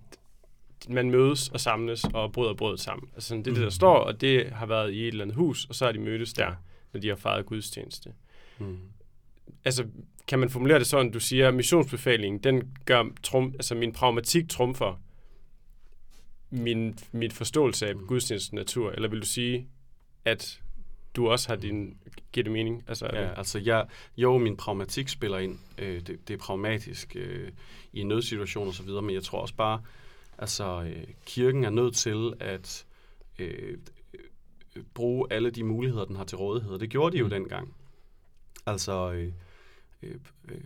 man 0.89 1.11
mødes 1.11 1.49
og 1.49 1.59
samles 1.59 2.03
og 2.13 2.31
bryder 2.31 2.53
brødet 2.53 2.79
sammen. 2.79 3.09
Altså 3.13 3.27
sådan, 3.27 3.43
det 3.45 3.51
er 3.51 3.55
det, 3.55 3.63
der 3.63 3.69
står, 3.69 3.97
og 3.97 4.21
det 4.21 4.49
har 4.51 4.65
været 4.65 4.93
i 4.93 5.01
et 5.01 5.07
eller 5.07 5.23
andet 5.23 5.35
hus, 5.35 5.65
og 5.65 5.75
så 5.75 5.85
har 5.85 5.91
de 5.91 5.99
mødtes 5.99 6.33
der, 6.33 6.53
når 6.93 6.99
de 6.99 7.07
har 7.07 7.15
fejret 7.15 7.45
gudstjeneste. 7.45 8.13
Mm. 8.59 8.77
Altså, 9.65 9.85
kan 10.27 10.39
man 10.39 10.49
formulere 10.49 10.79
det 10.79 10.87
sådan, 10.87 11.11
du 11.11 11.19
siger, 11.19 11.51
missionsbefalingen, 11.51 12.43
den 12.43 12.73
gør 12.85 13.03
trum, 13.23 13.51
altså 13.53 13.75
min 13.75 13.91
pragmatik 13.91 14.49
trumfer 14.49 15.01
min, 16.51 16.99
min 17.11 17.31
forståelse 17.31 17.87
af 17.87 17.95
mm. 17.95 18.07
gudstjenestens 18.07 18.53
natur, 18.53 18.91
eller 18.91 19.09
vil 19.09 19.21
du 19.21 19.25
sige, 19.25 19.67
at 20.25 20.61
du 21.15 21.29
også 21.29 21.49
har 21.49 21.55
din... 21.55 21.97
Giver 22.31 22.43
det 22.43 22.53
mening? 22.53 22.83
Altså, 22.87 23.09
ja, 23.13 23.21
det? 23.21 23.33
altså 23.37 23.59
jeg, 23.59 23.85
jo, 24.17 24.37
min 24.37 24.57
pragmatik 24.57 25.09
spiller 25.09 25.37
ind. 25.37 25.59
Øh, 25.77 26.01
det, 26.01 26.27
det 26.27 26.33
er 26.33 26.37
pragmatisk 26.37 27.15
øh, 27.15 27.51
i 27.93 27.99
en 27.99 28.07
nødsituation 28.07 28.67
og 28.67 28.73
så 28.73 28.83
videre, 28.83 29.01
men 29.01 29.15
jeg 29.15 29.23
tror 29.23 29.39
også 29.39 29.55
bare, 29.55 29.81
altså 30.41 30.81
øh, 30.81 31.03
kirken 31.25 31.63
er 31.63 31.69
nødt 31.69 31.95
til 31.95 32.33
at 32.39 32.85
øh, 33.39 33.77
bruge 34.93 35.27
alle 35.33 35.49
de 35.49 35.63
muligheder, 35.63 36.05
den 36.05 36.15
har 36.15 36.23
til 36.23 36.37
rådighed. 36.37 36.79
Det 36.79 36.89
gjorde 36.89 37.13
de 37.13 37.19
jo 37.19 37.25
mm. 37.25 37.29
dengang. 37.29 37.75
Altså, 38.65 39.11
øh, 39.11 39.33
øh, 40.03 40.15
øh, 40.49 40.61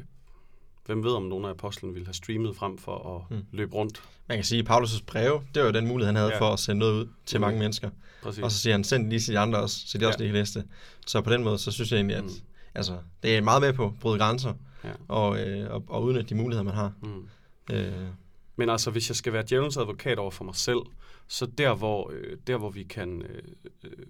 hvem 0.86 1.04
ved, 1.04 1.12
om 1.12 1.24
nogle 1.24 1.48
af 1.48 1.52
apostlene 1.52 1.94
ville 1.94 2.06
have 2.06 2.14
streamet 2.14 2.56
frem 2.56 2.78
for 2.78 3.16
at 3.16 3.38
mm. 3.38 3.46
løbe 3.52 3.76
rundt. 3.76 4.04
Man 4.28 4.38
kan 4.38 4.46
sige, 4.46 4.60
at 4.60 4.70
Paulus' 4.70 5.04
breve, 5.08 5.42
det 5.56 5.62
var 5.62 5.68
jo 5.68 5.74
den 5.74 5.88
mulighed, 5.88 6.06
han 6.06 6.16
havde 6.16 6.34
ja. 6.34 6.40
for 6.40 6.54
at 6.54 6.60
sende 6.60 6.80
noget 6.80 6.94
ud 6.94 7.08
til 7.26 7.38
mm. 7.38 7.42
mange 7.42 7.60
mennesker. 7.60 7.90
Præcis. 8.24 8.44
Og 8.44 8.52
så 8.52 8.58
siger 8.58 8.74
han, 8.74 8.84
send 8.84 9.10
lige 9.10 9.20
til 9.20 9.34
de 9.34 9.40
andre 9.40 9.60
også, 9.60 9.88
så 9.88 9.98
de 9.98 10.04
ja. 10.04 10.08
også 10.08 10.20
lige 10.20 10.28
kan 10.28 10.36
læse 10.36 10.60
det. 10.60 10.68
Så 11.08 11.22
på 11.22 11.30
den 11.30 11.44
måde, 11.44 11.58
så 11.58 11.72
synes 11.72 11.92
jeg 11.92 11.98
egentlig, 11.98 12.18
at 12.18 12.24
mm. 12.24 12.30
altså, 12.76 12.98
det 13.24 13.38
er 13.38 13.42
meget 13.42 13.62
med 13.62 13.74
på 13.74 13.86
at 13.86 14.00
bryde 14.00 14.20
grænser 14.20 14.54
ja. 14.84 14.92
og, 15.08 15.40
øh, 15.40 15.74
og, 15.74 15.84
og 15.88 16.04
udnytte 16.04 16.30
de 16.30 16.36
muligheder, 16.36 16.64
man 16.64 16.74
har. 16.74 16.94
Mm. 17.02 17.28
Øh. 17.72 18.08
Men 18.56 18.70
altså, 18.70 18.92
hvis 18.92 19.10
jeg 19.10 19.16
skal 19.16 19.34
være 19.34 19.44
djævelens 19.50 19.78
advokat 19.78 20.20
over 20.20 20.32
for 20.32 20.44
mig 20.44 20.56
selv, 20.56 20.80
så 21.28 21.46
der, 21.46 21.76
hvor, 21.76 22.12
øh, 22.14 22.38
der, 22.48 22.58
hvor 22.58 22.70
vi 22.70 22.84
kan 22.84 23.22
øh, 23.22 23.44
øh, 23.84 24.06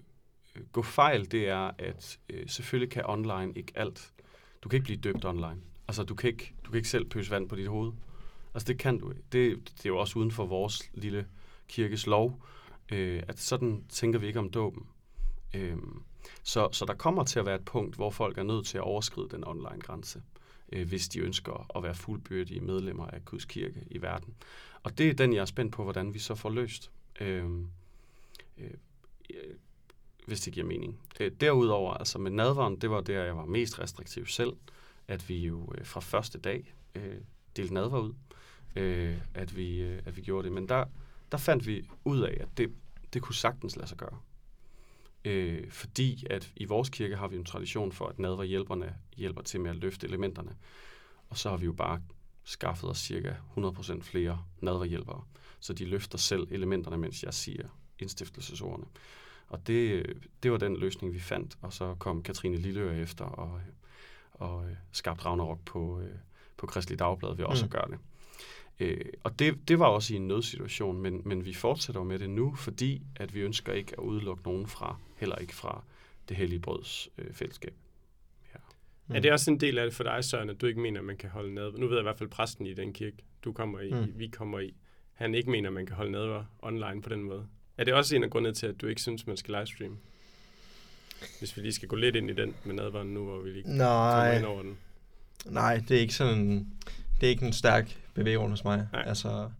gå 0.72 0.82
fejl, 0.82 1.30
det 1.30 1.48
er, 1.48 1.70
at 1.78 2.18
øh, 2.30 2.48
selvfølgelig 2.48 2.90
kan 2.90 3.02
online 3.06 3.52
ikke 3.56 3.72
alt. 3.74 4.12
Du 4.62 4.68
kan 4.68 4.76
ikke 4.76 4.84
blive 4.84 5.00
døbt 5.00 5.24
online. 5.24 5.60
Altså, 5.88 6.02
du 6.02 6.14
kan 6.14 6.30
ikke, 6.30 6.54
du 6.64 6.70
kan 6.70 6.76
ikke 6.76 6.88
selv 6.88 7.04
pøse 7.04 7.30
vand 7.30 7.48
på 7.48 7.56
dit 7.56 7.68
hoved. 7.68 7.92
Altså, 8.54 8.66
det 8.66 8.78
kan 8.78 8.98
du 8.98 9.10
ikke. 9.10 9.22
Det, 9.32 9.72
det 9.76 9.86
er 9.86 9.90
jo 9.90 9.98
også 9.98 10.18
uden 10.18 10.30
for 10.30 10.46
vores 10.46 10.90
lille 10.94 11.26
kirkes 11.68 12.06
lov, 12.06 12.42
øh, 12.92 13.22
at 13.28 13.38
sådan 13.38 13.84
tænker 13.88 14.18
vi 14.18 14.26
ikke 14.26 14.38
om 14.38 14.50
dåben. 14.50 14.86
Øh, 15.54 15.76
så, 16.42 16.68
så 16.72 16.84
der 16.84 16.94
kommer 16.94 17.24
til 17.24 17.38
at 17.38 17.46
være 17.46 17.54
et 17.54 17.64
punkt, 17.64 17.96
hvor 17.96 18.10
folk 18.10 18.38
er 18.38 18.42
nødt 18.42 18.66
til 18.66 18.78
at 18.78 18.84
overskride 18.84 19.28
den 19.30 19.46
online 19.46 19.80
grænse, 19.80 20.22
øh, 20.72 20.88
hvis 20.88 21.08
de 21.08 21.20
ønsker 21.20 21.76
at 21.76 21.82
være 21.82 21.94
fuldbyrdige 21.94 22.60
medlemmer 22.60 23.06
af 23.06 23.24
Guds 23.24 23.44
kirke 23.44 23.84
i 23.90 24.02
verden. 24.02 24.34
Og 24.82 24.98
det 24.98 25.08
er 25.08 25.14
den, 25.14 25.32
jeg 25.32 25.40
er 25.40 25.44
spændt 25.44 25.72
på, 25.72 25.82
hvordan 25.82 26.14
vi 26.14 26.18
så 26.18 26.34
får 26.34 26.50
løst. 26.50 26.90
Øh, 27.20 27.44
øh, 28.58 28.70
hvis 30.26 30.40
det 30.40 30.52
giver 30.52 30.66
mening. 30.66 30.98
Øh, 31.20 31.32
derudover, 31.40 31.94
altså 31.94 32.18
med 32.18 32.30
nadveren, 32.30 32.76
det 32.76 32.90
var 32.90 33.00
der, 33.00 33.24
jeg 33.24 33.36
var 33.36 33.44
mest 33.44 33.78
restriktiv 33.78 34.26
selv 34.26 34.52
at 35.08 35.28
vi 35.28 35.38
jo 35.38 35.72
øh, 35.78 35.86
fra 35.86 36.00
første 36.00 36.38
dag 36.38 36.74
øh, 36.94 37.16
delte 37.56 37.74
nadver 37.74 38.00
ud, 38.00 38.14
øh, 38.76 39.18
at, 39.34 39.56
vi, 39.56 39.82
øh, 39.82 40.02
at 40.04 40.16
vi 40.16 40.22
gjorde 40.22 40.44
det. 40.44 40.52
Men 40.52 40.68
der, 40.68 40.84
der 41.32 41.38
fandt 41.38 41.66
vi 41.66 41.88
ud 42.04 42.20
af, 42.20 42.36
at 42.40 42.48
det, 42.56 42.72
det 43.12 43.22
kunne 43.22 43.34
sagtens 43.34 43.76
lade 43.76 43.88
sig 43.88 43.98
gøre. 43.98 44.18
Øh, 45.26 45.70
fordi 45.70 46.26
at 46.30 46.52
i 46.56 46.64
vores 46.64 46.88
kirke 46.88 47.16
har 47.16 47.28
vi 47.28 47.36
en 47.36 47.44
tradition 47.44 47.92
for, 47.92 48.06
at 48.06 48.18
nadverhjælperne 48.18 48.94
hjælper 49.16 49.42
til 49.42 49.60
med 49.60 49.70
at 49.70 49.76
løfte 49.76 50.06
elementerne. 50.06 50.56
Og 51.28 51.38
så 51.38 51.50
har 51.50 51.56
vi 51.56 51.64
jo 51.64 51.72
bare 51.72 52.02
skaffet 52.44 52.90
os 52.90 52.98
cirka 52.98 53.34
100% 53.56 54.02
flere 54.02 54.44
nadverhjælpere. 54.60 55.24
Så 55.60 55.72
de 55.72 55.84
løfter 55.84 56.18
selv 56.18 56.46
elementerne, 56.50 56.96
mens 56.96 57.22
jeg 57.22 57.34
siger 57.34 57.68
indstiftelsesordene. 57.98 58.86
Og 59.48 59.66
det, 59.66 60.06
det 60.42 60.52
var 60.52 60.58
den 60.58 60.76
løsning, 60.76 61.14
vi 61.14 61.20
fandt. 61.20 61.58
Og 61.62 61.72
så 61.72 61.94
kom 61.98 62.22
Katrine 62.22 62.56
Lilleør 62.56 62.92
efter 62.92 63.24
og 63.24 63.60
og 64.38 64.64
øh, 64.64 64.76
skabt 64.92 65.24
Ragnarok 65.24 65.58
på, 65.64 66.00
øh, 66.00 66.14
på 66.56 66.66
Kristelig 66.66 66.98
Dagblad 66.98 67.36
ved 67.36 67.44
også 67.44 67.64
mm. 67.64 67.66
at 67.66 67.70
gøre 67.70 67.90
det. 67.90 67.98
Øh, 68.80 69.04
og 69.22 69.38
det, 69.38 69.68
det 69.68 69.78
var 69.78 69.86
også 69.86 70.14
i 70.14 70.16
en 70.16 70.28
nødsituation, 70.28 71.02
men, 71.02 71.22
men 71.24 71.44
vi 71.44 71.54
fortsætter 71.54 72.02
med 72.02 72.18
det 72.18 72.30
nu, 72.30 72.54
fordi 72.54 73.02
at 73.16 73.34
vi 73.34 73.40
ønsker 73.40 73.72
ikke 73.72 73.92
at 73.92 74.02
udelukke 74.02 74.42
nogen 74.42 74.66
fra, 74.66 74.96
heller 75.16 75.36
ikke 75.36 75.54
fra 75.54 75.84
det 76.28 76.36
hellige 76.36 76.60
brøds 76.60 77.08
øh, 77.18 77.32
fællesskab. 77.32 77.74
Ja. 78.54 78.58
Mm. 79.06 79.14
Er 79.14 79.20
det 79.20 79.32
også 79.32 79.50
en 79.50 79.60
del 79.60 79.78
af 79.78 79.86
det 79.86 79.94
for 79.94 80.04
dig, 80.04 80.24
Søren, 80.24 80.50
at 80.50 80.60
du 80.60 80.66
ikke 80.66 80.80
mener, 80.80 81.00
at 81.00 81.06
man 81.06 81.16
kan 81.16 81.30
holde 81.30 81.54
ned? 81.54 81.72
Nu 81.72 81.86
ved 81.86 81.96
jeg 81.96 82.02
i 82.02 82.02
hvert 82.02 82.18
fald 82.18 82.28
præsten 82.28 82.66
i 82.66 82.74
den 82.74 82.92
kirke, 82.92 83.16
du 83.44 83.52
kommer 83.52 83.80
i, 83.80 83.90
mm. 83.90 84.12
vi 84.18 84.26
kommer 84.26 84.58
i, 84.58 84.74
han 85.12 85.34
ikke 85.34 85.50
mener, 85.50 85.68
at 85.68 85.74
man 85.74 85.86
kan 85.86 85.96
holde 85.96 86.12
ned 86.12 86.40
online 86.62 87.02
på 87.02 87.08
den 87.08 87.22
måde. 87.22 87.46
Er 87.78 87.84
det 87.84 87.94
også 87.94 88.16
en 88.16 88.24
af 88.24 88.30
grundene 88.30 88.54
til, 88.54 88.66
at 88.66 88.80
du 88.80 88.86
ikke 88.86 89.00
synes, 89.00 89.26
man 89.26 89.36
skal 89.36 89.54
livestream? 89.54 89.98
Hvis 91.38 91.56
vi 91.56 91.62
lige 91.62 91.72
skal 91.72 91.88
gå 91.88 91.96
lidt 91.96 92.16
ind 92.16 92.30
i 92.30 92.34
den 92.34 92.54
med 92.64 92.74
nadvaren 92.74 93.08
nu, 93.08 93.24
hvor 93.24 93.40
vi 93.40 93.50
lige 93.50 93.76
Nej. 93.76 94.12
kommer 94.12 94.32
ind 94.32 94.44
over 94.44 94.62
den. 94.62 94.76
Nej, 95.46 95.82
det 95.88 95.96
er 95.96 96.00
ikke 96.00 96.14
sådan 96.14 96.66
det 97.20 97.26
er 97.26 97.30
ikke 97.30 97.46
en 97.46 97.52
stærk 97.52 98.05
bevæggrund 98.16 98.50
hos 98.50 98.64
mig. 98.64 98.86
Nej. 98.92 99.04
Altså, 99.06 99.50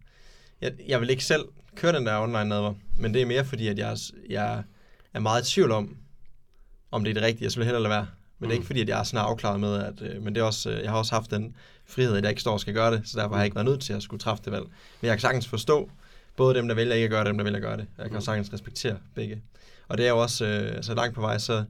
jeg, 0.61 0.73
jeg 0.87 1.01
vil 1.01 1.09
ikke 1.09 1.23
selv 1.23 1.45
køre 1.75 1.93
den 1.93 2.05
der 2.05 2.19
online 2.19 2.49
nadver, 2.49 2.73
men 2.97 3.13
det 3.13 3.21
er 3.21 3.25
mere 3.25 3.45
fordi, 3.45 3.67
at 3.67 3.77
jeg, 3.77 3.97
jeg 4.29 4.63
er 5.13 5.19
meget 5.19 5.49
i 5.49 5.53
tvivl 5.53 5.71
om, 5.71 5.97
om 6.91 7.03
det 7.03 7.09
er 7.09 7.13
det 7.13 7.23
rigtige. 7.23 7.45
Jeg 7.45 7.51
vil 7.55 7.65
hellere 7.65 7.83
lade 7.83 7.89
være. 7.89 8.07
Men 8.39 8.47
mm. 8.47 8.49
det 8.49 8.49
er 8.49 8.53
ikke 8.53 8.63
mm. 8.63 8.67
fordi, 8.67 8.81
at 8.81 8.89
jeg 8.89 8.99
er 8.99 9.03
sådan 9.03 9.25
afklaret 9.25 9.59
med, 9.59 9.83
at, 9.83 10.01
øh, 10.01 10.23
men 10.23 10.35
det 10.35 10.41
er 10.41 10.45
også, 10.45 10.69
øh, 10.69 10.83
jeg 10.83 10.91
har 10.91 10.97
også 10.97 11.15
haft 11.15 11.31
den 11.31 11.55
frihed, 11.85 12.17
at 12.17 12.23
jeg 12.23 12.29
ikke 12.29 12.41
står 12.41 12.53
og 12.53 12.59
skal 12.59 12.73
gøre 12.73 12.91
det, 12.91 13.01
så 13.05 13.19
derfor 13.19 13.35
har 13.35 13.41
jeg 13.41 13.45
ikke 13.45 13.55
været 13.55 13.65
nødt 13.65 13.81
til 13.81 13.93
at 13.93 14.03
skulle 14.03 14.19
træffe 14.19 14.43
det 14.43 14.51
valg. 14.51 14.63
Men 15.01 15.07
jeg 15.07 15.11
kan 15.11 15.19
sagtens 15.19 15.47
forstå, 15.47 15.89
både 16.35 16.55
dem, 16.55 16.67
der 16.67 16.75
vælger 16.75 16.93
ikke 16.93 17.03
at 17.03 17.09
gøre 17.09 17.19
det, 17.19 17.27
og 17.27 17.31
dem, 17.31 17.37
der 17.37 17.43
vælger 17.43 17.57
at 17.57 17.63
gøre 17.63 17.77
det. 17.77 17.87
Jeg 17.97 18.05
kan 18.05 18.15
mm. 18.15 18.21
sagtens 18.21 18.53
respektere 18.53 18.97
begge. 19.15 19.41
Og 19.87 19.97
det 19.97 20.05
er 20.05 20.09
jo 20.09 20.21
også, 20.21 20.45
øh, 20.45 20.75
altså 20.75 20.93
langt 20.93 21.15
på 21.15 21.21
vej, 21.21 21.37
så, 21.37 21.63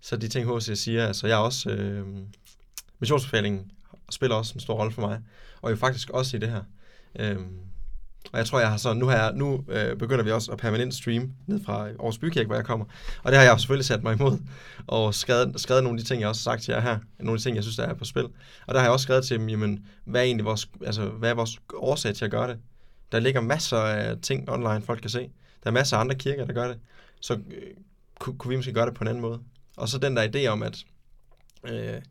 så 0.00 0.16
de 0.16 0.28
ting, 0.28 0.56
H.C. 0.56 0.78
siger, 0.78 1.06
altså 1.06 1.26
jeg 1.26 1.34
er 1.34 1.38
også, 1.38 1.70
øh, 1.70 2.06
missionsbefalingen 2.98 3.70
spiller 4.10 4.36
også 4.36 4.52
en 4.54 4.60
stor 4.60 4.74
rolle 4.74 4.92
for 4.92 5.02
mig, 5.02 5.20
og 5.62 5.70
jo 5.70 5.76
faktisk 5.76 6.10
også 6.10 6.36
i 6.36 6.40
det 6.40 6.50
her. 6.50 6.62
Øhm, 7.18 7.56
og 8.32 8.38
jeg 8.38 8.46
tror, 8.46 8.60
jeg 8.60 8.70
har 8.70 8.76
så, 8.76 8.92
nu, 8.92 9.06
har 9.06 9.16
jeg, 9.16 9.32
nu 9.34 9.64
øh, 9.68 9.96
begynder 9.96 10.24
vi 10.24 10.30
også 10.30 10.52
at 10.52 10.58
permanent 10.58 10.94
stream 10.94 11.32
ned 11.46 11.64
fra 11.64 11.88
Aarhus 11.88 12.18
Bykirke, 12.18 12.46
hvor 12.46 12.54
jeg 12.54 12.64
kommer. 12.64 12.84
Og 13.22 13.32
det 13.32 13.38
har 13.38 13.44
jeg 13.44 13.60
selvfølgelig 13.60 13.84
sat 13.84 14.02
mig 14.02 14.14
imod, 14.14 14.38
og 14.86 15.14
skrevet, 15.14 15.60
skrevet 15.60 15.84
nogle 15.84 15.98
af 15.98 16.04
de 16.04 16.08
ting, 16.08 16.20
jeg 16.20 16.28
også 16.28 16.50
har 16.50 16.54
sagt 16.54 16.64
til 16.64 16.72
jer 16.72 16.80
her. 16.80 16.98
Nogle 17.18 17.32
af 17.32 17.38
de 17.38 17.44
ting, 17.44 17.56
jeg 17.56 17.64
synes, 17.64 17.76
der 17.76 17.84
er 17.84 17.94
på 17.94 18.04
spil. 18.04 18.24
Og 18.66 18.74
der 18.74 18.78
har 18.78 18.86
jeg 18.86 18.92
også 18.92 19.02
skrevet 19.02 19.24
til 19.24 19.38
dem, 19.38 19.48
jamen, 19.48 19.86
hvad 20.04 20.20
er 20.20 20.24
egentlig 20.24 20.44
vores, 20.44 20.68
altså, 20.86 21.04
hvad 21.04 21.30
er 21.30 21.34
vores 21.34 21.60
årsag 21.74 22.14
til 22.14 22.24
at 22.24 22.30
gøre 22.30 22.48
det? 22.48 22.58
Der 23.12 23.20
ligger 23.20 23.40
masser 23.40 23.78
af 23.78 24.16
ting 24.22 24.50
online, 24.50 24.82
folk 24.82 25.00
kan 25.00 25.10
se. 25.10 25.30
Der 25.64 25.70
er 25.70 25.74
masser 25.74 25.96
af 25.96 26.00
andre 26.00 26.14
kirker, 26.14 26.44
der 26.44 26.52
gør 26.52 26.68
det 26.68 26.78
så 27.20 27.34
øh, 27.34 27.74
kunne, 28.18 28.38
kunne 28.38 28.48
vi 28.48 28.56
måske 28.56 28.72
gøre 28.72 28.86
det 28.86 28.94
på 28.94 29.04
en 29.04 29.08
anden 29.08 29.22
måde. 29.22 29.40
Og 29.76 29.88
så 29.88 29.98
den 29.98 30.16
der 30.16 30.28
idé 30.28 30.46
om, 30.46 30.62
at, 30.62 30.84
øh, 31.64 32.02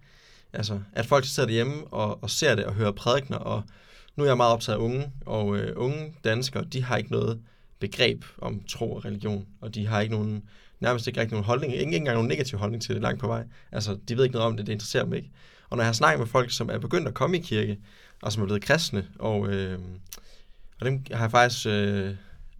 altså, 0.53 0.79
at 0.93 1.05
folk 1.05 1.25
sidder 1.25 1.47
derhjemme 1.47 1.87
og, 1.87 2.23
og 2.23 2.29
ser 2.29 2.55
det 2.55 2.65
og 2.65 2.73
hører 2.73 2.91
prædikner, 2.91 3.37
og 3.37 3.63
nu 4.15 4.23
er 4.23 4.27
jeg 4.27 4.37
meget 4.37 4.53
optaget 4.53 4.77
af 4.77 4.81
unge, 4.81 5.11
og 5.25 5.57
øh, 5.57 5.73
unge 5.75 6.13
danskere, 6.23 6.63
de 6.63 6.83
har 6.83 6.97
ikke 6.97 7.11
noget 7.11 7.41
begreb 7.79 8.25
om 8.37 8.63
tro 8.67 8.93
og 8.93 9.05
religion, 9.05 9.47
og 9.61 9.75
de 9.75 9.87
har 9.87 10.01
ikke 10.01 10.15
nogen, 10.15 10.43
nærmest 10.79 11.07
ikke 11.07 11.19
rigtig 11.19 11.33
nogen 11.33 11.45
holdning, 11.45 11.73
ikke, 11.73 11.85
ikke 11.85 11.97
engang 11.97 12.15
nogen 12.15 12.27
negativ 12.27 12.59
holdning 12.59 12.83
til 12.83 12.95
det 12.95 13.01
langt 13.01 13.19
på 13.19 13.27
vej. 13.27 13.43
Altså, 13.71 13.97
de 14.07 14.17
ved 14.17 14.23
ikke 14.23 14.33
noget 14.33 14.47
om 14.47 14.57
det, 14.57 14.67
det 14.67 14.73
interesserer 14.73 15.03
dem 15.03 15.13
ikke. 15.13 15.31
Og 15.69 15.77
når 15.77 15.83
jeg 15.83 15.87
har 15.87 15.93
snakket 15.93 16.19
med 16.19 16.27
folk, 16.27 16.51
som 16.51 16.69
er 16.69 16.77
begyndt 16.77 17.07
at 17.07 17.13
komme 17.13 17.37
i 17.37 17.41
kirke, 17.41 17.79
og 18.21 18.31
som 18.31 18.41
er 18.41 18.45
blevet 18.45 18.61
kristne, 18.61 19.07
og, 19.19 19.47
øh, 19.47 19.79
og 20.79 20.85
dem 20.85 21.03
har 21.11 21.23
jeg 21.23 21.31
faktisk 21.31 21.65
øh, 21.65 22.15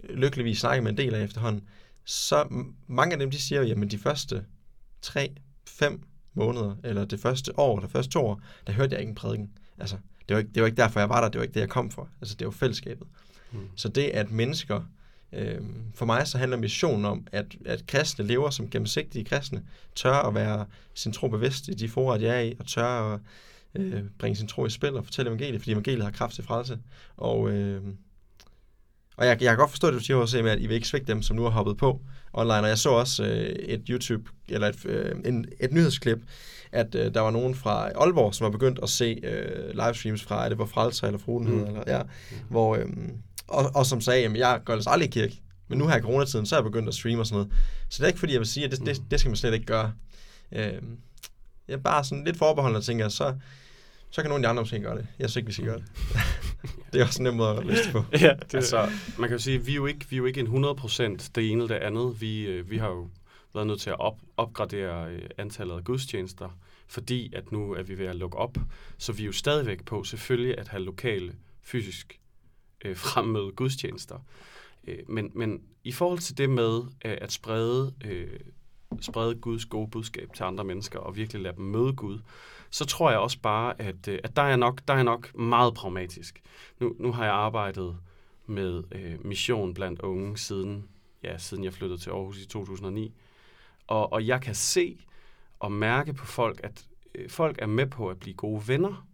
lykkeligvis 0.10 0.60
snakket 0.60 0.84
med 0.84 0.92
en 0.92 0.98
del 0.98 1.14
af 1.14 1.24
efterhånden, 1.24 1.64
så 2.06 2.66
mange 2.88 3.14
af 3.14 3.20
dem, 3.20 3.32
de 3.32 3.42
siger 3.42 3.62
jo, 3.62 3.68
jamen 3.68 3.92
de 3.92 3.98
første 3.98 4.46
tre, 5.02 5.36
fem 5.68 6.02
måneder, 6.40 6.76
eller 6.84 7.06
det 7.06 7.20
første 7.20 7.60
år, 7.60 7.80
det 7.80 7.92
første 7.92 8.12
to 8.12 8.26
år, 8.26 8.42
der 8.68 8.74
hørte 8.74 8.94
jeg 8.94 9.02
ikke 9.02 9.10
en 9.10 9.16
prædiken. 9.16 9.50
Altså, 9.78 9.98
det 10.28 10.36
var 10.36 10.40
ikke, 10.40 10.52
det 10.54 10.62
var 10.62 10.68
ikke 10.68 10.82
derfor, 10.82 11.00
jeg 11.00 11.10
var 11.10 11.22
der, 11.22 11.30
det 11.30 11.40
var 11.40 11.44
ikke 11.44 11.54
det, 11.54 11.60
jeg 11.60 11.70
kom 11.70 11.92
for. 11.92 12.10
Altså, 12.22 12.36
det 12.36 12.46
var 12.46 12.52
fællesskabet. 12.52 13.08
Mm. 13.52 13.60
Så 13.76 13.90
det, 13.90 14.04
at 14.04 14.32
mennesker, 14.32 14.82
øh, 15.34 15.62
for 15.96 16.06
mig 16.06 16.28
så 16.28 16.38
handler 16.38 16.58
missionen 16.58 17.06
om, 17.06 17.28
at, 17.32 17.46
at 17.66 17.88
kristne 17.88 18.26
lever 18.26 18.50
som 18.50 18.70
gennemsigtige 18.70 19.26
kristne, 19.26 19.64
tør 19.96 20.14
at 20.14 20.36
være 20.36 20.66
sin 20.94 21.14
tro 21.14 21.28
bevidst 21.28 21.68
i 21.68 21.74
de 21.74 21.90
forår, 21.90 22.18
de 22.18 22.28
er 22.28 22.40
i, 22.40 22.56
og 22.60 22.68
tør 22.68 23.14
at 23.14 23.20
øh, 23.76 24.04
bringe 24.20 24.36
sin 24.36 24.48
tro 24.48 24.66
i 24.66 24.70
spil 24.70 24.98
og 24.98 25.06
fortælle 25.06 25.30
evangeliet, 25.30 25.62
fordi 25.62 25.72
evangeliet 25.72 26.04
har 26.04 26.12
kraft 26.12 26.36
til 26.36 26.44
frelse. 26.44 26.80
Og, 27.18 27.50
øh, 27.50 27.84
og 29.18 29.26
jeg, 29.26 29.42
jeg 29.42 29.50
kan 29.50 29.58
godt 29.58 29.70
forstå 29.70 29.88
det, 29.88 29.96
du 29.96 30.04
siger 30.04 30.18
også, 30.18 30.44
med, 30.44 30.52
at 30.52 30.60
I 30.60 30.68
vil 30.68 30.76
ikke 30.76 30.88
svække 30.88 31.08
dem, 31.08 31.22
som 31.22 31.36
nu 31.36 31.44
har 31.44 31.50
hoppet 31.50 31.78
på 31.78 32.02
online. 32.34 32.62
Og 32.62 32.68
jeg 32.68 32.78
så 32.78 32.90
også 32.90 33.24
øh, 33.24 33.50
et 33.50 33.82
YouTube, 33.90 34.30
eller 34.50 34.68
et, 34.68 34.86
øh, 34.86 35.16
en, 35.26 35.46
et 35.60 35.72
nyhedsklip, 35.72 36.20
at 36.72 36.96
øh, 36.96 37.14
der 37.14 37.22
var 37.22 37.32
nogen 37.32 37.56
fra 37.56 37.90
Aalborg, 37.90 38.36
som 38.36 38.44
har 38.44 38.52
begyndt 38.52 38.80
at 38.84 38.90
se 38.90 39.20
øh, 39.24 39.70
livestreams 39.70 40.24
fra, 40.24 40.46
er 40.46 40.50
det 40.50 40.58
var 40.58 40.66
Frelser 40.66 41.08
eller 41.08 41.20
Fruenhed, 41.20 41.56
mm. 41.56 41.66
eller, 41.66 41.84
ja, 41.88 42.02
hvor, 42.50 42.76
øh, 42.76 42.86
og, 43.48 43.72
og 43.76 43.86
som 43.86 44.02
sagde, 44.02 44.26
at 44.26 44.38
jeg 44.38 44.62
går 44.66 44.74
altså 44.74 44.90
aldrig 44.90 45.08
i 45.08 45.12
kirke, 45.12 45.42
men 45.68 45.78
nu 45.78 45.88
her 45.88 45.98
i 45.98 46.02
coronatiden, 46.02 46.46
så 46.46 46.56
er 46.56 46.60
jeg 46.60 46.72
begyndt 46.72 46.88
at 46.88 46.96
streame 46.96 47.22
og 47.22 47.28
sådan 47.28 47.36
noget. 47.36 47.54
Så 47.90 47.98
det 47.98 48.04
er 48.04 48.08
ikke 48.08 48.20
fordi, 48.20 48.34
jeg 48.34 48.40
vil 48.40 48.48
sige, 48.48 48.66
at 48.66 48.72
det, 48.72 48.86
det, 48.86 49.02
det 49.12 49.20
skal 49.20 49.30
man 49.30 49.36
slet 49.36 49.54
ikke 49.54 49.66
gøre. 49.66 49.94
Øh, 50.52 50.82
jeg 51.68 51.74
er 51.74 51.78
bare 51.78 52.04
sådan 52.04 52.24
lidt 52.24 52.38
forbeholden 52.38 52.78
og 52.78 52.84
tænker, 52.84 53.10
så, 53.10 53.36
så 54.10 54.22
kan 54.22 54.30
nogle 54.30 54.48
af 54.48 54.48
de 54.48 54.50
andre 54.50 54.62
måske 54.62 54.80
gøre 54.80 54.98
det. 54.98 55.08
Jeg 55.20 55.30
synes 55.30 55.36
ikke, 55.36 55.48
vi 55.48 55.54
skal 55.54 55.66
gøre 55.66 55.78
det. 55.78 55.86
det 56.94 57.02
er 57.02 57.06
også 57.06 57.20
en 57.20 57.24
nem 57.24 57.34
måde 57.34 57.58
at 57.58 57.66
lyst 57.66 57.92
på. 57.92 58.04
ja, 58.12 58.34
det, 58.42 58.54
Altså, 58.60 58.90
man 59.20 59.30
kan 59.30 59.38
jo 59.38 59.44
sige, 59.44 59.56
at 59.56 59.68
vi 59.68 59.72
er 59.72 59.76
jo 59.76 59.86
ikke, 59.86 60.06
vi 60.10 60.16
er 60.16 60.18
jo 60.18 60.26
ikke 60.26 60.40
en 60.40 60.66
100% 60.66 61.30
det 61.36 61.52
ene 61.52 61.64
eller 61.64 61.78
det 61.78 61.86
andet. 61.86 62.22
Vi, 62.22 62.42
øh, 62.42 62.70
vi 62.70 62.78
har 62.78 62.90
jo 62.90 63.10
været 63.54 63.68
nødt 63.68 63.82
til 63.82 63.90
at 63.90 64.00
op, 64.00 64.18
opgradere 64.38 65.12
øh, 65.12 65.22
antallet 65.38 65.76
af 65.76 65.84
gudstjenester, 65.84 66.58
fordi 66.88 67.34
at 67.36 67.52
nu 67.52 67.72
er 67.72 67.84
vi 67.84 67.98
ved 67.98 68.06
at 68.06 68.16
lukke 68.16 68.38
op. 68.38 68.58
Så 68.98 69.14
vi 69.14 69.22
er 69.22 69.26
jo 69.26 69.32
stadigvæk 69.32 69.86
på 69.86 70.04
selvfølgelig 70.04 70.58
at 70.58 70.68
have 70.68 70.84
lokale, 70.84 71.34
fysisk 71.64 72.20
øh, 72.86 72.96
fremmøde 72.96 73.52
gudstjenester. 73.52 74.26
Øh, 74.88 74.98
men, 75.08 75.32
men 75.36 75.62
i 75.84 75.92
forhold 75.92 76.20
til 76.20 76.38
det 76.38 76.50
med 76.50 76.82
øh, 77.06 77.18
at 77.22 77.32
sprede, 77.32 77.94
øh, 78.06 78.40
sprede 79.02 79.36
Guds 79.36 79.66
gode 79.66 79.90
budskab 79.90 80.34
til 80.34 80.44
andre 80.44 80.64
mennesker 80.64 81.00
og 81.00 81.16
virkelig 81.16 81.42
lade 81.42 81.56
dem 81.56 81.66
møde 81.66 81.94
Gud, 81.94 82.20
så 82.70 82.86
tror 82.86 83.10
jeg 83.10 83.20
også 83.20 83.40
bare, 83.40 83.82
at, 83.82 84.08
øh, 84.08 84.20
at 84.24 84.36
der, 84.36 84.42
er 84.42 84.56
nok, 84.56 84.82
der 84.88 84.94
er 84.94 85.04
nok 85.04 85.36
meget 85.36 85.74
pragmatisk. 85.74 86.42
Nu, 86.80 86.96
nu 87.00 87.12
har 87.12 87.26
jeg 87.26 87.34
arbejdet 87.34 87.98
med 88.46 88.84
øh, 88.92 89.26
mission 89.26 89.74
blandt 89.74 90.02
unge 90.02 90.38
siden, 90.38 90.88
ja, 91.24 91.38
siden 91.38 91.64
jeg 91.64 91.74
flyttede 91.74 92.02
til 92.02 92.10
Aarhus 92.10 92.38
i 92.38 92.48
2009. 92.48 93.14
Og, 93.88 94.14
og 94.14 94.28
jeg 94.28 94.42
kan 94.42 94.56
se 94.56 94.98
og 95.60 95.72
mærke 95.72 96.14
på 96.14 96.26
folk, 96.26 96.60
at 96.64 96.86
øh, 97.16 97.30
folk 97.30 97.56
er 97.62 97.68
med 97.68 97.88
på 97.88 98.10
at 98.10 98.20
blive 98.20 98.36
gode 98.36 98.68
venner 98.68 99.08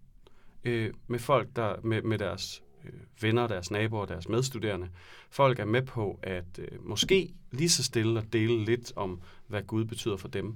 øh, 0.64 0.94
med 1.08 1.20
folk, 1.20 1.50
der 1.56 1.76
med, 1.84 2.02
med 2.02 2.18
deres 2.18 2.64
øh, 2.86 2.94
venner, 3.22 3.48
deres 3.48 3.72
naboer, 3.72 4.06
deres 4.06 4.30
medstuderende. 4.30 4.90
Folk 5.30 5.60
er 5.60 5.66
med 5.66 5.82
på 5.82 6.20
at 6.24 6.60
øh, 6.60 6.86
måske 6.86 7.34
lige 7.52 7.70
så 7.70 7.84
stille 7.84 8.20
at 8.20 8.34
dele 8.34 8.66
lidt 8.66 8.94
om, 8.96 9.22
hvad 9.48 9.64
Gud 9.64 9.86
betyder 9.86 10.18
for 10.18 10.28
dem. 10.28 10.56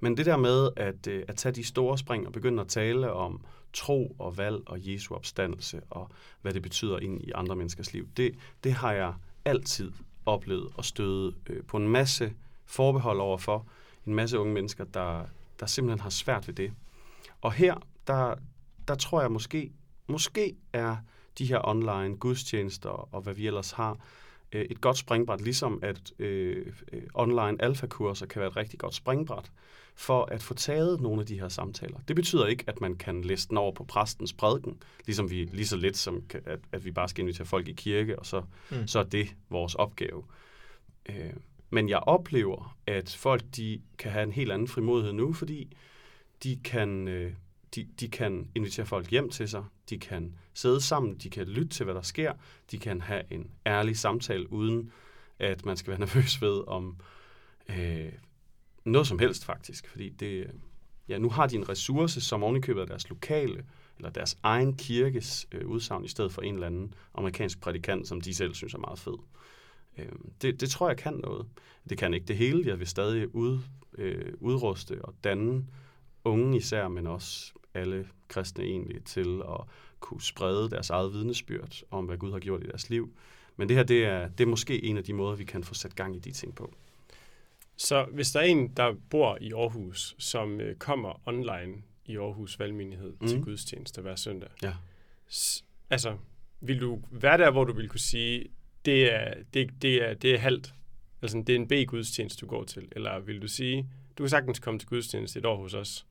Men 0.00 0.16
det 0.16 0.26
der 0.26 0.36
med 0.36 0.70
at, 0.76 1.06
øh, 1.06 1.24
at 1.28 1.36
tage 1.36 1.52
de 1.52 1.64
store 1.64 1.98
spring 1.98 2.26
og 2.26 2.32
begynde 2.32 2.60
at 2.60 2.68
tale 2.68 3.12
om 3.12 3.44
tro 3.72 4.16
og 4.18 4.36
valg 4.36 4.62
og 4.66 4.78
Jesu 4.80 5.14
opstandelse 5.14 5.80
og 5.90 6.10
hvad 6.42 6.54
det 6.54 6.62
betyder 6.62 6.98
ind 6.98 7.22
i 7.22 7.32
andre 7.34 7.56
menneskers 7.56 7.92
liv, 7.92 8.08
det, 8.16 8.34
det 8.64 8.72
har 8.72 8.92
jeg 8.92 9.14
altid 9.44 9.92
oplevet 10.26 10.68
og 10.76 10.84
støde 10.84 11.34
øh, 11.46 11.64
på 11.64 11.76
en 11.76 11.88
masse 11.88 12.32
forbehold 12.66 13.20
over 13.20 13.38
for. 13.38 13.66
En 14.06 14.14
masse 14.14 14.38
unge 14.38 14.54
mennesker, 14.54 14.84
der, 14.84 15.24
der 15.60 15.66
simpelthen 15.66 16.00
har 16.00 16.10
svært 16.10 16.48
ved 16.48 16.54
det. 16.54 16.72
Og 17.40 17.52
her, 17.52 17.74
der, 18.06 18.34
der 18.88 18.94
tror 18.94 19.20
jeg 19.20 19.32
måske, 19.32 19.72
måske 20.08 20.56
er 20.72 20.96
de 21.38 21.46
her 21.46 21.68
online 21.68 22.16
gudstjenester 22.16 23.14
og 23.14 23.20
hvad 23.22 23.34
vi 23.34 23.46
ellers 23.46 23.70
har, 23.70 23.98
øh, 24.52 24.64
et 24.70 24.80
godt 24.80 24.98
springbræt, 24.98 25.40
ligesom 25.40 25.78
at 25.82 26.12
øh, 26.18 26.66
øh, 26.92 27.02
online 27.14 27.62
alfakurser 27.62 28.26
kan 28.26 28.40
være 28.40 28.48
et 28.48 28.56
rigtig 28.56 28.78
godt 28.78 28.94
springbræt 28.94 29.50
for 29.94 30.24
at 30.24 30.42
få 30.42 30.54
taget 30.54 31.00
nogle 31.00 31.20
af 31.20 31.26
de 31.26 31.40
her 31.40 31.48
samtaler. 31.48 31.98
Det 32.08 32.16
betyder 32.16 32.46
ikke, 32.46 32.64
at 32.66 32.80
man 32.80 32.96
kan 32.96 33.22
læse 33.22 33.48
den 33.48 33.56
over 33.56 33.72
på 33.72 33.84
præstens 33.84 34.32
prædiken, 34.32 34.82
ligesom 35.06 35.30
vi 35.30 35.44
lige 35.52 35.66
så 35.66 35.76
lidt 35.76 35.96
som, 35.96 36.22
at, 36.46 36.60
at 36.72 36.84
vi 36.84 36.90
bare 36.90 37.08
skal 37.08 37.22
invitere 37.22 37.46
folk 37.46 37.68
i 37.68 37.72
kirke, 37.72 38.18
og 38.18 38.26
så, 38.26 38.42
mm. 38.70 38.86
så 38.86 38.98
er 38.98 39.04
det 39.04 39.28
vores 39.50 39.74
opgave. 39.74 40.24
Øh, 41.08 41.32
men 41.70 41.88
jeg 41.88 41.98
oplever, 41.98 42.76
at 42.86 43.16
folk 43.18 43.42
de 43.56 43.80
kan 43.98 44.12
have 44.12 44.22
en 44.22 44.32
helt 44.32 44.52
anden 44.52 44.68
frimodighed 44.68 45.12
nu, 45.12 45.32
fordi 45.32 45.76
de 46.42 46.56
kan, 46.64 47.08
øh, 47.08 47.32
de, 47.74 47.88
de 48.00 48.08
kan 48.08 48.50
invitere 48.54 48.86
folk 48.86 49.10
hjem 49.10 49.30
til 49.30 49.48
sig, 49.48 49.64
de 49.90 49.98
kan 49.98 50.34
sidde 50.54 50.80
sammen, 50.80 51.14
de 51.14 51.30
kan 51.30 51.46
lytte 51.46 51.68
til, 51.68 51.84
hvad 51.84 51.94
der 51.94 52.02
sker, 52.02 52.32
de 52.70 52.78
kan 52.78 53.00
have 53.00 53.22
en 53.30 53.50
ærlig 53.66 53.98
samtale, 53.98 54.52
uden 54.52 54.92
at 55.38 55.64
man 55.64 55.76
skal 55.76 55.90
være 55.90 56.00
nervøs 56.06 56.42
ved 56.42 56.68
om 56.68 56.96
øh, 57.68 58.12
noget 58.84 59.06
som 59.06 59.18
helst 59.18 59.44
faktisk. 59.44 59.88
Fordi 59.88 60.08
det, 60.08 60.50
ja, 61.08 61.18
nu 61.18 61.30
har 61.30 61.46
de 61.46 61.56
en 61.56 61.68
ressource, 61.68 62.20
som 62.20 62.42
ovenikøbet 62.42 62.82
er 62.82 62.86
deres 62.86 63.08
lokale 63.08 63.64
eller 63.96 64.10
deres 64.10 64.38
egen 64.42 64.76
kirkes 64.76 65.46
øh, 65.52 65.66
udsagn, 65.66 66.04
i 66.04 66.08
stedet 66.08 66.32
for 66.32 66.42
en 66.42 66.54
eller 66.54 66.66
anden 66.66 66.94
amerikansk 67.14 67.60
prædikant, 67.60 68.08
som 68.08 68.20
de 68.20 68.34
selv 68.34 68.54
synes 68.54 68.74
er 68.74 68.78
meget 68.78 68.98
fed. 68.98 69.18
Øh, 69.98 70.12
det, 70.42 70.60
det 70.60 70.70
tror 70.70 70.88
jeg 70.88 70.96
kan 70.96 71.14
noget. 71.14 71.46
Det 71.88 71.98
kan 71.98 72.14
ikke 72.14 72.26
det 72.26 72.36
hele. 72.36 72.68
Jeg 72.68 72.78
vil 72.78 72.86
stadig 72.86 73.34
ud, 73.34 73.58
øh, 73.98 74.32
udruste 74.40 75.04
og 75.04 75.14
danne 75.24 75.64
unge 76.24 76.56
især, 76.56 76.88
men 76.88 77.06
også 77.06 77.52
alle 77.74 78.08
kristne 78.28 78.64
egentlig 78.64 79.04
til 79.04 79.42
at 79.48 79.60
kunne 80.00 80.22
sprede 80.22 80.70
deres 80.70 80.90
eget 80.90 81.12
vidnesbyrd 81.12 81.82
om, 81.90 82.04
hvad 82.04 82.16
Gud 82.16 82.32
har 82.32 82.38
gjort 82.38 82.62
i 82.62 82.66
deres 82.66 82.90
liv. 82.90 83.12
Men 83.56 83.68
det 83.68 83.76
her, 83.76 83.84
det 83.84 84.04
er, 84.04 84.28
det 84.28 84.44
er 84.44 84.48
måske 84.48 84.84
en 84.84 84.96
af 84.96 85.04
de 85.04 85.12
måder, 85.12 85.36
vi 85.36 85.44
kan 85.44 85.64
få 85.64 85.74
sat 85.74 85.94
gang 85.94 86.16
i 86.16 86.18
de 86.18 86.32
ting 86.32 86.54
på. 86.54 86.74
Så 87.76 88.06
hvis 88.12 88.30
der 88.30 88.40
er 88.40 88.44
en, 88.44 88.68
der 88.68 88.94
bor 89.10 89.38
i 89.40 89.52
Aarhus, 89.52 90.14
som 90.18 90.60
øh, 90.60 90.76
kommer 90.76 91.28
online 91.28 91.82
i 92.06 92.16
Aarhus 92.16 92.58
Valgmenighed 92.58 93.12
mm. 93.20 93.26
til 93.28 93.42
gudstjeneste 93.42 94.02
hver 94.02 94.16
søndag, 94.16 94.48
Ja. 94.62 94.72
altså, 95.90 96.16
vil 96.60 96.80
du 96.80 97.00
være 97.10 97.38
der, 97.38 97.50
hvor 97.50 97.64
du 97.64 97.72
vil 97.72 97.88
kunne 97.88 98.00
sige, 98.00 98.46
det 98.84 99.14
er, 99.14 99.34
det, 99.54 99.70
det 99.82 100.08
er, 100.08 100.14
det 100.14 100.34
er 100.34 100.38
halvt, 100.38 100.74
altså 101.22 101.42
det 101.46 101.48
er 101.48 101.56
en 101.56 101.68
B-gudstjeneste, 101.68 102.40
du 102.40 102.46
går 102.46 102.64
til, 102.64 102.88
eller 102.92 103.18
vil 103.18 103.42
du 103.42 103.48
sige, 103.48 103.88
du 104.18 104.22
kan 104.22 104.28
sagtens 104.30 104.58
komme 104.58 104.80
til 104.80 104.88
gudstjeneste 104.88 105.38
et 105.38 105.46
år 105.46 105.56
hos 105.56 105.74
os. 105.74 106.06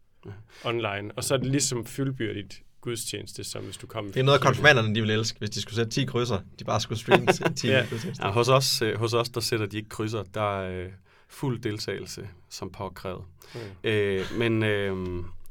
Online, 0.63 1.11
og 1.15 1.23
så 1.23 1.33
er 1.33 1.37
det 1.37 1.47
ligesom 1.51 1.85
fyldbyrdigt 1.85 2.61
gudstjeneste, 2.81 3.43
som 3.43 3.63
hvis 3.63 3.77
du 3.77 3.87
kommer 3.87 4.11
Det 4.11 4.19
er 4.19 4.23
noget, 4.23 4.41
konfirmanderne 4.41 4.95
de 4.95 4.99
ville 5.01 5.13
elske, 5.13 5.39
hvis 5.39 5.49
de 5.49 5.61
skulle 5.61 5.75
sætte 5.75 5.91
10 5.91 6.05
krydser. 6.05 6.39
De 6.59 6.63
bare 6.63 6.81
skulle 6.81 6.99
streame 6.99 7.25
til 7.33 7.55
10 7.55 7.67
Ja. 7.67 7.77
ja. 7.77 7.85
Ja, 8.23 8.31
hos, 8.31 8.49
os, 8.49 8.81
øh, 8.81 8.95
hos 8.99 9.13
os, 9.13 9.29
der 9.29 9.41
sætter 9.41 9.65
de 9.65 9.77
ikke 9.77 9.89
krydser. 9.89 10.23
Der 10.23 10.59
er 10.59 10.83
øh, 10.85 10.91
fuld 11.27 11.59
deltagelse 11.61 12.29
som 12.49 12.71
påkrævet. 12.71 13.23
Mm. 13.53 13.59
Øh, 13.83 14.25
men 14.37 14.63
øh, 14.63 14.95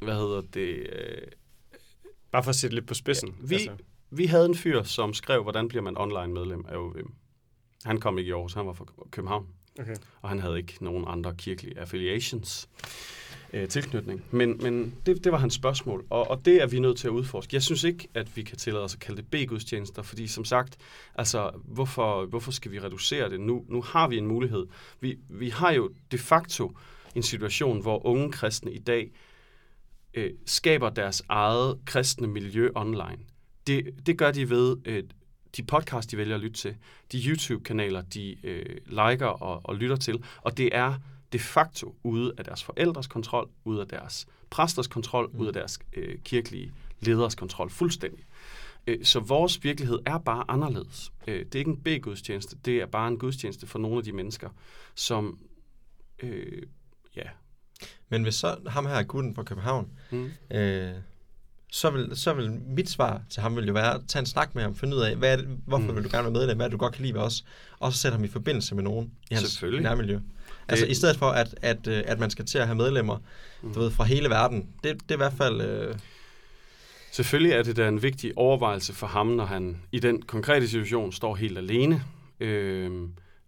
hvad 0.03 0.15
hedder 0.15 0.43
det? 0.55 0.69
Øh, 0.93 1.19
Bare 2.33 2.43
for 2.43 2.51
at 2.51 2.57
sætte 2.57 2.77
lidt 2.77 2.87
på 2.87 2.95
spidsen. 2.95 3.29
Ja, 3.29 3.47
vi- 3.47 3.71
vi 4.11 4.27
havde 4.27 4.47
en 4.47 4.55
fyr, 4.55 4.83
som 4.83 5.15
skrev, 5.15 5.43
hvordan 5.43 5.69
bliver 5.69 5.83
man 5.83 5.99
online 5.99 6.35
medlem 6.35 6.65
af 6.69 6.77
OVM. 6.77 7.13
Han 7.85 8.01
kom 8.01 8.19
ikke 8.19 8.29
i 8.29 8.33
Aarhus, 8.33 8.55
han 8.55 8.67
var 8.67 8.73
fra 8.73 8.85
København, 9.11 9.47
okay. 9.81 9.97
og 10.23 10.29
han 10.29 10.39
havde 10.39 10.59
ikke 10.59 10.77
nogen 10.85 11.05
andre 11.09 11.35
kirkelige 11.39 11.79
affiliations 11.79 12.69
øh, 13.53 13.69
tilknytning. 13.69 14.25
Men, 14.31 14.59
men 14.63 14.95
det, 15.07 15.25
det 15.25 15.33
var 15.33 15.39
hans 15.39 15.55
spørgsmål, 15.55 16.05
og, 16.11 16.31
og 16.31 16.45
det 16.45 16.63
er 16.63 16.67
vi 16.67 16.79
nødt 16.79 16.99
til 16.99 17.09
at 17.09 17.13
udforske. 17.13 17.55
Jeg 17.55 17.63
synes 17.63 17.85
ikke, 17.85 18.09
at 18.15 18.37
vi 18.37 18.43
kan 18.43 18.57
tillade 18.57 18.85
os 18.85 18.95
at 18.95 19.01
kalde 19.01 19.23
det 19.23 19.31
B-gudstjenester, 19.31 20.03
fordi 20.03 20.27
som 20.27 20.45
sagt, 20.45 20.77
altså, 21.15 21.51
hvorfor, 21.65 22.27
hvorfor 22.27 22.53
skal 22.53 22.73
vi 22.73 22.79
reducere 22.79 23.31
det? 23.31 23.41
Nu, 23.41 23.65
nu 23.69 23.83
har 23.83 24.09
vi 24.09 24.19
en 24.19 24.27
mulighed. 24.27 24.67
Vi, 25.01 25.19
vi 25.29 25.49
har 25.49 25.73
jo 25.73 25.91
de 26.13 26.19
facto 26.19 26.77
en 27.15 27.23
situation, 27.23 27.83
hvor 27.83 28.07
unge 28.07 28.33
kristne 28.33 28.73
i 28.73 28.79
dag 28.79 29.11
øh, 30.15 30.31
skaber 30.47 30.91
deres 30.91 31.23
eget 31.29 31.79
kristne 31.87 32.27
miljø 32.27 32.71
online. 32.75 33.19
Det, 33.67 34.07
det 34.07 34.19
gør 34.19 34.31
de 34.31 34.51
ved 34.51 34.77
øh, 34.85 35.03
de 35.57 35.63
podcast, 35.63 36.11
de 36.11 36.17
vælger 36.17 36.35
at 36.35 36.41
lytte 36.41 36.57
til, 36.57 36.77
de 37.13 37.23
YouTube-kanaler, 37.27 38.03
de 38.03 38.47
øh, 38.47 38.77
liker 38.87 39.27
og, 39.27 39.61
og 39.65 39.77
lytter 39.77 39.97
til, 39.97 40.25
og 40.43 40.57
det 40.57 40.69
er 40.73 40.95
de 41.33 41.39
facto 41.39 41.95
ude 42.03 42.33
af 42.39 42.45
deres 42.45 42.65
forældres 42.65 43.07
kontrol, 43.07 43.49
ude 43.65 43.81
af 43.81 43.87
deres 43.89 44.27
præsters 44.51 44.87
kontrol, 44.87 45.31
mm. 45.33 45.41
ude 45.41 45.49
af 45.49 45.53
deres 45.53 45.79
øh, 45.93 46.19
kirkelige 46.19 46.73
leders 47.01 47.35
kontrol, 47.35 47.71
fuldstændig. 47.71 48.25
Øh, 48.87 49.05
Så 49.05 49.21
vores 49.21 49.65
virkelighed 49.65 49.99
er 50.07 50.19
bare 50.19 50.45
anderledes. 50.49 51.13
Øh, 51.27 51.39
Det 51.45 51.55
er 51.55 51.59
ikke 51.59 51.71
en 51.71 51.77
B-gudstjeneste, 51.77 52.57
det 52.65 52.77
er 52.77 52.87
bare 52.87 53.09
en 53.09 53.19
gudstjeneste 53.19 53.67
for 53.67 53.79
nogle 53.79 53.99
af 53.99 54.05
de 54.05 54.13
mennesker, 54.13 54.49
som, 54.95 55.39
øh, 56.23 56.63
ja, 57.17 57.23
Men 58.09 58.23
hvis 58.23 58.35
så 58.35 58.57
ham 58.67 58.87
her, 58.87 59.03
gutten 59.03 59.35
fra 59.35 59.43
København, 59.43 59.91
mm. 60.11 60.31
øh, 60.51 60.93
så 61.73 61.91
vil, 61.91 62.17
så 62.17 62.33
vil 62.35 62.51
mit 62.51 62.91
svar 62.91 63.23
til 63.31 63.43
ham 63.43 63.57
vil 63.57 63.67
jo 63.67 63.73
være, 63.73 63.95
at 63.95 64.01
tage 64.09 64.21
en 64.21 64.27
snak 64.27 64.55
med 64.55 64.63
ham, 64.63 64.75
finde 64.75 64.97
ud 64.97 65.03
af, 65.03 65.17
hvad 65.17 65.33
er 65.33 65.37
det, 65.37 65.47
hvorfor 65.67 65.87
Mm. 65.91 65.97
vil 65.97 66.05
du 66.05 66.09
gerne 66.13 66.23
være 66.25 66.33
medlem, 66.33 66.57
hvad 66.57 66.67
er 66.67 66.69
det, 66.69 66.73
du 66.73 66.85
godt 66.85 66.95
kan 66.95 67.03
lide 67.03 67.15
ved 67.15 67.21
os, 67.21 67.45
og 67.79 67.93
så 67.93 67.99
sætte 67.99 68.17
ham 68.17 68.25
i 68.25 68.29
forbindelse 68.29 68.75
med 68.75 68.83
nogen 68.83 69.13
i 69.31 69.35
hans 69.35 69.63
nærmiljø. 69.83 70.19
Altså 70.69 70.87
i 70.87 70.95
stedet 70.95 71.17
for, 71.17 71.27
at, 71.27 71.55
at, 71.63 71.87
øh, 71.87 72.03
at 72.07 72.19
man 72.19 72.31
skal 72.31 72.45
til 72.47 72.59
at 72.59 72.67
have 72.67 72.77
medlemmer, 72.77 73.19
Mm. 73.63 73.75
du 73.75 73.81
ved, 73.81 73.91
fra 73.91 74.05
hele 74.05 74.29
verden. 74.31 74.69
Det, 74.85 75.03
det 75.03 75.11
er 75.11 75.15
i 75.15 75.17
hvert 75.17 75.33
fald... 75.33 75.61
Øh, 75.61 75.99
Selvfølgelig 77.13 77.53
er 77.53 77.63
det 77.63 77.77
da 77.77 77.89
en 77.89 78.03
vigtig 78.03 78.33
overvejelse 78.37 78.93
for 78.95 79.07
ham, 79.07 79.27
når 79.27 79.45
han 79.45 79.83
i 79.93 79.99
den 79.99 80.23
konkrete 80.23 80.69
situation 80.69 81.13
står 81.13 81.35
helt 81.35 81.59
alene. 81.59 82.05
Øh, 82.41 83.03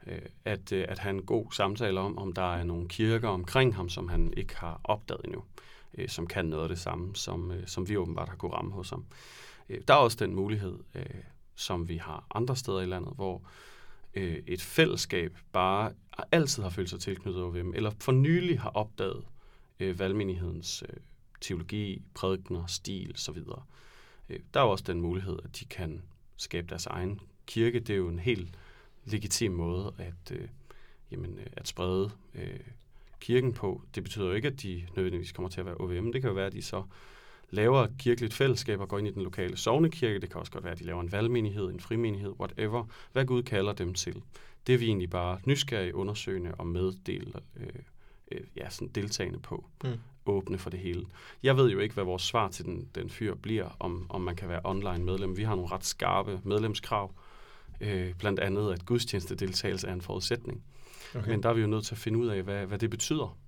øh, 0.07 0.19
at, 0.45 0.73
øh, 0.73 0.85
at 0.89 0.99
have 0.99 1.11
en 1.15 1.23
god 1.23 1.53
samtale 1.53 2.01
om, 2.01 2.19
om 2.19 2.33
der 2.33 2.55
er 2.55 2.65
nogle 2.65 2.89
kirker 2.89 3.29
omkring 3.29 3.77
ham, 3.77 3.89
som 3.89 4.09
han 4.09 4.33
ikke 4.37 4.57
har 4.57 4.81
opdaget 4.85 5.21
endnu, 5.25 5.45
øh, 5.99 6.09
som 6.09 6.27
kan 6.27 6.45
noget 6.45 6.63
af 6.63 6.69
det 6.69 6.79
samme, 6.79 7.17
som, 7.17 7.51
øh, 7.51 7.63
som 7.67 7.89
vi 7.89 7.97
åbenbart 7.97 8.29
har 8.29 8.37
kunne 8.37 8.53
ramme 8.53 8.73
hos 8.73 8.91
ham. 8.91 9.05
Øh, 9.69 9.79
der 9.89 9.95
er 9.95 9.99
også 9.99 10.17
den 10.21 10.35
mulighed, 10.35 10.75
øh, 10.95 11.03
som 11.57 11.89
vi 11.89 11.97
har 11.97 12.27
andre 12.35 12.57
steder 12.57 12.81
i 12.81 12.87
landet, 12.87 13.13
hvor 13.17 13.43
øh, 14.19 14.43
et 14.47 14.63
fællesskab 14.63 15.37
bare 15.53 15.93
altid 16.33 16.63
har 16.63 16.71
følt 16.71 16.91
sig 16.91 17.01
tilknyttet 17.01 17.43
OVM, 17.43 17.73
eller 17.75 17.91
for 18.01 18.13
nylig 18.13 18.61
har 18.61 18.71
opdaget 18.71 19.25
øh, 19.81 19.99
valgmenighedens 19.99 20.83
øh, 20.89 20.97
teologi, 21.41 22.03
prædikner, 22.15 22.67
stil 22.67 23.13
osv. 23.15 23.39
Øh, 24.29 24.41
der 24.55 24.61
er 24.61 24.65
jo 24.65 24.71
også 24.71 24.85
den 24.87 25.01
mulighed, 25.01 25.39
at 25.45 25.61
de 25.61 25.65
kan 25.65 26.03
skabe 26.37 26.67
deres 26.69 26.87
egen 26.87 27.21
kirke. 27.47 27.81
Det 27.81 27.91
er 27.91 27.97
jo 27.97 28.09
en 28.09 28.19
helt 28.19 28.59
legitim 29.05 29.53
måde 29.53 29.95
at, 29.99 30.33
øh, 30.33 30.49
jamen, 31.11 31.39
øh, 31.39 31.47
at 31.53 31.69
sprede 31.69 32.11
øh, 32.35 32.61
kirken 33.21 33.53
på. 33.53 33.83
Det 33.95 34.03
betyder 34.03 34.27
jo 34.27 34.33
ikke, 34.33 34.49
at 34.49 34.63
de 34.63 34.87
nødvendigvis 34.97 35.33
kommer 35.33 35.49
til 35.49 35.61
at 35.61 35.67
være 35.67 35.81
OVM. 35.81 36.13
Det 36.13 36.21
kan 36.21 36.29
jo 36.29 36.35
være, 36.35 36.47
at 36.47 36.53
de 36.53 36.63
så 36.63 36.83
laver 37.51 37.85
et 37.85 37.91
kirkeligt 37.99 38.35
fællesskab 38.35 38.81
og 38.81 38.89
går 38.89 38.99
ind 38.99 39.09
i 39.09 39.11
den 39.11 39.23
lokale 39.23 39.57
sovnekirke. 39.57 40.21
Det 40.21 40.31
kan 40.31 40.41
også 40.41 40.53
godt 40.53 40.65
være, 40.65 40.73
at 40.73 40.79
de 40.79 40.85
laver 40.85 41.01
en 41.01 41.13
valgmenighed, 41.13 41.71
en 41.71 41.81
frimenighed, 41.81 42.33
whatever. 42.41 42.85
Hvad 43.13 43.25
Gud 43.25 43.43
kalder 43.43 43.73
dem 43.73 43.95
til. 43.95 44.23
Det 44.67 44.75
er 44.75 44.79
vi 44.79 44.87
egentlig 44.87 45.11
bare 45.11 45.39
nysgerrige, 45.45 45.95
undersøgende 45.95 46.55
og 46.55 46.67
meddel, 46.67 47.35
øh, 47.57 47.67
øh, 48.33 48.41
ja, 48.57 48.71
sådan 48.71 48.89
deltagende 48.89 49.39
på. 49.39 49.65
Mm. 49.85 49.91
Åbne 50.27 50.59
for 50.59 50.71
det 50.71 50.81
hele. 50.81 51.07
Jeg 51.43 51.57
ved 51.57 51.71
jo 51.71 51.79
ikke, 51.79 51.95
hvad 51.95 52.05
vores 52.05 52.23
svar 52.23 52.49
til 52.49 52.65
den, 52.65 52.89
den 52.95 53.11
fyr 53.11 53.35
bliver, 53.35 53.77
om, 53.81 54.07
om 54.09 54.21
man 54.21 54.37
kan 54.37 54.49
være 54.49 54.61
online 54.65 55.05
medlem. 55.05 55.37
Vi 55.37 55.43
har 55.43 55.55
nogle 55.55 55.71
ret 55.73 55.85
skarpe 55.85 56.41
medlemskrav. 56.45 57.15
Øh, 57.81 58.15
blandt 58.15 58.41
andet, 58.41 58.73
at 58.73 58.87
gudstjenestedeltagelse 58.87 59.87
er 59.89 59.93
en 59.93 60.01
forudsætning. 60.01 60.63
okay. 61.15 61.31
Men 61.31 61.43
der 61.43 61.49
er 61.49 61.55
vi 61.55 61.61
jo 61.61 61.67
nødt 61.67 61.85
til 61.85 61.95
at 61.95 61.99
finde 61.99 62.19
ud 62.19 62.27
af, 62.27 62.43
hvad, 62.43 62.67
hvad 62.67 62.79
det 62.79 62.91
betyder. 62.91 63.39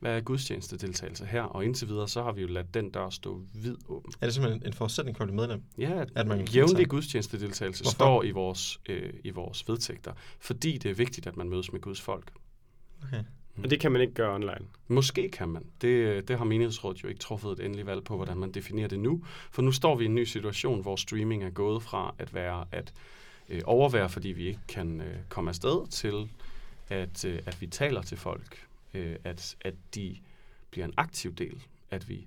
Hvad 0.00 0.16
er 0.16 0.20
gudstjenestedeltagelse 0.20 1.24
her? 1.26 1.42
Og 1.42 1.64
indtil 1.64 1.88
videre, 1.88 2.08
så 2.08 2.22
har 2.22 2.32
vi 2.32 2.40
jo 2.40 2.46
ladt 2.46 2.74
den 2.74 2.90
dør 2.90 3.10
stå 3.10 3.42
vid 3.54 3.76
åben. 3.88 4.12
er 4.20 4.26
det 4.26 4.34
simpelthen 4.34 4.66
en 4.66 4.72
forudsætning 4.72 5.16
for 5.16 5.24
at 5.24 5.28
blive 5.28 5.36
medlem? 5.36 5.62
Ja, 5.78 6.00
at, 6.00 6.08
At 6.14 6.26
man 6.26 6.38
jævnlig 6.40 6.68
deltage? 6.68 6.86
gudstjenestedeltagelse 6.88 7.82
Hvorfor? 7.84 7.94
står 7.94 8.22
i 8.22 8.30
vores, 8.30 8.80
øh, 8.88 9.12
i 9.24 9.30
vores 9.30 9.68
vedtægter, 9.68 10.12
fordi 10.40 10.78
det 10.78 10.90
er 10.90 10.94
vigtigt, 10.94 11.26
at 11.26 11.36
man 11.36 11.48
mødes 11.48 11.72
med 11.72 11.80
Guds 11.80 12.00
folk. 12.00 12.32
Okay. 13.02 13.24
Og 13.62 13.70
det 13.70 13.80
kan 13.80 13.92
man 13.92 14.00
ikke 14.00 14.14
gøre 14.14 14.34
online. 14.34 14.66
Måske 14.88 15.28
kan 15.28 15.48
man. 15.48 15.64
Det, 15.80 16.28
det 16.28 16.38
har 16.38 16.44
menighedsrådet 16.44 17.02
jo 17.02 17.08
ikke 17.08 17.20
truffet 17.20 17.52
et 17.52 17.60
endeligt 17.60 17.86
valg 17.86 18.04
på, 18.04 18.16
hvordan 18.16 18.36
man 18.36 18.52
definerer 18.52 18.88
det 18.88 19.00
nu. 19.00 19.22
For 19.50 19.62
nu 19.62 19.72
står 19.72 19.94
vi 19.96 20.04
i 20.04 20.06
en 20.06 20.14
ny 20.14 20.24
situation, 20.24 20.82
hvor 20.82 20.96
streaming 20.96 21.44
er 21.44 21.50
gået 21.50 21.82
fra 21.82 22.14
at 22.18 22.34
være 22.34 22.64
at 22.72 22.92
øh, 23.48 23.60
overvære, 23.64 24.08
fordi 24.08 24.28
vi 24.28 24.46
ikke 24.46 24.60
kan 24.68 25.00
øh, 25.00 25.16
komme 25.28 25.50
afsted, 25.50 25.88
til 25.88 26.30
at, 26.88 27.24
øh, 27.24 27.38
at 27.46 27.60
vi 27.60 27.66
taler 27.66 28.02
til 28.02 28.16
folk. 28.16 28.66
Øh, 28.94 29.16
at, 29.24 29.56
at 29.60 29.74
de 29.94 30.16
bliver 30.70 30.84
en 30.84 30.94
aktiv 30.96 31.34
del. 31.34 31.62
At 31.90 32.08
vi, 32.08 32.26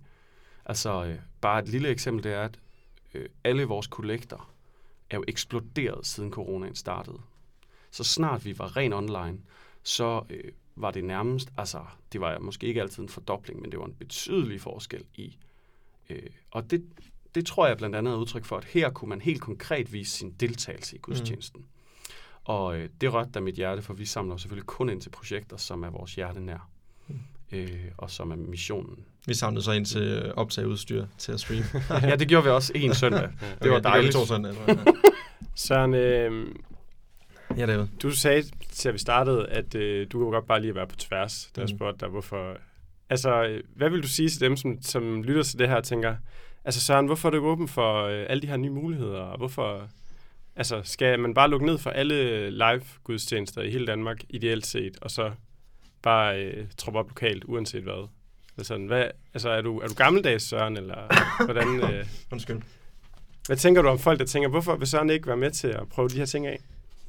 altså, 0.65 1.05
øh, 1.05 1.19
bare 1.41 1.59
et 1.59 1.69
lille 1.69 1.89
eksempel, 1.89 2.23
det 2.23 2.33
er, 2.33 2.41
at 2.41 2.59
øh, 3.13 3.29
alle 3.43 3.63
vores 3.63 3.87
kollekter 3.87 4.53
er 5.09 5.17
jo 5.17 5.23
eksploderet, 5.27 6.05
siden 6.05 6.31
coronaen 6.31 6.75
startede. 6.75 7.19
Så 7.91 8.03
snart 8.03 8.45
vi 8.45 8.59
var 8.59 8.77
ren 8.77 8.93
online, 8.93 9.39
så 9.83 10.23
øh, 10.29 10.51
var 10.75 10.91
det 10.91 11.03
nærmest, 11.03 11.53
altså 11.57 11.85
det 12.11 12.21
var 12.21 12.39
måske 12.39 12.67
ikke 12.67 12.81
altid 12.81 13.03
en 13.03 13.09
fordobling, 13.09 13.61
men 13.61 13.71
det 13.71 13.79
var 13.79 13.85
en 13.85 13.93
betydelig 13.93 14.61
forskel 14.61 15.05
i. 15.15 15.37
Øh, 16.09 16.29
og 16.51 16.71
det, 16.71 16.85
det 17.35 17.45
tror 17.45 17.67
jeg 17.67 17.77
blandt 17.77 17.95
andet 17.95 18.13
er 18.13 18.17
udtryk 18.17 18.45
for, 18.45 18.57
at 18.57 18.65
her 18.65 18.89
kunne 18.89 19.09
man 19.09 19.21
helt 19.21 19.41
konkret 19.41 19.93
vise 19.93 20.11
sin 20.11 20.31
deltagelse 20.31 20.95
i 20.95 20.99
gudstjenesten. 20.99 21.61
Mm. 21.61 21.67
Og 22.45 22.77
øh, 22.77 22.89
det 23.01 23.13
rørte 23.13 23.29
da 23.31 23.39
mit 23.39 23.55
hjerte, 23.55 23.81
for 23.81 23.93
vi 23.93 24.05
samler 24.05 24.37
selvfølgelig 24.37 24.65
kun 24.67 24.89
ind 24.89 25.01
til 25.01 25.09
projekter, 25.09 25.57
som 25.57 25.83
er 25.83 25.89
vores 25.89 26.15
hjerte 26.15 26.39
nær. 26.41 26.69
Mm. 27.07 27.15
Øh, 27.51 27.69
og 27.97 28.09
som 28.11 28.31
er 28.31 28.35
missionen. 28.35 29.05
Vi 29.27 29.33
samlede 29.33 29.63
så 29.65 29.71
ind 29.71 29.85
til 29.85 30.01
øh, 30.01 30.33
optageudstyr 30.35 31.05
til 31.17 31.31
at 31.31 31.39
streame. 31.39 31.65
ja, 32.09 32.15
det 32.15 32.27
gjorde 32.27 32.43
vi 32.43 32.49
også 32.49 32.71
en 32.75 32.93
søndag. 32.95 33.29
Det 33.63 33.71
var 33.71 33.77
Okay, 33.77 33.83
dejligt. 33.83 34.13
Det 34.13 34.21
to 34.21 34.25
søndage. 34.25 34.55
Søren, 35.55 35.93
øh, 35.93 36.47
Ja, 37.57 37.65
David. 37.65 37.85
du 38.03 38.11
sagde 38.11 38.43
til 38.71 38.89
at 38.89 38.93
vi 38.93 38.99
startede, 38.99 39.47
at 39.47 39.75
øh, 39.75 40.07
du 40.11 40.17
kunne 40.19 40.31
godt 40.31 40.47
bare 40.47 40.59
lige 40.61 40.69
at 40.69 40.75
være 40.75 40.87
på 40.87 40.95
tværs, 40.95 41.51
da 41.55 41.61
jeg 41.61 41.69
Mhm. 41.69 41.77
spurgte 41.77 41.99
dig, 41.99 42.09
hvorfor... 42.09 42.57
Altså, 43.09 43.43
øh, 43.43 43.63
hvad 43.75 43.89
vil 43.89 44.03
du 44.03 44.07
sige 44.07 44.29
til 44.29 44.39
dem, 44.39 44.57
som, 44.57 44.81
som 44.81 45.23
lytter 45.23 45.43
til 45.43 45.59
det 45.59 45.67
her 45.69 45.75
og 45.75 45.83
tænker, 45.83 46.15
altså 46.65 46.81
Søren, 46.81 47.05
hvorfor 47.05 47.27
er 47.29 47.31
du 47.31 47.45
åben 47.45 47.67
for 47.67 48.03
øh, 48.03 48.25
alle 48.29 48.41
de 48.41 48.47
her 48.47 48.57
nye 48.57 48.69
muligheder, 48.69 49.19
og 49.19 49.37
hvorfor... 49.37 49.87
Altså, 50.55 50.81
skal 50.83 51.19
man 51.19 51.33
bare 51.33 51.49
lukke 51.49 51.65
ned 51.65 51.77
for 51.77 51.89
alle 51.89 52.49
live-gudstjenester 52.49 53.61
i 53.61 53.71
hele 53.71 53.87
Danmark, 53.87 54.23
ideelt 54.29 54.65
set, 54.65 54.97
og 55.01 55.11
så 55.11 55.31
bare 56.01 56.43
øh, 56.43 56.67
troppe 56.77 56.99
op 56.99 57.09
lokalt, 57.09 57.43
uanset 57.43 57.83
hvad? 57.83 58.09
Altså, 58.57 58.67
sådan, 58.67 58.85
hvad, 58.85 59.05
altså 59.33 59.49
er, 59.49 59.61
du, 59.61 59.79
er 59.79 59.87
du 59.87 59.93
gammeldags, 59.93 60.43
Søren, 60.43 60.77
eller 60.77 60.95
hvordan... 61.45 61.93
Øh, 61.93 62.05
Undskyld. 62.31 62.61
hvad 63.47 63.57
tænker 63.57 63.81
du 63.81 63.87
om 63.87 63.99
folk, 63.99 64.19
der 64.19 64.25
tænker, 64.25 64.49
hvorfor 64.49 64.75
vil 64.75 64.87
Søren 64.87 65.09
ikke 65.09 65.27
være 65.27 65.37
med 65.37 65.51
til 65.51 65.67
at 65.67 65.89
prøve 65.89 66.09
de 66.09 66.17
her 66.17 66.25
ting 66.25 66.47
af? 66.47 66.59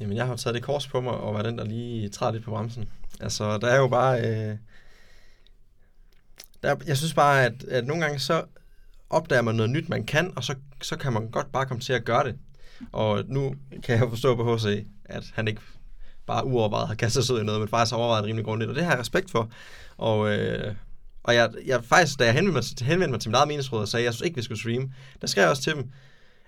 Jamen, 0.01 0.17
jeg 0.17 0.27
har 0.27 0.37
taget 0.37 0.55
det 0.55 0.63
kors 0.63 0.87
på 0.87 1.01
mig, 1.01 1.13
og 1.13 1.35
var 1.35 1.43
den, 1.43 1.59
der 1.59 1.65
lige 1.65 2.09
træder 2.09 2.33
lidt 2.33 2.45
på 2.45 2.51
bremsen. 2.51 2.89
Altså, 3.21 3.59
der 3.59 3.67
er 3.67 3.77
jo 3.77 3.89
bare... 3.89 4.21
Øh, 4.21 4.57
der, 6.63 6.77
jeg 6.87 6.97
synes 6.97 7.15
bare, 7.15 7.45
at, 7.45 7.65
at 7.65 7.87
nogle 7.87 8.05
gange 8.05 8.19
så 8.19 8.45
opdager 9.11 9.43
man 9.43 9.55
noget 9.55 9.71
nyt, 9.71 9.89
man 9.89 10.07
kan, 10.07 10.33
og 10.37 10.45
så, 10.45 10.55
så 10.83 10.97
kan 10.97 11.13
man 11.13 11.31
godt 11.31 11.53
bare 11.53 11.67
komme 11.67 11.81
til 11.81 11.93
at 11.93 12.05
gøre 12.05 12.25
det. 12.25 12.39
Og 12.93 13.25
nu 13.27 13.55
kan 13.83 13.95
jeg 13.95 14.01
jo 14.05 14.09
forstå 14.09 14.37
på 14.37 14.57
HC, 14.57 14.87
at 15.05 15.25
han 15.35 15.49
ikke 15.49 15.61
bare 16.27 16.45
uovervejet 16.45 16.89
har 16.89 16.95
kastet 16.95 17.25
sig 17.25 17.35
ud 17.35 17.41
i 17.41 17.45
noget, 17.45 17.61
men 17.61 17.69
faktisk 17.69 17.93
har 17.93 17.99
overvejet 17.99 18.23
det 18.23 18.29
rimelig 18.29 18.45
grundigt, 18.45 18.71
og 18.71 18.77
det 18.77 18.85
har 18.85 18.91
jeg 18.91 19.01
respekt 19.01 19.31
for. 19.31 19.51
Og, 19.97 20.39
øh, 20.39 20.75
og 21.23 21.35
jeg, 21.35 21.51
jeg 21.67 21.85
faktisk, 21.85 22.19
da 22.19 22.25
jeg 22.25 22.35
henvendte 22.35 22.55
mig, 22.81 22.89
henvendte 22.89 23.11
mig 23.11 23.21
til 23.21 23.31
mit 23.31 23.37
eget 23.37 23.49
meningsråd 23.49 23.81
og 23.81 23.89
sagde, 23.89 24.03
at 24.03 24.05
jeg 24.05 24.15
synes 24.15 24.27
ikke, 24.27 24.37
vi 24.37 24.43
skulle 24.43 24.59
streame, 24.59 24.93
der 25.21 25.27
skrev 25.27 25.43
jeg 25.43 25.51
også 25.51 25.63
til 25.63 25.75
dem, 25.75 25.91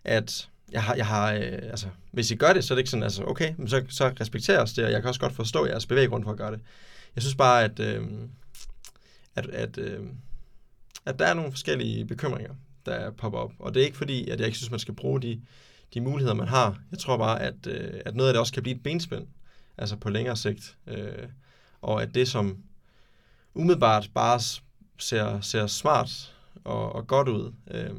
at 0.05 0.49
jeg 0.73 0.83
har, 0.83 0.95
jeg 0.95 1.07
har 1.07 1.33
øh, 1.33 1.41
altså, 1.43 1.87
hvis 2.13 2.31
I 2.31 2.35
gør 2.35 2.53
det, 2.53 2.65
så 2.65 2.75
er 2.75 2.77
det 2.77 2.81
ikke 2.81 2.91
sådan, 2.91 3.03
altså, 3.03 3.25
okay, 3.25 3.55
men 3.59 3.69
så, 3.69 3.85
så 3.89 4.13
respekterer 4.21 4.63
os 4.63 4.73
det, 4.73 4.85
og 4.85 4.93
jeg 4.93 5.01
kan 5.01 5.09
også 5.09 5.21
godt 5.21 5.33
forstå 5.33 5.67
jeres 5.67 5.87
bevæggrund 5.87 6.25
for 6.25 6.31
at 6.31 6.39
gøre 6.39 6.53
det. 6.53 6.61
Jeg 7.15 7.23
synes 7.23 7.35
bare, 7.35 7.65
at, 7.65 7.81
øh, 7.81 8.03
at, 9.37 9.47
at, 9.47 9.79
øh, 9.79 10.01
at 11.07 11.19
der 11.19 11.27
er 11.27 11.35
nogle 11.35 11.53
forskellige 11.53 12.05
bekymringer, 12.05 12.55
der 12.87 13.11
popper 13.11 13.39
op. 13.39 13.53
Og 13.59 13.75
det 13.75 13.81
er 13.81 13.85
ikke 13.85 13.97
fordi, 13.97 14.29
at 14.29 14.39
jeg 14.39 14.47
ikke 14.47 14.59
synes, 14.59 14.71
man 14.71 14.81
skal 14.81 14.95
bruge 14.95 15.23
de, 15.23 15.41
de 15.95 16.01
muligheder, 16.01 16.35
man 16.35 16.49
har. 16.49 16.79
Jeg 16.91 16.99
tror 16.99 17.17
bare, 17.17 17.43
at, 17.43 17.67
øh, 17.67 18.01
at 18.05 18.15
noget 18.17 18.29
af 18.29 18.35
det 18.35 18.41
også 18.41 18.53
kan 18.53 18.63
blive 18.63 18.77
et 18.77 18.83
benspænd, 18.83 19.27
altså 19.79 19.97
på 19.97 20.11
længere 20.11 20.37
sigt. 20.37 20.77
Øh, 20.87 21.29
og 21.83 22.03
at 22.03 22.15
det, 22.15 22.29
som 22.29 22.59
umiddelbart 23.55 24.11
bare 24.15 24.41
ser, 24.99 25.41
ser 25.41 25.67
smart 25.67 26.35
og, 26.65 26.93
og 26.93 27.07
godt 27.07 27.29
ud, 27.29 27.53
øh, 27.71 27.91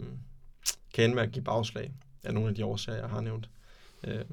kan 0.93 1.03
ende 1.03 1.15
med 1.15 1.23
at 1.23 1.31
give 1.31 1.43
bagslag 1.43 1.93
af 2.23 2.33
nogle 2.33 2.49
af 2.49 2.55
de 2.55 2.65
årsager, 2.65 2.99
jeg 2.99 3.09
har 3.09 3.21
nævnt. 3.21 3.49
Øh, 4.03 4.25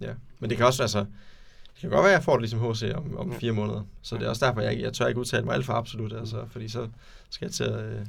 ja. 0.00 0.14
Men 0.38 0.50
det 0.50 0.56
kan 0.56 0.66
også, 0.66 0.82
altså, 0.82 0.98
det 0.98 1.80
kan 1.80 1.90
godt 1.90 2.02
være, 2.02 2.12
at 2.12 2.16
jeg 2.16 2.24
får 2.24 2.32
det 2.32 2.42
ligesom 2.42 2.72
HC 2.72 2.92
om, 2.94 3.16
om 3.16 3.32
fire 3.32 3.52
måneder. 3.52 3.82
Så 4.02 4.16
det 4.16 4.24
er 4.24 4.28
også 4.28 4.46
derfor, 4.46 4.60
jeg, 4.60 4.80
jeg 4.80 4.92
tør 4.92 5.06
ikke 5.06 5.20
udtale 5.20 5.44
mig 5.44 5.54
alt 5.54 5.64
for 5.64 5.72
absolut, 5.72 6.12
altså, 6.12 6.46
fordi 6.50 6.68
så 6.68 6.88
skal 7.30 7.46
jeg 7.46 7.52
til 7.52 7.64
at... 7.64 7.84
Øh, 7.84 8.06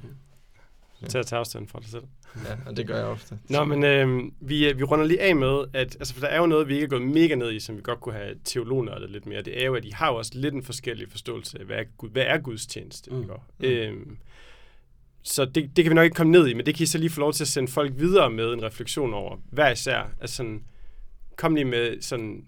Til 1.07 1.17
at 1.17 1.25
tage 1.25 1.39
afstand 1.39 1.67
fra 1.67 1.79
dig 1.79 1.89
selv. 1.89 2.03
ja, 2.45 2.55
og 2.65 2.77
det 2.77 2.87
gør 2.87 2.97
jeg 2.97 3.05
ofte. 3.05 3.39
Nå, 3.49 3.63
men 3.63 3.83
øh, 3.83 4.31
vi, 4.39 4.73
vi 4.73 4.83
runder 4.83 5.05
lige 5.05 5.21
af 5.21 5.35
med, 5.35 5.65
at 5.73 5.95
altså, 5.99 6.13
for 6.13 6.21
der 6.21 6.27
er 6.27 6.37
jo 6.37 6.45
noget, 6.45 6.67
vi 6.67 6.73
ikke 6.73 6.85
er 6.85 6.89
gået 6.89 7.01
mega 7.01 7.35
ned 7.35 7.51
i, 7.51 7.59
som 7.59 7.77
vi 7.77 7.81
godt 7.81 7.99
kunne 7.99 8.15
have 8.15 8.35
teologerne 8.43 9.11
lidt 9.11 9.25
mere. 9.25 9.41
Det 9.41 9.61
er 9.61 9.65
jo, 9.65 9.75
at 9.75 9.83
de 9.83 9.93
har 9.93 10.07
jo 10.11 10.15
også 10.15 10.31
lidt 10.35 10.53
en 10.53 10.63
forskellig 10.63 11.11
forståelse 11.11 11.59
af, 11.59 11.65
hvad 11.65 11.77
er, 11.77 11.83
Gud, 11.97 12.09
hvad 12.09 12.23
er 12.23 12.37
Guds 12.37 12.67
tjeneste? 12.67 13.11
Mm. 13.11 13.17
Mm. 13.17 13.65
Øhm, 13.65 14.17
så 15.23 15.45
det, 15.45 15.75
det 15.75 15.83
kan 15.83 15.89
vi 15.89 15.95
nok 15.95 16.03
ikke 16.03 16.15
komme 16.15 16.31
ned 16.31 16.47
i, 16.47 16.53
men 16.53 16.65
det 16.65 16.75
kan 16.75 16.83
I 16.83 16.87
så 16.87 16.97
lige 16.97 17.09
få 17.09 17.19
lov 17.19 17.33
til 17.33 17.43
at 17.43 17.47
sende 17.47 17.71
folk 17.71 17.93
videre 17.97 18.31
med 18.31 18.53
en 18.53 18.63
refleksion 18.63 19.13
over, 19.13 19.37
hver 19.51 19.71
især. 19.71 20.11
Altså 20.21 20.35
sådan, 20.35 20.63
kom 21.35 21.55
lige 21.55 21.65
med 21.65 22.01
sådan, 22.01 22.45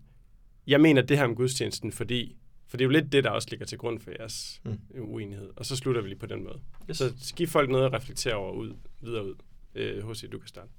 jeg 0.68 0.82
mener 0.82 1.02
det 1.02 1.18
her 1.18 1.24
om 1.24 1.36
gudstjenesten, 1.36 1.91
fordi, 1.91 2.36
for 2.72 2.78
det 2.78 2.84
er 2.84 2.86
jo 2.86 2.91
lidt 2.91 3.11
det, 3.11 3.24
der 3.24 3.30
også 3.30 3.47
ligger 3.51 3.65
til 3.65 3.78
grund 3.78 3.99
for 3.99 4.11
jeres 4.11 4.61
Mm. 4.63 4.80
uenighed. 4.99 5.49
Og 5.55 5.65
så 5.65 5.76
slutter 5.76 6.01
vi 6.01 6.07
lige 6.07 6.19
på 6.19 6.26
den 6.26 6.43
måde. 6.43 6.59
Yes. 6.89 6.97
Så 6.97 7.34
giv 7.36 7.47
folk 7.47 7.69
noget 7.69 7.86
at 7.86 7.93
reflektere 7.93 8.34
over 8.36 8.53
ud, 8.53 8.74
videre 9.01 9.26
ud. 9.26 9.36
Øh, 9.76 10.09
H.C., 10.09 10.30
du 10.32 10.39
kan 10.39 10.47
starte. 10.47 10.69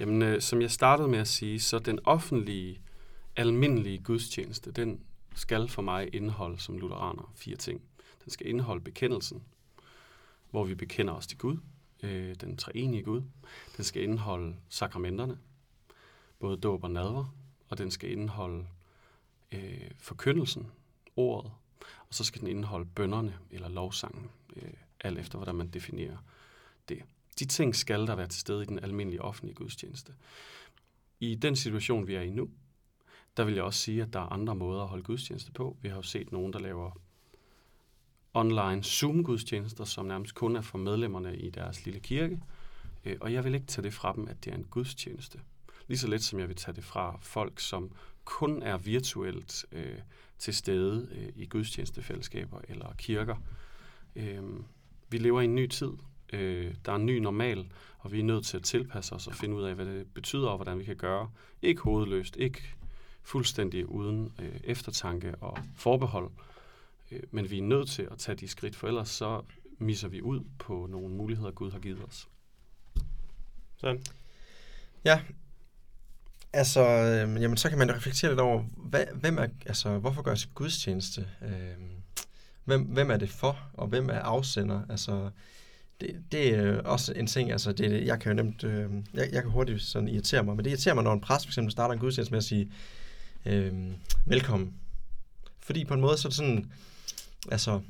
Jamen, 0.00 0.22
øh, 0.22 0.40
som 0.40 0.60
jeg 0.62 0.70
startede 0.70 1.08
med 1.08 1.18
at 1.18 1.28
sige, 1.28 1.60
så 1.60 1.78
den 1.78 1.98
offentlige, 2.04 2.80
almindelige 3.36 3.98
gudstjeneste, 3.98 4.72
den 4.72 5.00
skal 5.34 5.68
for 5.68 5.82
mig 5.82 6.14
indeholde 6.14 6.58
som 6.60 6.78
lutheraner 6.78 7.32
fire 7.36 7.56
ting. 7.56 7.82
Den 8.24 8.30
skal 8.32 8.46
indeholde 8.46 8.84
bekendelsen, 8.84 9.42
hvor 10.50 10.64
vi 10.64 10.74
bekender 10.74 11.12
os 11.12 11.26
til 11.26 11.38
Gud, 11.38 11.56
øh, 12.02 12.34
den 12.40 12.56
treenige 12.56 13.02
Gud. 13.02 13.22
Den 13.76 13.84
skal 13.84 14.02
indeholde 14.02 14.56
sakramenterne, 14.68 15.38
både 16.38 16.56
dåb 16.56 16.84
og 16.84 16.90
nadver, 16.90 17.34
og 17.68 17.78
den 17.78 17.90
skal 17.90 18.10
indeholde 18.12 18.66
øh, 19.52 19.90
forkyndelsen, 19.98 20.66
ordet, 21.18 21.52
og 22.08 22.14
så 22.14 22.24
skal 22.24 22.40
den 22.40 22.48
indeholde 22.48 22.86
bønderne 22.86 23.38
eller 23.50 23.68
lovsangen, 23.68 24.30
øh, 24.56 24.72
alt 25.00 25.18
efter 25.18 25.38
hvordan 25.38 25.54
man 25.54 25.68
definerer 25.68 26.16
det. 26.88 27.02
De 27.38 27.44
ting 27.44 27.76
skal 27.76 28.06
der 28.06 28.14
være 28.14 28.26
til 28.26 28.40
stede 28.40 28.62
i 28.62 28.66
den 28.66 28.78
almindelige 28.78 29.22
offentlige 29.22 29.54
gudstjeneste. 29.54 30.14
I 31.20 31.34
den 31.34 31.56
situation, 31.56 32.06
vi 32.06 32.14
er 32.14 32.20
i 32.20 32.30
nu, 32.30 32.50
der 33.36 33.44
vil 33.44 33.54
jeg 33.54 33.64
også 33.64 33.80
sige, 33.80 34.02
at 34.02 34.12
der 34.12 34.20
er 34.20 34.32
andre 34.32 34.54
måder 34.54 34.82
at 34.82 34.88
holde 34.88 35.02
gudstjeneste 35.02 35.52
på. 35.52 35.76
Vi 35.82 35.88
har 35.88 35.96
jo 35.96 36.02
set 36.02 36.32
nogen, 36.32 36.52
der 36.52 36.58
laver 36.58 36.90
online 38.34 38.84
Zoom-gudstjenester, 38.84 39.84
som 39.84 40.06
nærmest 40.06 40.34
kun 40.34 40.56
er 40.56 40.60
for 40.60 40.78
medlemmerne 40.78 41.36
i 41.36 41.50
deres 41.50 41.84
lille 41.84 42.00
kirke. 42.00 42.40
Øh, 43.04 43.16
og 43.20 43.32
jeg 43.32 43.44
vil 43.44 43.54
ikke 43.54 43.66
tage 43.66 43.82
det 43.82 43.94
fra 43.94 44.12
dem, 44.12 44.28
at 44.28 44.44
det 44.44 44.50
er 44.50 44.56
en 44.56 44.64
gudstjeneste. 44.64 45.40
Lige 45.86 45.98
så 45.98 46.08
lidt 46.08 46.22
som 46.22 46.38
jeg 46.38 46.48
vil 46.48 46.56
tage 46.56 46.74
det 46.74 46.84
fra 46.84 47.18
folk, 47.22 47.60
som 47.60 47.92
kun 48.24 48.62
er 48.62 48.76
virtuelt 48.76 49.66
øh, 49.72 49.98
til 50.38 50.54
stede 50.54 51.08
øh, 51.12 51.28
i 51.36 51.46
gudstjenestefællesskaber 51.46 52.60
eller 52.68 52.94
kirker. 52.98 53.36
Øh, 54.16 54.42
vi 55.08 55.18
lever 55.18 55.40
i 55.40 55.44
en 55.44 55.54
ny 55.54 55.66
tid. 55.66 55.92
Øh, 56.32 56.74
der 56.84 56.92
er 56.92 56.96
en 56.96 57.06
ny 57.06 57.18
normal, 57.18 57.72
og 57.98 58.12
vi 58.12 58.20
er 58.20 58.24
nødt 58.24 58.46
til 58.46 58.56
at 58.56 58.62
tilpasse 58.62 59.14
os 59.14 59.26
og 59.26 59.34
finde 59.34 59.56
ud 59.56 59.62
af, 59.62 59.74
hvad 59.74 59.86
det 59.86 60.06
betyder 60.14 60.48
og 60.48 60.56
hvordan 60.56 60.78
vi 60.78 60.84
kan 60.84 60.96
gøre. 60.96 61.30
Ikke 61.62 61.82
hovedløst, 61.82 62.36
ikke 62.36 62.62
fuldstændig 63.22 63.88
uden 63.88 64.32
øh, 64.38 64.60
eftertanke 64.64 65.34
og 65.34 65.58
forbehold, 65.74 66.30
øh, 67.10 67.22
men 67.30 67.50
vi 67.50 67.58
er 67.58 67.62
nødt 67.62 67.88
til 67.88 68.08
at 68.10 68.18
tage 68.18 68.36
de 68.36 68.48
skridt, 68.48 68.76
for 68.76 68.88
ellers 68.88 69.08
så 69.08 69.42
misser 69.78 70.08
vi 70.08 70.22
ud 70.22 70.40
på 70.58 70.86
nogle 70.90 71.14
muligheder, 71.14 71.50
Gud 71.50 71.70
har 71.70 71.78
givet 71.78 72.04
os. 72.04 72.28
Sådan. 73.76 74.02
Ja, 75.04 75.22
altså, 76.52 76.80
øh, 76.80 77.42
jamen, 77.42 77.56
så 77.56 77.68
kan 77.68 77.78
man 77.78 77.94
reflektere 77.94 78.30
lidt 78.30 78.40
over, 78.40 78.62
hvad, 78.76 79.04
hvem 79.14 79.38
er, 79.38 79.46
altså, 79.66 79.98
hvorfor 79.98 80.22
gør 80.22 80.34
sig 80.34 80.50
gudstjeneste? 80.54 81.26
Øh, 81.42 81.88
hvem, 82.64 82.82
hvem 82.82 83.10
er 83.10 83.16
det 83.16 83.30
for, 83.30 83.58
og 83.72 83.86
hvem 83.86 84.08
er 84.08 84.18
afsender? 84.18 84.82
Altså, 84.88 85.30
det, 86.00 86.22
det 86.32 86.48
er 86.54 86.80
også 86.80 87.12
en 87.12 87.26
ting, 87.26 87.52
altså, 87.52 87.72
det, 87.72 88.06
jeg 88.06 88.20
kan 88.20 88.32
jo 88.32 88.42
nemt, 88.42 88.64
øh, 88.64 88.90
jeg, 89.14 89.28
jeg 89.32 89.42
kan 89.42 89.50
hurtigt 89.50 89.82
sådan 89.82 90.08
irritere 90.08 90.44
mig, 90.44 90.56
men 90.56 90.64
det 90.64 90.70
irriterer 90.70 90.94
mig, 90.94 91.04
når 91.04 91.12
en 91.12 91.20
præst 91.20 91.44
for 91.44 91.50
eksempel 91.50 91.72
starter 91.72 91.92
en 91.92 92.00
gudstjeneste 92.00 92.32
med 92.32 92.38
at 92.38 92.44
sige, 92.44 92.72
øh, 93.46 93.72
velkommen. 94.26 94.74
Fordi 95.60 95.84
på 95.84 95.94
en 95.94 96.00
måde, 96.00 96.18
så 96.18 96.28
er 96.28 96.30
det 96.30 96.36
sådan, 96.36 96.70
altså, 97.50 97.80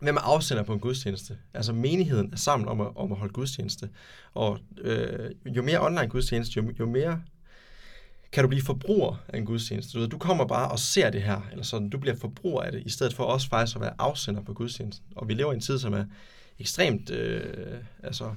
hvem 0.00 0.16
er 0.16 0.20
afsender 0.20 0.62
på 0.62 0.72
en 0.72 0.80
gudstjeneste? 0.80 1.38
Altså 1.54 1.72
menigheden 1.72 2.32
er 2.32 2.36
sammen 2.36 2.68
om 2.68 2.80
at, 2.80 2.88
om 2.96 3.12
at 3.12 3.18
holde 3.18 3.32
gudstjeneste. 3.32 3.88
Og 4.34 4.58
øh, 4.78 5.30
jo 5.46 5.62
mere 5.62 5.86
online 5.86 6.08
gudstjeneste, 6.08 6.52
jo, 6.56 6.72
jo 6.78 6.86
mere 6.86 7.22
kan 8.32 8.44
du 8.44 8.48
blive 8.48 8.62
forbruger 8.62 9.16
af 9.28 9.38
en 9.38 9.44
gudstjeneste. 9.44 9.92
Du, 9.92 10.00
ved, 10.00 10.08
du 10.08 10.18
kommer 10.18 10.46
bare 10.46 10.70
og 10.70 10.78
ser 10.78 11.10
det 11.10 11.22
her, 11.22 11.48
eller 11.50 11.64
sådan, 11.64 11.90
du 11.90 11.98
bliver 11.98 12.16
forbruger 12.16 12.62
af 12.62 12.72
det, 12.72 12.82
i 12.86 12.90
stedet 12.90 13.14
for 13.14 13.24
også 13.24 13.48
faktisk 13.48 13.76
at 13.76 13.82
være 13.82 13.94
afsender 13.98 14.42
på 14.42 14.54
gudstjenesten. 14.54 15.06
Og 15.16 15.28
vi 15.28 15.34
lever 15.34 15.52
i 15.52 15.54
en 15.54 15.60
tid, 15.60 15.78
som 15.78 15.94
er 15.94 16.04
ekstremt 16.58 17.10
øh, 17.10 17.78
altså, 18.02 18.34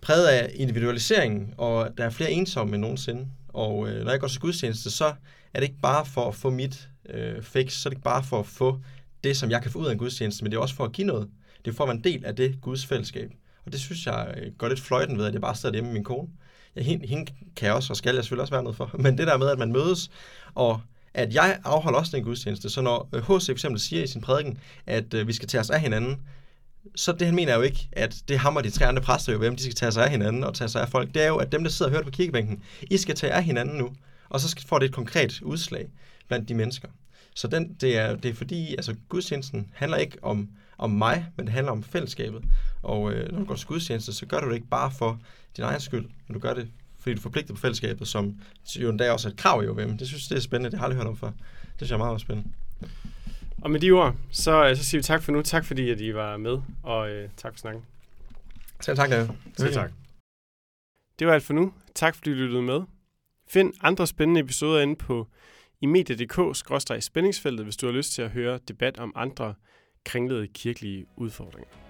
præget 0.00 0.26
af 0.26 0.52
individualisering, 0.54 1.54
og 1.58 1.98
der 1.98 2.04
er 2.04 2.10
flere 2.10 2.30
ensomme 2.30 2.74
end 2.74 2.80
nogensinde. 2.80 3.26
Og 3.48 3.88
øh, 3.88 4.04
når 4.04 4.10
jeg 4.10 4.20
går 4.20 4.28
til 4.28 4.40
gudstjeneste, 4.40 4.90
så 4.90 5.14
er 5.54 5.60
det 5.60 5.62
ikke 5.62 5.80
bare 5.82 6.06
for 6.06 6.28
at 6.28 6.34
få 6.34 6.50
mit 6.50 6.88
øh, 7.08 7.42
fix, 7.42 7.72
så 7.72 7.88
er 7.88 7.90
det 7.90 7.96
ikke 7.96 8.04
bare 8.04 8.24
for 8.24 8.40
at 8.40 8.46
få 8.46 8.80
det, 9.24 9.36
som 9.36 9.50
jeg 9.50 9.62
kan 9.62 9.70
få 9.70 9.78
ud 9.78 9.86
af 9.86 9.92
en 9.92 9.98
gudstjeneste, 9.98 10.44
men 10.44 10.52
det 10.52 10.56
er 10.56 10.62
også 10.62 10.74
for 10.74 10.84
at 10.84 10.92
give 10.92 11.06
noget. 11.06 11.28
Det 11.64 11.70
er 11.70 11.74
for 11.74 11.84
at 11.84 11.88
være 11.88 11.96
en 11.96 12.04
del 12.04 12.24
af 12.24 12.36
det 12.36 12.60
Guds 12.60 12.86
fællesskab. 12.86 13.30
Og 13.66 13.72
det 13.72 13.80
synes 13.80 14.06
jeg 14.06 14.34
øh, 14.36 14.52
går 14.52 14.68
lidt 14.68 14.80
fløjten 14.80 15.18
ved, 15.18 15.26
at 15.26 15.32
jeg 15.32 15.40
bare 15.40 15.56
sidder 15.56 15.74
hjemme 15.74 15.88
med 15.88 15.94
min 15.94 16.04
kone. 16.04 16.28
Hende, 16.76 17.06
hende 17.06 17.32
kan 17.56 17.66
jeg 17.66 17.74
også, 17.74 17.92
og 17.92 17.96
skal 17.96 18.14
jeg 18.14 18.24
selvfølgelig 18.24 18.42
også 18.42 18.54
være 18.54 18.62
noget 18.62 18.76
for. 18.76 18.90
Men 19.04 19.18
det 19.18 19.26
der 19.26 19.36
med, 19.36 19.48
at 19.48 19.58
man 19.58 19.72
mødes, 19.72 20.10
og 20.54 20.80
at 21.14 21.34
jeg 21.34 21.58
afholder 21.64 21.98
også 21.98 22.16
den 22.16 22.24
gudstjeneste. 22.24 22.70
Så 22.70 22.80
når 22.80 23.08
øh, 23.12 23.22
H.C. 23.22 23.46
For 23.46 23.52
eksempel 23.52 23.80
siger 23.80 24.02
i 24.02 24.06
sin 24.06 24.20
prædiken, 24.20 24.58
at 24.86 25.14
øh, 25.14 25.28
vi 25.28 25.32
skal 25.32 25.48
tage 25.48 25.60
os 25.60 25.70
af 25.70 25.80
hinanden, 25.80 26.20
så 26.96 27.12
det 27.12 27.26
han 27.26 27.34
mener 27.34 27.54
jo 27.54 27.60
ikke, 27.60 27.88
at 27.92 28.16
det 28.28 28.38
hammer 28.38 28.60
de 28.60 28.70
tre 28.70 28.86
andre 28.86 29.02
præster 29.02 29.32
jo, 29.32 29.38
hvem 29.38 29.56
de 29.56 29.62
skal 29.62 29.74
tage 29.74 29.92
sig 29.92 30.04
af 30.04 30.10
hinanden 30.10 30.44
og 30.44 30.54
tage 30.54 30.68
sig 30.68 30.82
af 30.82 30.88
folk. 30.88 31.14
Det 31.14 31.22
er 31.22 31.28
jo, 31.28 31.36
at 31.36 31.52
dem, 31.52 31.64
der 31.64 31.70
sidder 31.70 31.90
og 31.90 31.92
hører 31.92 32.04
på 32.04 32.10
kirkebænken, 32.10 32.62
I 32.90 32.96
skal 32.96 33.14
tage 33.14 33.32
af 33.32 33.44
hinanden 33.44 33.78
nu. 33.78 33.92
Og 34.28 34.40
så 34.40 34.56
får 34.66 34.78
det 34.78 34.86
et 34.86 34.94
konkret 34.94 35.42
udslag 35.42 35.88
blandt 36.28 36.48
de 36.48 36.54
mennesker. 36.54 36.88
Så 37.34 37.48
den, 37.48 37.74
det, 37.80 37.98
er, 37.98 38.16
det 38.16 38.30
er 38.30 38.34
fordi, 38.34 38.74
altså 38.74 38.94
gudstjenesten 39.08 39.70
handler 39.74 39.98
ikke 39.98 40.18
om, 40.22 40.48
om 40.78 40.90
mig, 40.90 41.26
men 41.36 41.46
det 41.46 41.54
handler 41.54 41.72
om 41.72 41.82
fællesskabet. 41.82 42.44
Og 42.82 43.12
øh, 43.12 43.32
når 43.32 43.38
du 43.38 43.44
går 43.44 43.54
til 43.54 43.66
gudstjeneste, 43.66 44.12
så 44.12 44.26
gør 44.26 44.40
du 44.40 44.48
det 44.48 44.54
ikke 44.54 44.68
bare 44.68 44.90
for 44.90 45.20
din 45.56 45.64
egen 45.64 45.80
skyld, 45.80 46.04
men 46.26 46.34
du 46.34 46.38
gør 46.38 46.54
det, 46.54 46.68
fordi 46.98 47.14
du 47.14 47.18
er 47.18 47.22
forpligtet 47.22 47.54
på 47.54 47.60
fællesskabet, 47.60 48.08
som 48.08 48.40
jo 48.76 48.90
endda 48.90 49.12
også 49.12 49.28
er 49.28 49.32
et 49.32 49.38
krav 49.38 49.64
i 49.64 49.68
OVM. 49.68 49.98
Det 49.98 50.08
synes 50.08 50.28
det 50.28 50.36
er 50.36 50.40
spændende, 50.40 50.70
det 50.70 50.78
har 50.78 50.86
jeg 50.86 50.90
aldrig 50.90 51.04
hørt 51.04 51.10
om 51.10 51.16
før. 51.16 51.30
Det 51.60 51.72
synes 51.76 51.90
jeg 51.90 51.94
er 51.94 51.98
meget 51.98 52.20
spændende. 52.20 52.50
Og 53.62 53.70
med 53.70 53.80
de 53.80 53.90
ord, 53.90 54.14
så, 54.30 54.68
øh, 54.68 54.76
så 54.76 54.84
siger 54.84 54.98
vi 54.98 55.02
tak 55.02 55.22
for 55.22 55.32
nu. 55.32 55.42
Tak 55.42 55.64
fordi, 55.64 55.90
at 55.90 56.00
I 56.00 56.14
var 56.14 56.36
med, 56.36 56.58
og 56.82 57.10
øh, 57.10 57.28
tak 57.36 57.52
for 57.52 57.58
snakken. 57.58 57.84
Selv 58.80 58.96
tak, 58.96 59.10
David. 59.10 59.28
Selv 59.56 59.72
tak. 59.72 59.90
Det 61.18 61.26
var 61.26 61.34
alt 61.34 61.42
for 61.42 61.54
nu. 61.54 61.72
Tak 61.94 62.14
fordi 62.14 62.30
du 62.30 62.36
lyttede 62.36 62.62
med. 62.62 62.80
Find 63.48 63.72
andre 63.80 64.06
spændende 64.06 64.40
episoder 64.40 64.80
inde 64.80 64.96
på 64.96 65.28
imedia.dk-spændingsfeltet, 65.80 67.64
hvis 67.64 67.76
du 67.76 67.86
har 67.86 67.92
lyst 67.92 68.12
til 68.12 68.22
at 68.22 68.30
høre 68.30 68.58
debat 68.68 68.98
om 68.98 69.12
andre 69.16 69.54
kringlede 70.04 70.48
kirkelige 70.48 71.06
udfordringer. 71.16 71.83